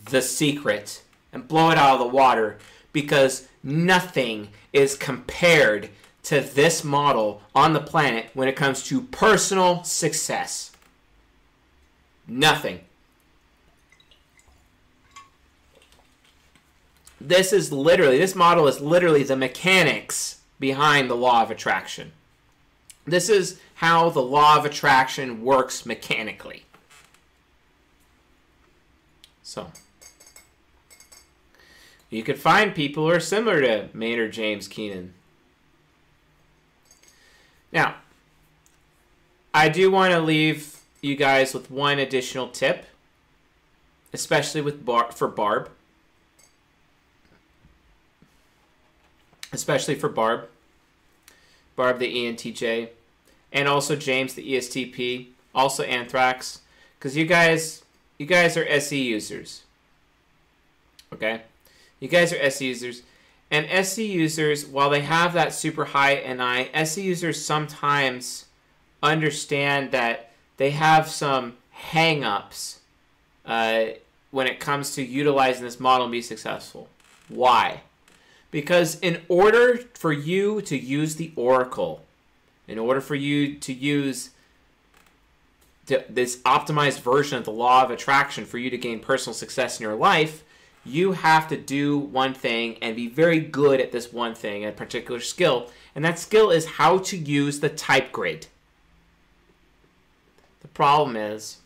The 0.05 0.21
Secret, 0.21 1.01
and 1.33 1.47
blow 1.47 1.71
it 1.71 1.77
out 1.77 1.93
of 1.93 1.99
the 1.99 2.07
water 2.07 2.57
because 2.93 3.47
nothing 3.63 4.49
is 4.71 4.95
compared 4.95 5.89
to 6.23 6.41
this 6.41 6.83
model 6.83 7.41
on 7.55 7.73
the 7.73 7.79
planet 7.79 8.29
when 8.33 8.47
it 8.47 8.55
comes 8.55 8.83
to 8.83 9.01
personal 9.01 9.83
success. 9.83 10.71
Nothing. 12.27 12.81
This 17.19 17.51
is 17.51 17.71
literally, 17.71 18.19
this 18.19 18.35
model 18.35 18.67
is 18.67 18.79
literally 18.79 19.23
the 19.23 19.35
mechanics 19.35 20.41
behind 20.59 21.09
the 21.09 21.15
law 21.15 21.41
of 21.41 21.49
attraction. 21.49 22.11
This 23.05 23.29
is 23.29 23.59
how 23.77 24.09
the 24.09 24.21
law 24.21 24.57
of 24.57 24.65
attraction 24.65 25.43
works 25.43 25.85
mechanically. 25.85 26.63
So, 29.43 29.71
you 32.09 32.23
could 32.23 32.39
find 32.39 32.73
people 32.73 33.05
who 33.05 33.13
are 33.13 33.19
similar 33.19 33.61
to 33.61 33.89
Maynard 33.93 34.33
James 34.33 34.67
Keenan. 34.67 35.13
Now, 37.71 37.97
I 39.53 39.69
do 39.69 39.91
want 39.91 40.11
to 40.11 40.19
leave 40.21 40.79
you 41.01 41.15
guys 41.15 41.53
with 41.53 41.69
one 41.69 41.99
additional 41.99 42.47
tip, 42.47 42.85
especially 44.11 44.61
with 44.61 44.83
Bar- 44.83 45.11
for 45.11 45.27
Barb. 45.27 45.69
Especially 49.53 49.93
for 49.93 50.09
Barb. 50.09 50.49
Barb 51.75 51.99
the 51.99 52.25
ENTJ 52.25 52.89
and 53.51 53.67
also 53.67 53.95
James 53.95 54.33
the 54.33 54.53
ESTP, 54.53 55.27
also 55.53 55.83
Anthrax, 55.83 56.61
because 56.97 57.15
you 57.15 57.25
guys, 57.25 57.83
you 58.17 58.25
guys 58.25 58.57
are 58.57 58.67
SE 58.67 59.01
users. 59.01 59.63
Okay, 61.13 61.41
you 61.99 62.07
guys 62.07 62.33
are 62.33 62.39
SE 62.41 62.65
users, 62.65 63.03
and 63.49 63.65
SE 63.67 64.05
users, 64.05 64.65
while 64.65 64.89
they 64.89 65.01
have 65.01 65.33
that 65.33 65.53
super 65.53 65.85
high 65.85 66.15
NI, 66.15 66.69
SE 66.73 67.01
users 67.01 67.43
sometimes 67.43 68.45
understand 69.01 69.91
that 69.91 70.31
they 70.57 70.71
have 70.71 71.07
some 71.07 71.55
hangups 71.91 72.77
uh, 73.45 73.85
when 74.31 74.47
it 74.47 74.59
comes 74.59 74.95
to 74.95 75.03
utilizing 75.03 75.63
this 75.63 75.79
model 75.79 76.05
and 76.05 76.11
be 76.11 76.21
successful. 76.21 76.89
Why? 77.29 77.81
Because 78.51 78.99
in 78.99 79.21
order 79.29 79.77
for 79.93 80.11
you 80.11 80.61
to 80.63 80.77
use 80.77 81.15
the 81.15 81.31
Oracle 81.35 82.03
in 82.67 82.77
order 82.77 83.01
for 83.01 83.15
you 83.15 83.55
to 83.55 83.73
use 83.73 84.31
this 85.85 86.37
optimized 86.39 86.99
version 86.99 87.37
of 87.37 87.45
the 87.45 87.51
law 87.51 87.83
of 87.83 87.91
attraction 87.91 88.45
for 88.45 88.57
you 88.57 88.69
to 88.69 88.77
gain 88.77 88.99
personal 88.99 89.33
success 89.33 89.79
in 89.79 89.83
your 89.83 89.95
life, 89.95 90.43
you 90.83 91.13
have 91.13 91.47
to 91.47 91.57
do 91.57 91.97
one 91.97 92.33
thing 92.33 92.77
and 92.81 92.95
be 92.95 93.07
very 93.07 93.39
good 93.39 93.79
at 93.79 93.91
this 93.91 94.11
one 94.11 94.35
thing, 94.35 94.65
a 94.65 94.71
particular 94.71 95.19
skill. 95.19 95.69
And 95.95 96.03
that 96.03 96.19
skill 96.19 96.51
is 96.51 96.65
how 96.65 96.97
to 96.99 97.17
use 97.17 97.59
the 97.59 97.69
type 97.69 98.11
grid. 98.11 98.47
The 100.61 100.67
problem 100.67 101.15
is, 101.15 101.57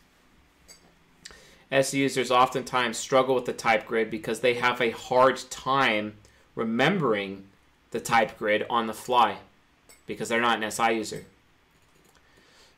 S 1.70 1.94
users 1.94 2.30
oftentimes 2.30 2.98
struggle 2.98 3.34
with 3.34 3.46
the 3.46 3.52
type 3.52 3.86
grid 3.86 4.10
because 4.10 4.40
they 4.40 4.54
have 4.54 4.80
a 4.80 4.90
hard 4.90 5.40
time 5.50 6.14
remembering 6.54 7.44
the 7.90 8.00
type 8.00 8.38
grid 8.38 8.66
on 8.68 8.86
the 8.86 8.94
fly 8.94 9.38
because 10.12 10.28
they're 10.28 10.40
not 10.40 10.62
an 10.62 10.70
SI 10.70 10.92
user. 10.92 11.24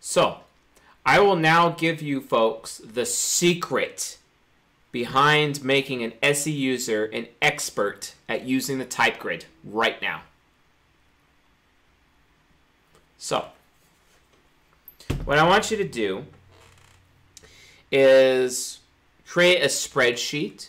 So, 0.01 0.39
I 1.07 1.21
will 1.21 1.37
now 1.37 1.71
give 1.71 2.01
you 2.01 2.21
folks 2.21 2.79
the 2.79 3.05
secret 3.07 4.19
behind 4.93 5.65
making 5.65 6.03
an 6.05 6.13
SE 6.23 6.51
user 6.51 7.07
an 7.07 7.27
expert 7.43 8.15
at 8.29 8.45
using 8.45 8.79
the 8.79 8.85
type 8.85 9.19
grid 9.19 9.45
right 9.65 10.01
now. 10.01 10.23
So, 13.19 13.47
what 15.25 15.39
I 15.39 15.49
want 15.49 15.71
you 15.71 15.77
to 15.79 15.89
do 15.89 16.25
is 17.91 18.79
create 19.27 19.63
a 19.63 19.67
spreadsheet 19.67 20.69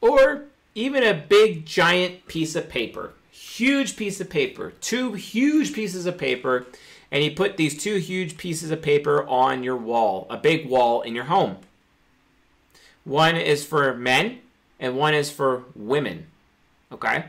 or 0.00 0.44
even 0.74 1.02
a 1.02 1.14
big 1.14 1.64
giant 1.66 2.26
piece 2.26 2.56
of 2.56 2.68
paper 2.68 3.12
huge 3.42 3.96
piece 3.96 4.20
of 4.20 4.30
paper, 4.30 4.72
two 4.80 5.12
huge 5.14 5.72
pieces 5.72 6.06
of 6.06 6.16
paper, 6.16 6.66
and 7.10 7.22
you 7.22 7.30
put 7.30 7.56
these 7.56 7.76
two 7.76 7.96
huge 7.96 8.36
pieces 8.36 8.70
of 8.70 8.80
paper 8.80 9.26
on 9.28 9.62
your 9.62 9.76
wall, 9.76 10.26
a 10.30 10.36
big 10.36 10.68
wall 10.68 11.02
in 11.02 11.14
your 11.14 11.24
home. 11.24 11.56
One 13.04 13.36
is 13.36 13.64
for 13.64 13.94
men 13.94 14.38
and 14.78 14.96
one 14.96 15.12
is 15.12 15.30
for 15.30 15.64
women. 15.74 16.26
Okay? 16.90 17.26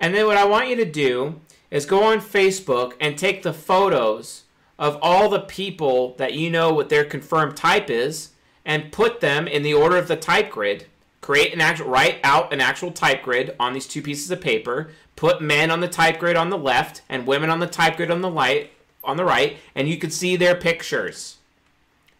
And 0.00 0.14
then 0.14 0.26
what 0.26 0.36
I 0.36 0.44
want 0.44 0.68
you 0.68 0.76
to 0.76 0.84
do 0.84 1.40
is 1.70 1.86
go 1.86 2.04
on 2.04 2.20
Facebook 2.20 2.94
and 3.00 3.16
take 3.16 3.42
the 3.42 3.52
photos 3.52 4.42
of 4.78 4.98
all 5.00 5.28
the 5.28 5.40
people 5.40 6.14
that 6.18 6.34
you 6.34 6.50
know 6.50 6.72
what 6.72 6.88
their 6.88 7.04
confirmed 7.04 7.56
type 7.56 7.90
is 7.90 8.30
and 8.64 8.92
put 8.92 9.20
them 9.20 9.48
in 9.48 9.62
the 9.62 9.74
order 9.74 9.96
of 9.96 10.08
the 10.08 10.16
type 10.16 10.50
grid. 10.50 10.86
Create 11.20 11.52
an 11.52 11.60
actual 11.60 11.88
write 11.88 12.18
out 12.22 12.52
an 12.52 12.60
actual 12.60 12.92
type 12.92 13.22
grid 13.22 13.54
on 13.58 13.72
these 13.72 13.86
two 13.86 14.02
pieces 14.02 14.30
of 14.30 14.40
paper 14.40 14.90
put 15.18 15.42
men 15.42 15.68
on 15.68 15.80
the 15.80 15.88
type 15.88 16.20
grid 16.20 16.36
on 16.36 16.48
the 16.48 16.56
left 16.56 17.02
and 17.08 17.26
women 17.26 17.50
on 17.50 17.58
the 17.58 17.66
type 17.66 17.96
grid 17.96 18.08
on 18.08 18.20
the 18.20 18.30
light 18.30 18.70
on 19.02 19.16
the 19.16 19.24
right, 19.24 19.56
and 19.74 19.88
you 19.88 19.98
can 19.98 20.10
see 20.10 20.36
their 20.36 20.54
pictures. 20.54 21.38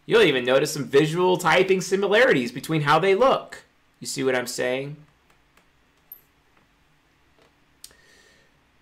You'll 0.05 0.23
even 0.23 0.43
notice 0.43 0.73
some 0.73 0.83
visual 0.83 1.37
typing 1.37 1.79
similarities 1.79 2.51
between 2.51 2.81
how 2.81 2.99
they 2.99 3.15
look. 3.15 3.63
You 4.01 4.07
see 4.07 4.21
what 4.21 4.35
I'm 4.35 4.47
saying? 4.47 4.97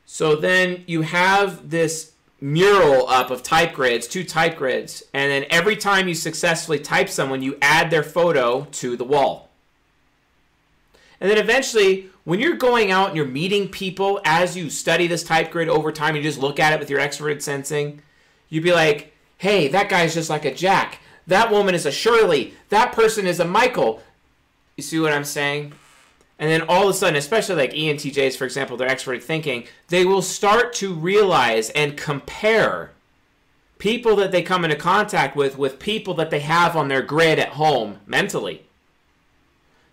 So 0.07 0.35
then 0.35 0.83
you 0.87 1.03
have 1.03 1.69
this 1.69 2.13
mural 2.41 3.07
up 3.07 3.29
of 3.29 3.43
type 3.43 3.73
grids, 3.73 4.07
two 4.07 4.23
type 4.23 4.57
grids, 4.57 5.03
and 5.13 5.29
then 5.29 5.45
every 5.51 5.75
time 5.75 6.07
you 6.07 6.15
successfully 6.15 6.79
type 6.79 7.09
someone, 7.09 7.43
you 7.43 7.55
add 7.61 7.91
their 7.91 8.03
photo 8.03 8.65
to 8.71 8.97
the 8.97 9.03
wall. 9.03 9.49
And 11.21 11.29
then 11.29 11.37
eventually, 11.37 12.09
when 12.27 12.41
you're 12.41 12.57
going 12.57 12.91
out 12.91 13.07
and 13.07 13.15
you're 13.15 13.25
meeting 13.25 13.69
people 13.69 14.19
as 14.25 14.57
you 14.57 14.69
study 14.69 15.07
this 15.07 15.23
type 15.23 15.49
grid 15.49 15.69
over 15.69 15.93
time, 15.93 16.13
you 16.13 16.21
just 16.21 16.37
look 16.37 16.59
at 16.59 16.73
it 16.73 16.79
with 16.79 16.89
your 16.89 16.99
extroverted 16.99 17.41
sensing, 17.41 18.01
you'd 18.49 18.65
be 18.65 18.73
like, 18.73 19.15
hey, 19.37 19.69
that 19.69 19.87
guy's 19.87 20.13
just 20.13 20.29
like 20.29 20.43
a 20.43 20.53
Jack. 20.53 20.99
That 21.25 21.49
woman 21.49 21.73
is 21.73 21.85
a 21.85 21.91
Shirley. 21.91 22.53
That 22.67 22.91
person 22.91 23.25
is 23.25 23.39
a 23.39 23.45
Michael. 23.45 24.03
You 24.75 24.83
see 24.83 24.99
what 24.99 25.13
I'm 25.13 25.23
saying? 25.23 25.71
And 26.37 26.51
then 26.51 26.63
all 26.63 26.83
of 26.83 26.89
a 26.89 26.93
sudden, 26.93 27.15
especially 27.15 27.55
like 27.55 27.71
ENTJs, 27.71 28.35
for 28.35 28.43
example, 28.43 28.75
their 28.75 28.89
extroverted 28.89 29.23
thinking, 29.23 29.65
they 29.87 30.03
will 30.03 30.21
start 30.21 30.73
to 30.73 30.93
realize 30.93 31.69
and 31.69 31.95
compare 31.95 32.91
people 33.77 34.17
that 34.17 34.33
they 34.33 34.41
come 34.41 34.65
into 34.65 34.75
contact 34.75 35.37
with 35.37 35.57
with 35.57 35.79
people 35.79 36.13
that 36.15 36.29
they 36.29 36.41
have 36.41 36.75
on 36.75 36.89
their 36.89 37.01
grid 37.01 37.39
at 37.39 37.53
home 37.53 37.99
mentally. 38.05 38.63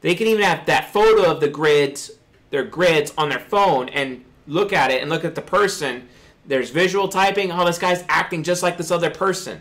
They 0.01 0.17
can 0.17 0.27
even 0.27 0.43
have 0.43 0.67
that 0.67 0.93
photo 0.93 1.31
of 1.31 1.39
the 1.39 1.49
grids 1.49 2.11
their 2.55 2.65
grids 2.65 3.13
on 3.19 3.29
their 3.29 3.41
phone 3.41 3.89
and 3.91 4.25
look 4.47 4.73
at 4.73 4.91
it 4.91 5.03
and 5.03 5.11
look 5.11 5.25
at 5.25 5.35
the 5.35 5.43
person. 5.43 6.09
There's 6.47 6.71
visual 6.71 7.09
typing. 7.09 7.51
Oh, 7.51 7.65
this 7.65 7.79
guy's 7.79 8.05
acting 8.09 8.43
just 8.43 8.63
like 8.63 8.77
this 8.79 8.91
other 8.91 9.11
person. 9.11 9.61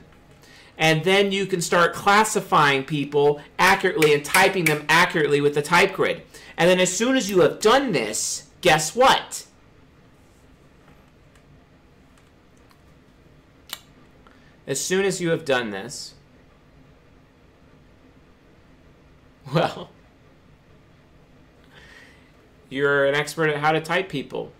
And 0.77 1.03
then 1.03 1.31
you 1.31 1.45
can 1.45 1.61
start 1.61 1.93
classifying 1.93 2.83
people 2.83 3.41
accurately 3.59 4.13
and 4.13 4.23
typing 4.23 4.65
them 4.65 4.85
accurately 4.89 5.41
with 5.41 5.53
the 5.55 5.61
type 5.61 5.93
grid. 5.93 6.23
And 6.57 6.69
then 6.69 6.79
as 6.79 6.95
soon 6.95 7.15
as 7.15 7.29
you 7.29 7.41
have 7.41 7.59
done 7.59 7.91
this, 7.91 8.49
guess 8.61 8.95
what? 8.95 9.45
as 14.65 14.79
soon 14.83 15.05
as 15.05 15.19
you 15.19 15.29
have 15.29 15.45
done 15.45 15.71
this, 15.71 16.13
well, 19.53 19.89
you're 22.73 23.05
an 23.05 23.15
expert 23.15 23.49
at 23.49 23.57
how 23.57 23.71
to 23.71 23.79
type 23.79 24.09
people. 24.09 24.51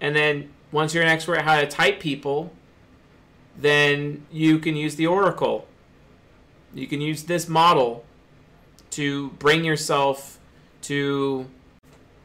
And 0.00 0.14
then 0.14 0.50
once 0.70 0.92
you're 0.92 1.02
an 1.02 1.08
expert 1.08 1.36
at 1.36 1.44
how 1.44 1.60
to 1.60 1.66
type 1.66 1.98
people, 1.98 2.52
then 3.56 4.26
you 4.30 4.58
can 4.58 4.76
use 4.76 4.96
the 4.96 5.06
Oracle. 5.06 5.66
You 6.74 6.86
can 6.86 7.00
use 7.00 7.24
this 7.24 7.48
model 7.48 8.04
to 8.90 9.30
bring 9.30 9.64
yourself 9.64 10.38
to 10.82 11.46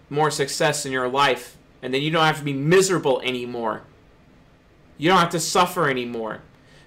more 0.10 0.30
success 0.30 0.86
in 0.86 0.92
your 0.92 1.08
life. 1.08 1.58
And 1.82 1.94
then 1.94 2.02
you 2.02 2.12
don't 2.12 2.26
have 2.26 2.40
to 2.40 2.44
be 2.44 2.54
miserable 2.54 3.22
anymore. 3.22 3.84
You 4.98 5.10
don't 5.10 5.20
have 5.20 5.30
to 5.30 5.40
suffer 5.40 5.90
anymore. 5.90 6.42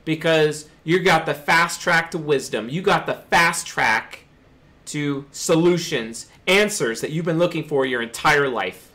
Because 0.05 0.69
you 0.85 0.99
got 0.99 1.25
the 1.25 1.35
fast 1.35 1.81
track 1.81 2.11
to 2.11 2.19
wisdom. 2.19 2.69
You 2.69 2.83
got 2.83 3.07
the 3.07 3.15
fast 3.15 3.67
track 3.67 4.22
to 4.87 5.25
solutions, 5.33 6.29
answers 6.47 7.01
that 7.01 7.11
you've 7.11 7.25
been 7.25 7.39
looking 7.39 7.65
for 7.65 7.87
your 7.87 8.03
entire 8.03 8.49
life. 8.49 8.91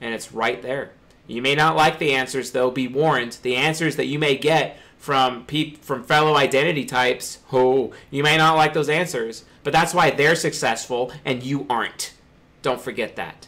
And 0.00 0.14
it's 0.14 0.32
right 0.32 0.60
there. 0.62 0.92
You 1.26 1.42
may 1.42 1.54
not 1.54 1.76
like 1.76 1.98
the 1.98 2.12
answers, 2.12 2.50
though. 2.50 2.70
Be 2.70 2.88
warned. 2.88 3.38
The 3.42 3.56
answers 3.56 3.96
that 3.96 4.06
you 4.06 4.18
may 4.18 4.36
get 4.36 4.78
from 4.98 5.44
pe- 5.46 5.76
from 5.76 6.04
fellow 6.04 6.36
identity 6.36 6.84
types, 6.84 7.38
oh, 7.52 7.92
you 8.10 8.22
may 8.22 8.36
not 8.36 8.56
like 8.56 8.74
those 8.74 8.88
answers, 8.88 9.44
but 9.62 9.72
that's 9.72 9.94
why 9.94 10.10
they're 10.10 10.34
successful 10.34 11.12
and 11.24 11.42
you 11.42 11.66
aren't. 11.70 12.12
Don't 12.62 12.80
forget 12.80 13.16
that. 13.16 13.46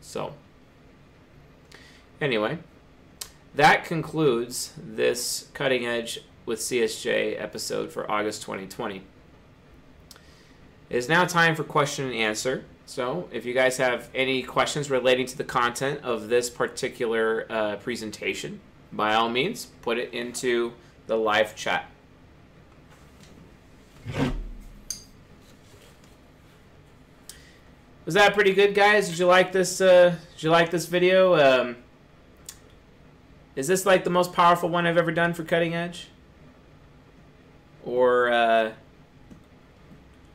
So, 0.00 0.32
anyway, 2.20 2.58
that 3.54 3.84
concludes 3.84 4.72
this 4.76 5.48
cutting 5.54 5.86
edge 5.86 6.20
with 6.46 6.60
CSJ 6.60 7.40
episode 7.40 7.92
for 7.92 8.10
August 8.10 8.42
2020. 8.42 9.02
It 10.88 10.96
is 10.96 11.08
now 11.08 11.24
time 11.24 11.54
for 11.54 11.64
question 11.64 12.06
and 12.06 12.14
answer. 12.14 12.64
So, 12.86 13.28
if 13.30 13.44
you 13.44 13.54
guys 13.54 13.76
have 13.76 14.08
any 14.14 14.42
questions 14.42 14.90
relating 14.90 15.26
to 15.26 15.38
the 15.38 15.44
content 15.44 16.00
of 16.02 16.28
this 16.28 16.50
particular 16.50 17.46
uh, 17.48 17.76
presentation, 17.76 18.60
by 18.92 19.14
all 19.14 19.28
means, 19.28 19.66
put 19.82 19.98
it 19.98 20.12
into 20.12 20.72
the 21.06 21.16
live 21.16 21.54
chat. 21.54 21.88
Was 28.04 28.14
that 28.14 28.34
pretty 28.34 28.54
good, 28.54 28.74
guys? 28.74 29.08
Did 29.08 29.20
you 29.20 29.26
like 29.26 29.52
this? 29.52 29.80
Uh, 29.80 30.16
did 30.34 30.42
you 30.42 30.50
like 30.50 30.72
this 30.72 30.86
video? 30.86 31.36
Um, 31.36 31.76
is 33.56 33.66
this 33.66 33.84
like 33.84 34.04
the 34.04 34.10
most 34.10 34.32
powerful 34.32 34.68
one 34.68 34.86
I've 34.86 34.96
ever 34.96 35.12
done 35.12 35.34
for 35.34 35.44
cutting 35.44 35.74
edge? 35.74 36.08
Or 37.84 38.30
uh, 38.30 38.72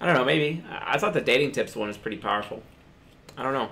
I 0.02 0.06
don't 0.06 0.16
know, 0.16 0.26
maybe. 0.26 0.64
I 0.70 0.98
thought 0.98 1.14
the 1.14 1.22
dating 1.22 1.52
tips 1.52 1.76
one 1.76 1.88
was 1.88 1.98
pretty 1.98 2.18
powerful. 2.18 2.62
I 3.38 3.44
don't 3.44 3.54
know. 3.54 3.70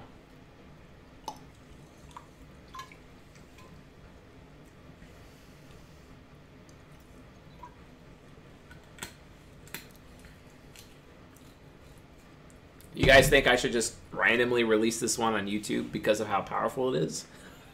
You 12.95 13.05
guys 13.05 13.27
think 13.27 13.47
I 13.47 13.55
should 13.55 13.71
just 13.71 13.95
randomly 14.11 14.63
release 14.63 14.99
this 14.99 15.17
one 15.17 15.33
on 15.33 15.47
YouTube 15.47 15.91
because 15.91 16.19
of 16.19 16.27
how 16.27 16.41
powerful 16.41 16.93
it 16.93 17.03
is? 17.03 17.25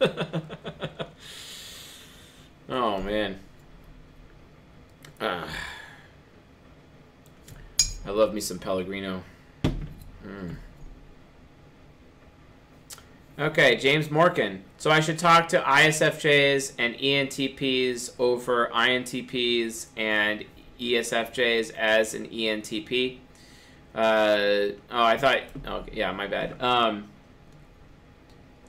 oh, 2.70 3.02
man. 3.02 3.38
Uh. 5.20 5.46
I 8.06 8.10
love 8.10 8.32
me 8.32 8.40
some 8.40 8.58
Pellegrino. 8.58 9.22
Mm. 10.26 10.56
Okay, 13.38 13.76
James 13.76 14.10
Morgan. 14.10 14.64
So 14.78 14.90
I 14.90 15.00
should 15.00 15.18
talk 15.18 15.48
to 15.48 15.60
ISFJs 15.60 16.72
and 16.78 16.94
ENTPs 16.94 18.12
over 18.18 18.70
INTPs 18.74 19.86
and 19.96 20.44
ESFJs 20.78 21.74
as 21.74 22.14
an 22.14 22.26
ENTP. 22.26 23.18
Uh, 23.94 24.76
oh, 24.90 25.04
I 25.04 25.16
thought. 25.18 25.40
Oh, 25.66 25.84
yeah, 25.92 26.12
my 26.12 26.26
bad. 26.26 26.60
Um, 26.62 27.08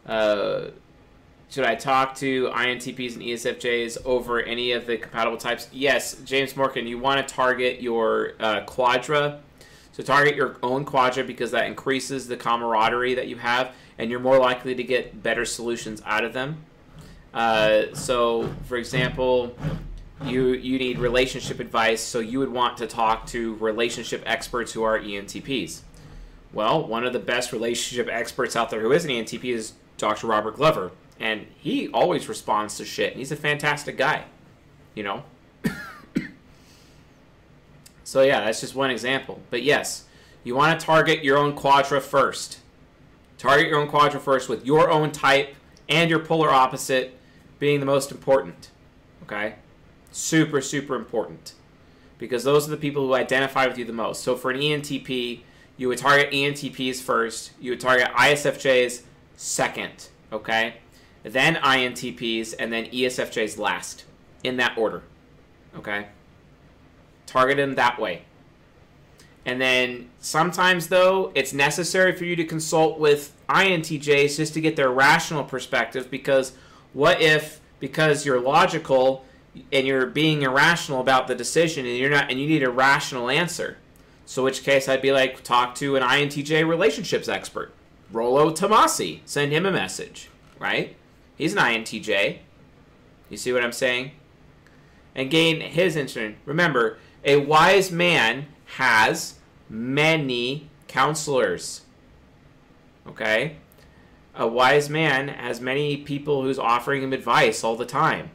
uh, 0.06 0.68
should 1.52 1.66
I 1.66 1.76
talk 1.76 2.16
to 2.16 2.45
INTPs 2.47 3.16
and 3.16 3.24
ESFJs 3.24 4.06
over 4.06 4.41
any 4.41 4.72
of 4.72 4.86
the 4.86 4.95
compatible 4.95 5.38
types? 5.38 5.68
Yes, 5.74 6.16
James 6.24 6.56
Morgan, 6.56 6.88
you 6.88 6.97
want 6.97 7.28
to 7.28 7.34
target 7.34 7.82
your 7.82 8.34
uh, 8.39 8.62
Quadra. 8.62 9.41
So 9.91 10.02
target 10.02 10.38
your 10.38 10.56
own 10.64 10.86
Quadra 10.86 11.26
because 11.26 11.52
that 11.52 11.66
increases 11.66 12.26
the 12.26 12.38
camaraderie 12.38 13.16
that 13.16 13.28
you 13.28 13.36
have, 13.36 13.74
and 13.97 14.10
you're 14.10 14.22
more 14.22 14.39
likely 14.39 14.76
to 14.76 14.84
get 14.84 15.22
better 15.22 15.43
solutions 15.43 16.02
out 16.06 16.24
of 16.24 16.32
them. 16.32 16.64
Uh, 17.34 17.93
so, 17.93 18.49
for 18.64 18.78
example, 18.78 19.54
you 20.24 20.54
you 20.54 20.80
need 20.80 20.99
relationship 20.99 21.60
advice, 21.60 21.99
so 22.02 22.20
you 22.20 22.39
would 22.39 22.52
want 22.52 22.78
to 22.78 22.88
talk 22.88 23.26
to 23.28 23.56
relationship 23.56 24.24
experts 24.26 24.72
who 24.72 24.84
are 24.84 24.97
ENTPs. 24.97 25.82
Well, 26.54 26.88
one 26.88 27.06
of 27.06 27.12
the 27.12 27.20
best 27.20 27.52
relationship 27.52 28.08
experts 28.10 28.56
out 28.56 28.70
there 28.70 28.80
who 28.80 28.93
is 28.93 29.04
an 29.04 29.12
ENTP 29.12 29.43
is 29.43 29.74
Dr. 29.97 30.28
Robert 30.28 30.56
Glover 30.56 30.91
and 31.22 31.46
he 31.56 31.88
always 31.90 32.28
responds 32.28 32.76
to 32.78 32.84
shit. 32.84 33.12
And 33.12 33.20
he's 33.20 33.32
a 33.32 33.36
fantastic 33.36 33.96
guy, 33.96 34.26
you 34.96 35.04
know. 35.04 35.24
so 38.04 38.24
yeah, 38.24 38.44
that's 38.44 38.60
just 38.60 38.74
one 38.74 38.90
example. 38.90 39.40
But 39.52 39.62
yes, 39.62 40.06
you 40.44 40.56
want 40.56 40.78
to 40.78 40.86
target 40.86 41.24
your 41.24 41.38
own 41.38 41.54
quadra 41.54 42.02
first. 42.02 42.58
Target 43.38 43.68
your 43.68 43.80
own 43.80 43.88
quadra 43.88 44.20
first 44.20 44.50
with 44.50 44.66
your 44.66 44.90
own 44.90 45.12
type 45.12 45.56
and 45.88 46.10
your 46.10 46.20
polar 46.20 46.50
opposite 46.50 47.16
being 47.60 47.80
the 47.80 47.86
most 47.86 48.12
important. 48.12 48.72
Okay, 49.24 49.56
super 50.12 50.60
super 50.60 50.96
important 50.96 51.54
because 52.18 52.44
those 52.44 52.68
are 52.68 52.72
the 52.72 52.78
people 52.78 53.06
who 53.06 53.14
identify 53.14 53.68
with 53.68 53.78
you 53.78 53.86
the 53.86 53.94
most. 53.94 54.24
So 54.24 54.36
for 54.36 54.50
an 54.50 54.60
ENTP, 54.60 55.42
you 55.78 55.88
would 55.88 56.00
target 56.00 56.32
ENTPs 56.32 57.00
first. 57.00 57.52
You 57.60 57.72
would 57.72 57.80
target 57.80 58.08
ISFJs 58.16 59.04
second. 59.36 60.10
Okay 60.34 60.76
then 61.24 61.56
INTPs, 61.56 62.54
and 62.58 62.72
then 62.72 62.86
ESFJs 62.86 63.58
last, 63.58 64.06
in 64.44 64.58
that 64.58 64.78
order. 64.78 65.04
Okay? 65.76 66.08
Target 67.26 67.58
them 67.58 67.76
that 67.76 68.00
way. 68.00 68.24
And 69.46 69.60
then 69.60 70.10
sometimes, 70.20 70.88
though, 70.88 71.32
it's 71.34 71.54
necessary 71.54 72.16
for 72.16 72.26
you 72.26 72.36
to 72.36 72.44
consult 72.44 73.00
with 73.00 73.34
INTJs 73.50 74.38
just 74.38 74.54
to 74.54 74.62
get 74.62 74.76
their 74.76 74.92
rational 74.92 75.44
perspective 75.44 76.12
because 76.12 76.54
what 76.93 77.22
if, 77.22 77.60
because 77.80 78.26
you're 78.26 78.39
logical 78.39 79.26
and 79.72 79.88
you're 79.88 80.06
being 80.06 80.43
irrational 80.43 81.02
about 81.02 81.28
the 81.28 81.36
decision 81.36 81.86
and 81.86 81.98
you're 81.98 82.10
not 82.10 82.30
and 82.30 82.39
you 82.39 82.48
need 82.48 82.64
a 82.64 82.70
rational 82.70 83.30
answer. 83.30 83.78
So 84.26 84.43
which 84.43 84.64
case 84.64 84.88
I'd 84.88 85.02
be 85.02 85.12
like 85.12 85.43
talk 85.43 85.76
to 85.76 85.96
an 85.96 86.04
INTJ 86.04 86.68
relationships 86.68 87.28
expert. 87.28 87.74
Rollo 88.12 88.52
Tomassi. 88.52 89.22
Send 89.26 89.52
him 89.52 89.66
a 89.66 89.72
message, 89.72 90.30
right? 90.60 90.96
He's 91.42 91.54
an 91.54 91.58
INTJ. 91.58 92.38
You 93.32 93.36
see 93.36 93.51
what 93.51 93.63
I'm 93.63 93.72
saying? 93.72 94.12
And 95.16 95.32
gain 95.32 95.59
his 95.59 95.96
instrument. 95.96 96.36
Remember, 96.46 97.00
a 97.26 97.38
wise 97.38 97.92
man 97.92 98.46
has 98.76 99.39
many 99.68 100.70
counselors. 100.88 101.82
Okay? 103.08 103.55
A 104.36 104.47
wise 104.47 104.88
man 104.88 105.30
has 105.30 105.59
many 105.59 105.97
people 105.97 106.43
who's 106.43 106.59
offering 106.59 107.01
him 107.01 107.12
advice 107.12 107.63
all 107.63 107.76
the 107.76 107.88
time. 107.88 108.30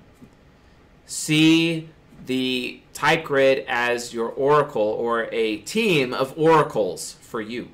See 1.05 1.89
the 2.27 2.81
type 2.93 3.23
grid 3.23 3.65
as 3.69 4.13
your 4.13 4.31
oracle 4.31 4.83
or 4.83 5.29
a 5.31 5.59
team 5.59 6.13
of 6.13 6.37
oracles 6.37 7.13
for 7.21 7.41
you. 7.41 7.69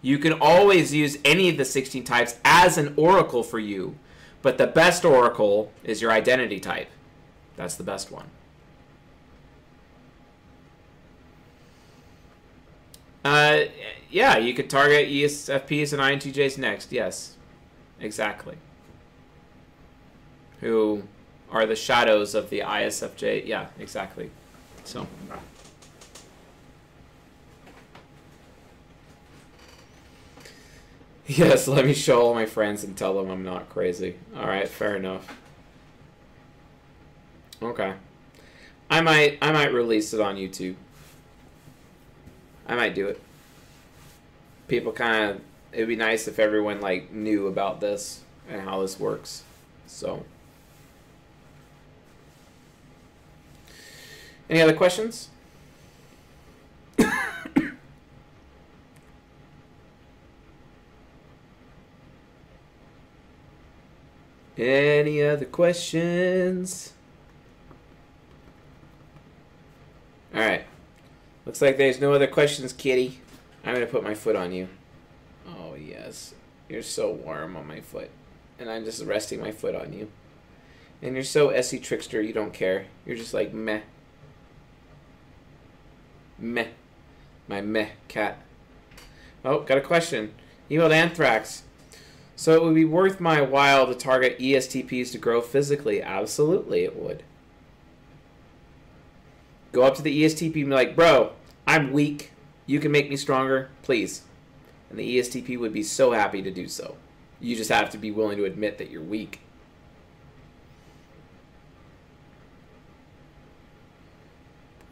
You 0.00 0.16
can 0.16 0.32
always 0.32 0.94
use 0.94 1.18
any 1.26 1.50
of 1.50 1.58
the 1.58 1.66
16 1.66 2.04
types 2.04 2.38
as 2.42 2.78
an 2.78 2.94
oracle 2.96 3.42
for 3.42 3.58
you 3.58 3.96
but 4.42 4.58
the 4.58 4.66
best 4.66 5.04
oracle 5.04 5.72
is 5.84 6.00
your 6.00 6.10
identity 6.10 6.60
type. 6.60 6.88
That's 7.56 7.74
the 7.74 7.84
best 7.84 8.10
one. 8.10 8.26
Uh, 13.24 13.64
yeah, 14.10 14.38
you 14.38 14.54
could 14.54 14.70
target 14.70 15.08
ESFPs 15.08 15.92
and 15.92 16.00
INTJs 16.00 16.56
next. 16.56 16.90
Yes, 16.90 17.36
exactly. 18.00 18.56
Who 20.60 21.02
are 21.50 21.66
the 21.66 21.76
shadows 21.76 22.34
of 22.34 22.48
the 22.50 22.60
ISFJ? 22.60 23.46
Yeah, 23.46 23.66
exactly. 23.78 24.30
So. 24.84 25.06
Yes, 31.30 31.68
let 31.68 31.86
me 31.86 31.94
show 31.94 32.22
all 32.22 32.34
my 32.34 32.44
friends 32.44 32.82
and 32.82 32.96
tell 32.96 33.14
them 33.14 33.30
I'm 33.30 33.44
not 33.44 33.68
crazy. 33.68 34.16
Alright, 34.36 34.66
fair 34.66 34.96
enough. 34.96 35.38
Okay. 37.62 37.94
I 38.90 39.00
might 39.00 39.38
I 39.40 39.52
might 39.52 39.72
release 39.72 40.12
it 40.12 40.20
on 40.20 40.34
YouTube. 40.34 40.74
I 42.66 42.74
might 42.74 42.96
do 42.96 43.06
it. 43.06 43.20
People 44.66 44.90
kind 44.90 45.30
of 45.30 45.40
it'd 45.70 45.86
be 45.86 45.94
nice 45.94 46.26
if 46.26 46.40
everyone 46.40 46.80
like 46.80 47.12
knew 47.12 47.46
about 47.46 47.80
this 47.80 48.22
and 48.48 48.62
how 48.62 48.82
this 48.82 48.98
works. 48.98 49.44
So 49.86 50.24
Any 54.48 54.60
other 54.60 54.74
questions? 54.74 55.28
Any 64.60 65.22
other 65.22 65.46
questions? 65.46 66.92
Alright. 70.34 70.66
Looks 71.46 71.62
like 71.62 71.78
there's 71.78 71.98
no 71.98 72.12
other 72.12 72.26
questions, 72.26 72.74
kitty. 72.74 73.20
I'm 73.64 73.74
going 73.74 73.86
to 73.86 73.90
put 73.90 74.04
my 74.04 74.14
foot 74.14 74.36
on 74.36 74.52
you. 74.52 74.68
Oh, 75.48 75.74
yes. 75.76 76.34
You're 76.68 76.82
so 76.82 77.10
warm 77.10 77.56
on 77.56 77.66
my 77.66 77.80
foot. 77.80 78.10
And 78.58 78.70
I'm 78.70 78.84
just 78.84 79.02
resting 79.02 79.40
my 79.40 79.50
foot 79.50 79.74
on 79.74 79.94
you. 79.94 80.10
And 81.00 81.14
you're 81.14 81.24
so 81.24 81.48
SE 81.48 81.78
Trickster, 81.78 82.20
you 82.20 82.34
don't 82.34 82.52
care. 82.52 82.84
You're 83.06 83.16
just 83.16 83.32
like, 83.32 83.54
meh. 83.54 83.80
Meh. 86.38 86.68
My 87.48 87.62
meh 87.62 87.88
cat. 88.08 88.36
Oh, 89.42 89.60
got 89.60 89.78
a 89.78 89.80
question. 89.80 90.34
Emailed 90.70 90.92
Anthrax. 90.92 91.62
So 92.40 92.54
it 92.54 92.62
would 92.62 92.74
be 92.74 92.86
worth 92.86 93.20
my 93.20 93.42
while 93.42 93.86
to 93.86 93.94
target 93.94 94.38
ESTPs 94.38 95.12
to 95.12 95.18
grow 95.18 95.42
physically. 95.42 96.00
Absolutely, 96.00 96.84
it 96.84 96.96
would. 96.96 97.22
Go 99.72 99.82
up 99.82 99.94
to 99.96 100.02
the 100.02 100.22
ESTP 100.24 100.54
and 100.54 100.54
be 100.54 100.64
like, 100.64 100.96
bro, 100.96 101.32
I'm 101.66 101.92
weak. 101.92 102.30
You 102.64 102.80
can 102.80 102.92
make 102.92 103.10
me 103.10 103.16
stronger, 103.16 103.68
please. 103.82 104.22
And 104.88 104.98
the 104.98 105.18
ESTP 105.18 105.58
would 105.58 105.74
be 105.74 105.82
so 105.82 106.12
happy 106.12 106.40
to 106.40 106.50
do 106.50 106.66
so. 106.66 106.96
You 107.40 107.56
just 107.56 107.68
have 107.68 107.90
to 107.90 107.98
be 107.98 108.10
willing 108.10 108.38
to 108.38 108.46
admit 108.46 108.78
that 108.78 108.90
you're 108.90 109.02
weak. 109.02 109.40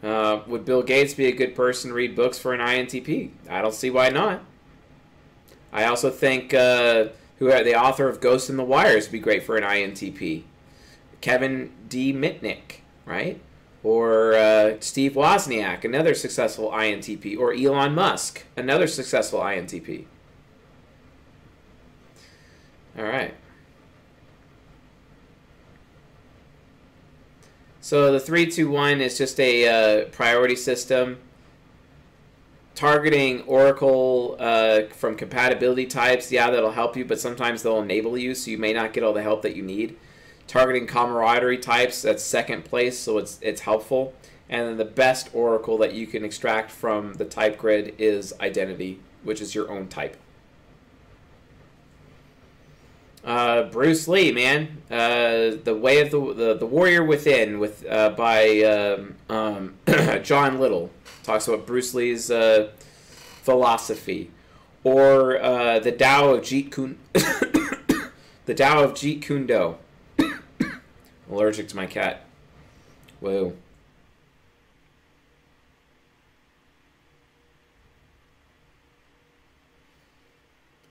Uh, 0.03 0.41
would 0.45 0.65
Bill 0.65 0.83
Gates 0.83 1.15
be 1.15 1.25
a 1.25 1.31
good 1.31 1.55
person 1.55 1.89
to 1.89 1.95
read 1.95 2.15
books 2.15 2.37
for 2.37 2.53
an 2.53 2.59
INTP? 2.59 3.31
I 3.49 3.63
don't 3.63 3.73
see 3.73 3.89
why 3.89 4.09
not. 4.09 4.43
I 5.73 5.85
also 5.85 6.11
think 6.11 6.53
uh, 6.53 7.07
who 7.39 7.51
are 7.51 7.63
the 7.63 7.75
author 7.75 8.07
of 8.07 8.21
Ghost 8.21 8.49
in 8.49 8.57
the 8.57 8.63
Wires 8.63 9.07
would 9.07 9.13
be 9.13 9.19
great 9.19 9.43
for 9.43 9.57
an 9.57 9.63
INTP. 9.63 10.43
Kevin 11.21 11.71
D. 11.87 12.13
Mitnick, 12.13 12.81
right? 13.05 13.41
Or 13.81 14.33
uh, 14.33 14.75
Steve 14.81 15.13
Wozniak, 15.13 15.85
another 15.85 16.13
successful 16.13 16.69
INTP. 16.71 17.37
Or 17.37 17.53
Elon 17.53 17.95
Musk, 17.95 18.43
another 18.57 18.87
successful 18.87 19.39
INTP. 19.39 20.05
All 22.97 23.05
right. 23.05 23.33
So 27.79 28.11
the 28.11 28.19
321 28.19 28.99
is 28.99 29.17
just 29.17 29.39
a 29.39 30.03
uh, 30.03 30.05
priority 30.09 30.57
system 30.57 31.17
targeting 32.79 33.41
Oracle 33.41 34.37
uh, 34.39 34.83
from 34.93 35.17
compatibility 35.17 35.85
types, 35.85 36.31
yeah, 36.31 36.49
that'll 36.49 36.71
help 36.71 36.95
you, 36.95 37.03
but 37.03 37.19
sometimes 37.19 37.61
they'll 37.61 37.81
enable 37.81 38.17
you, 38.17 38.33
so 38.33 38.49
you 38.49 38.57
may 38.57 38.71
not 38.71 38.93
get 38.93 39.03
all 39.03 39.11
the 39.11 39.21
help 39.21 39.41
that 39.41 39.53
you 39.53 39.61
need. 39.61 39.97
Targeting 40.47 40.87
camaraderie 40.87 41.57
types, 41.57 42.01
that's 42.01 42.23
second 42.23 42.63
place, 42.63 42.97
so 42.97 43.17
it's 43.17 43.37
it's 43.41 43.61
helpful. 43.61 44.13
And 44.47 44.65
then 44.65 44.77
the 44.77 44.85
best 44.85 45.29
Oracle 45.33 45.77
that 45.79 45.93
you 45.93 46.07
can 46.07 46.23
extract 46.23 46.71
from 46.71 47.15
the 47.15 47.25
type 47.25 47.57
grid 47.57 47.95
is 47.97 48.33
identity, 48.39 49.01
which 49.23 49.41
is 49.41 49.53
your 49.53 49.69
own 49.69 49.89
type. 49.89 50.15
Uh, 53.25 53.63
Bruce 53.63 54.07
Lee, 54.07 54.31
man, 54.31 54.81
uh, 54.89 55.57
the 55.65 55.77
way 55.77 55.99
of 55.99 56.11
the, 56.11 56.33
the 56.33 56.53
the 56.53 56.65
warrior 56.65 57.03
within, 57.03 57.59
with 57.59 57.85
uh, 57.85 58.11
by 58.11 58.61
um, 58.61 59.15
um, 59.27 59.73
John 60.23 60.59
Little 60.61 60.91
talks 61.29 61.47
about 61.47 61.67
Bruce 61.67 61.93
Lee's 61.93 62.31
uh, 62.31 62.71
philosophy, 63.43 64.31
or 64.83 65.39
uh, 65.39 65.77
the 65.77 65.91
Tao 65.91 66.29
of 66.29 66.41
Jeet 66.41 66.71
Kune, 66.71 66.97
the 67.13 68.55
Tao 68.55 68.83
of 68.83 68.93
Jeet 68.93 69.21
Kune 69.21 69.45
Do. 69.45 69.75
allergic 71.29 71.67
to 71.67 71.75
my 71.75 71.85
cat. 71.85 72.25
Whoa. 73.19 73.53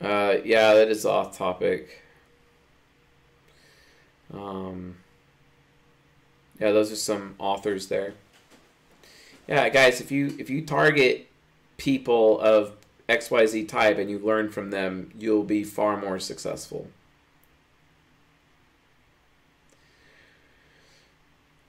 Uh, 0.00 0.36
yeah, 0.44 0.74
that 0.74 0.88
is 0.88 1.04
off 1.04 1.36
topic. 1.36 2.04
Um, 4.32 4.98
yeah, 6.60 6.70
those 6.70 6.92
are 6.92 6.96
some 6.96 7.34
authors 7.40 7.88
there. 7.88 8.14
Yeah, 9.48 9.68
guys, 9.70 10.00
if 10.00 10.12
you 10.12 10.36
if 10.38 10.50
you 10.50 10.64
target 10.64 11.26
people 11.78 12.38
of 12.40 12.72
XYZ 13.08 13.66
type 13.66 13.98
and 13.98 14.10
you 14.10 14.18
learn 14.18 14.50
from 14.50 14.70
them, 14.70 15.10
you'll 15.18 15.42
be 15.42 15.64
far 15.64 15.96
more 15.96 16.18
successful. 16.18 16.88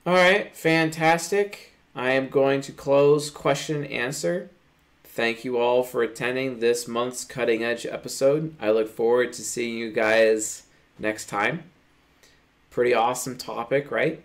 All 0.05 0.13
right, 0.13 0.55
fantastic. 0.55 1.73
I 1.95 2.11
am 2.11 2.29
going 2.29 2.61
to 2.61 2.71
close 2.71 3.29
question 3.29 3.83
and 3.83 3.91
answer. 3.91 4.49
Thank 5.03 5.45
you 5.45 5.57
all 5.57 5.83
for 5.83 6.01
attending 6.01 6.59
this 6.59 6.87
month's 6.87 7.23
Cutting 7.23 7.63
Edge 7.63 7.85
episode. 7.85 8.55
I 8.59 8.71
look 8.71 8.89
forward 8.89 9.33
to 9.33 9.41
seeing 9.41 9.77
you 9.77 9.91
guys 9.91 10.63
next 10.97 11.27
time. 11.27 11.63
Pretty 12.69 12.93
awesome 12.93 13.37
topic, 13.37 13.91
right? 13.91 14.23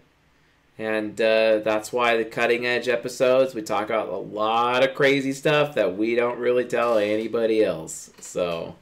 And 0.77 1.21
uh, 1.21 1.59
that's 1.59 1.93
why 1.93 2.17
the 2.17 2.25
cutting 2.25 2.67
edge 2.67 2.89
episodes, 2.89 3.55
we 3.55 3.63
talk 3.63 3.85
about 3.85 4.09
a 4.09 4.17
lot 4.17 4.83
of 4.83 4.95
crazy 4.95 5.33
stuff 5.33 5.77
that 5.77 5.97
we 5.97 6.17
don't 6.17 6.39
really 6.39 6.65
tell 6.65 6.99
anybody 6.99 7.63
else. 7.63 8.11
So, 8.21 8.75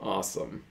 awesome. 0.00 0.62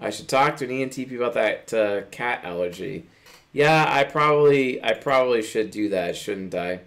I 0.00 0.10
should 0.10 0.28
talk 0.28 0.58
to 0.58 0.64
an 0.66 0.70
ENTP 0.70 1.16
about 1.16 1.34
that 1.34 1.72
uh, 1.72 2.02
cat 2.10 2.44
allergy. 2.44 3.06
Yeah, 3.52 3.86
I 3.88 4.04
probably 4.04 4.82
I 4.84 4.92
probably 4.92 5.42
should 5.42 5.70
do 5.70 5.88
that, 5.88 6.14
shouldn't 6.14 6.54
I? 6.54 6.80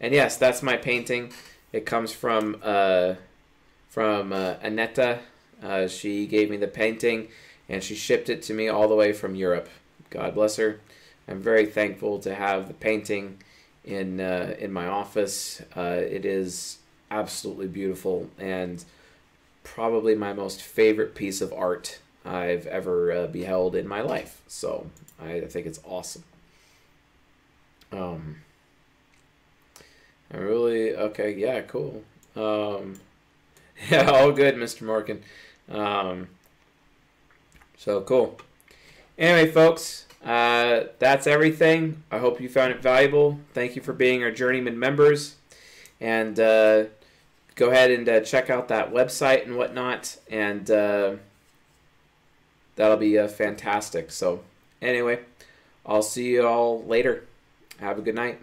And 0.00 0.12
yes, 0.12 0.36
that's 0.36 0.62
my 0.62 0.76
painting. 0.76 1.32
It 1.72 1.86
comes 1.86 2.12
from 2.12 2.60
uh, 2.62 3.14
from 3.88 4.32
uh, 4.32 4.54
Aneta. 4.62 5.20
Uh, 5.62 5.86
she 5.86 6.26
gave 6.26 6.50
me 6.50 6.56
the 6.56 6.68
painting, 6.68 7.28
and 7.68 7.82
she 7.82 7.94
shipped 7.94 8.28
it 8.28 8.42
to 8.42 8.54
me 8.54 8.68
all 8.68 8.88
the 8.88 8.94
way 8.94 9.12
from 9.12 9.34
Europe. 9.34 9.68
God 10.10 10.34
bless 10.34 10.56
her. 10.56 10.80
I'm 11.28 11.40
very 11.40 11.66
thankful 11.66 12.18
to 12.20 12.34
have 12.34 12.68
the 12.68 12.74
painting 12.74 13.42
in 13.84 14.20
uh, 14.20 14.54
in 14.58 14.72
my 14.72 14.86
office. 14.86 15.62
Uh, 15.76 16.00
it 16.00 16.24
is 16.24 16.78
absolutely 17.10 17.68
beautiful 17.68 18.30
and 18.38 18.84
probably 19.62 20.14
my 20.14 20.32
most 20.32 20.62
favorite 20.62 21.14
piece 21.14 21.40
of 21.40 21.52
art 21.52 21.98
I've 22.24 22.66
ever 22.66 23.12
uh, 23.12 23.26
beheld 23.26 23.74
in 23.74 23.86
my 23.86 24.00
life. 24.00 24.42
So 24.46 24.90
I, 25.20 25.40
think 25.40 25.66
it's 25.66 25.80
awesome. 25.84 26.24
Um, 27.92 28.36
I 30.32 30.38
really 30.38 30.94
okay. 30.94 31.34
Yeah, 31.34 31.60
cool. 31.62 32.02
Um, 32.36 33.00
yeah, 33.90 34.10
all 34.10 34.32
good, 34.32 34.56
Mr. 34.56 34.82
Morgan. 34.82 35.22
Um, 35.68 36.28
so 37.76 38.00
cool. 38.00 38.40
Anyway, 39.18 39.50
folks. 39.50 40.07
Uh, 40.24 40.84
that's 40.98 41.26
everything. 41.26 42.02
I 42.10 42.18
hope 42.18 42.40
you 42.40 42.48
found 42.48 42.72
it 42.72 42.82
valuable. 42.82 43.38
Thank 43.54 43.76
you 43.76 43.82
for 43.82 43.92
being 43.92 44.22
our 44.22 44.30
journeyman 44.30 44.78
members. 44.78 45.36
And 46.00 46.38
uh, 46.38 46.84
go 47.54 47.70
ahead 47.70 47.90
and 47.90 48.08
uh, 48.08 48.20
check 48.20 48.50
out 48.50 48.68
that 48.68 48.92
website 48.92 49.44
and 49.44 49.56
whatnot. 49.56 50.16
And 50.30 50.70
uh, 50.70 51.14
that'll 52.76 52.96
be 52.96 53.18
uh, 53.18 53.28
fantastic. 53.28 54.10
So, 54.10 54.42
anyway, 54.82 55.20
I'll 55.86 56.02
see 56.02 56.28
you 56.30 56.46
all 56.46 56.82
later. 56.84 57.24
Have 57.78 57.98
a 57.98 58.02
good 58.02 58.14
night. 58.14 58.40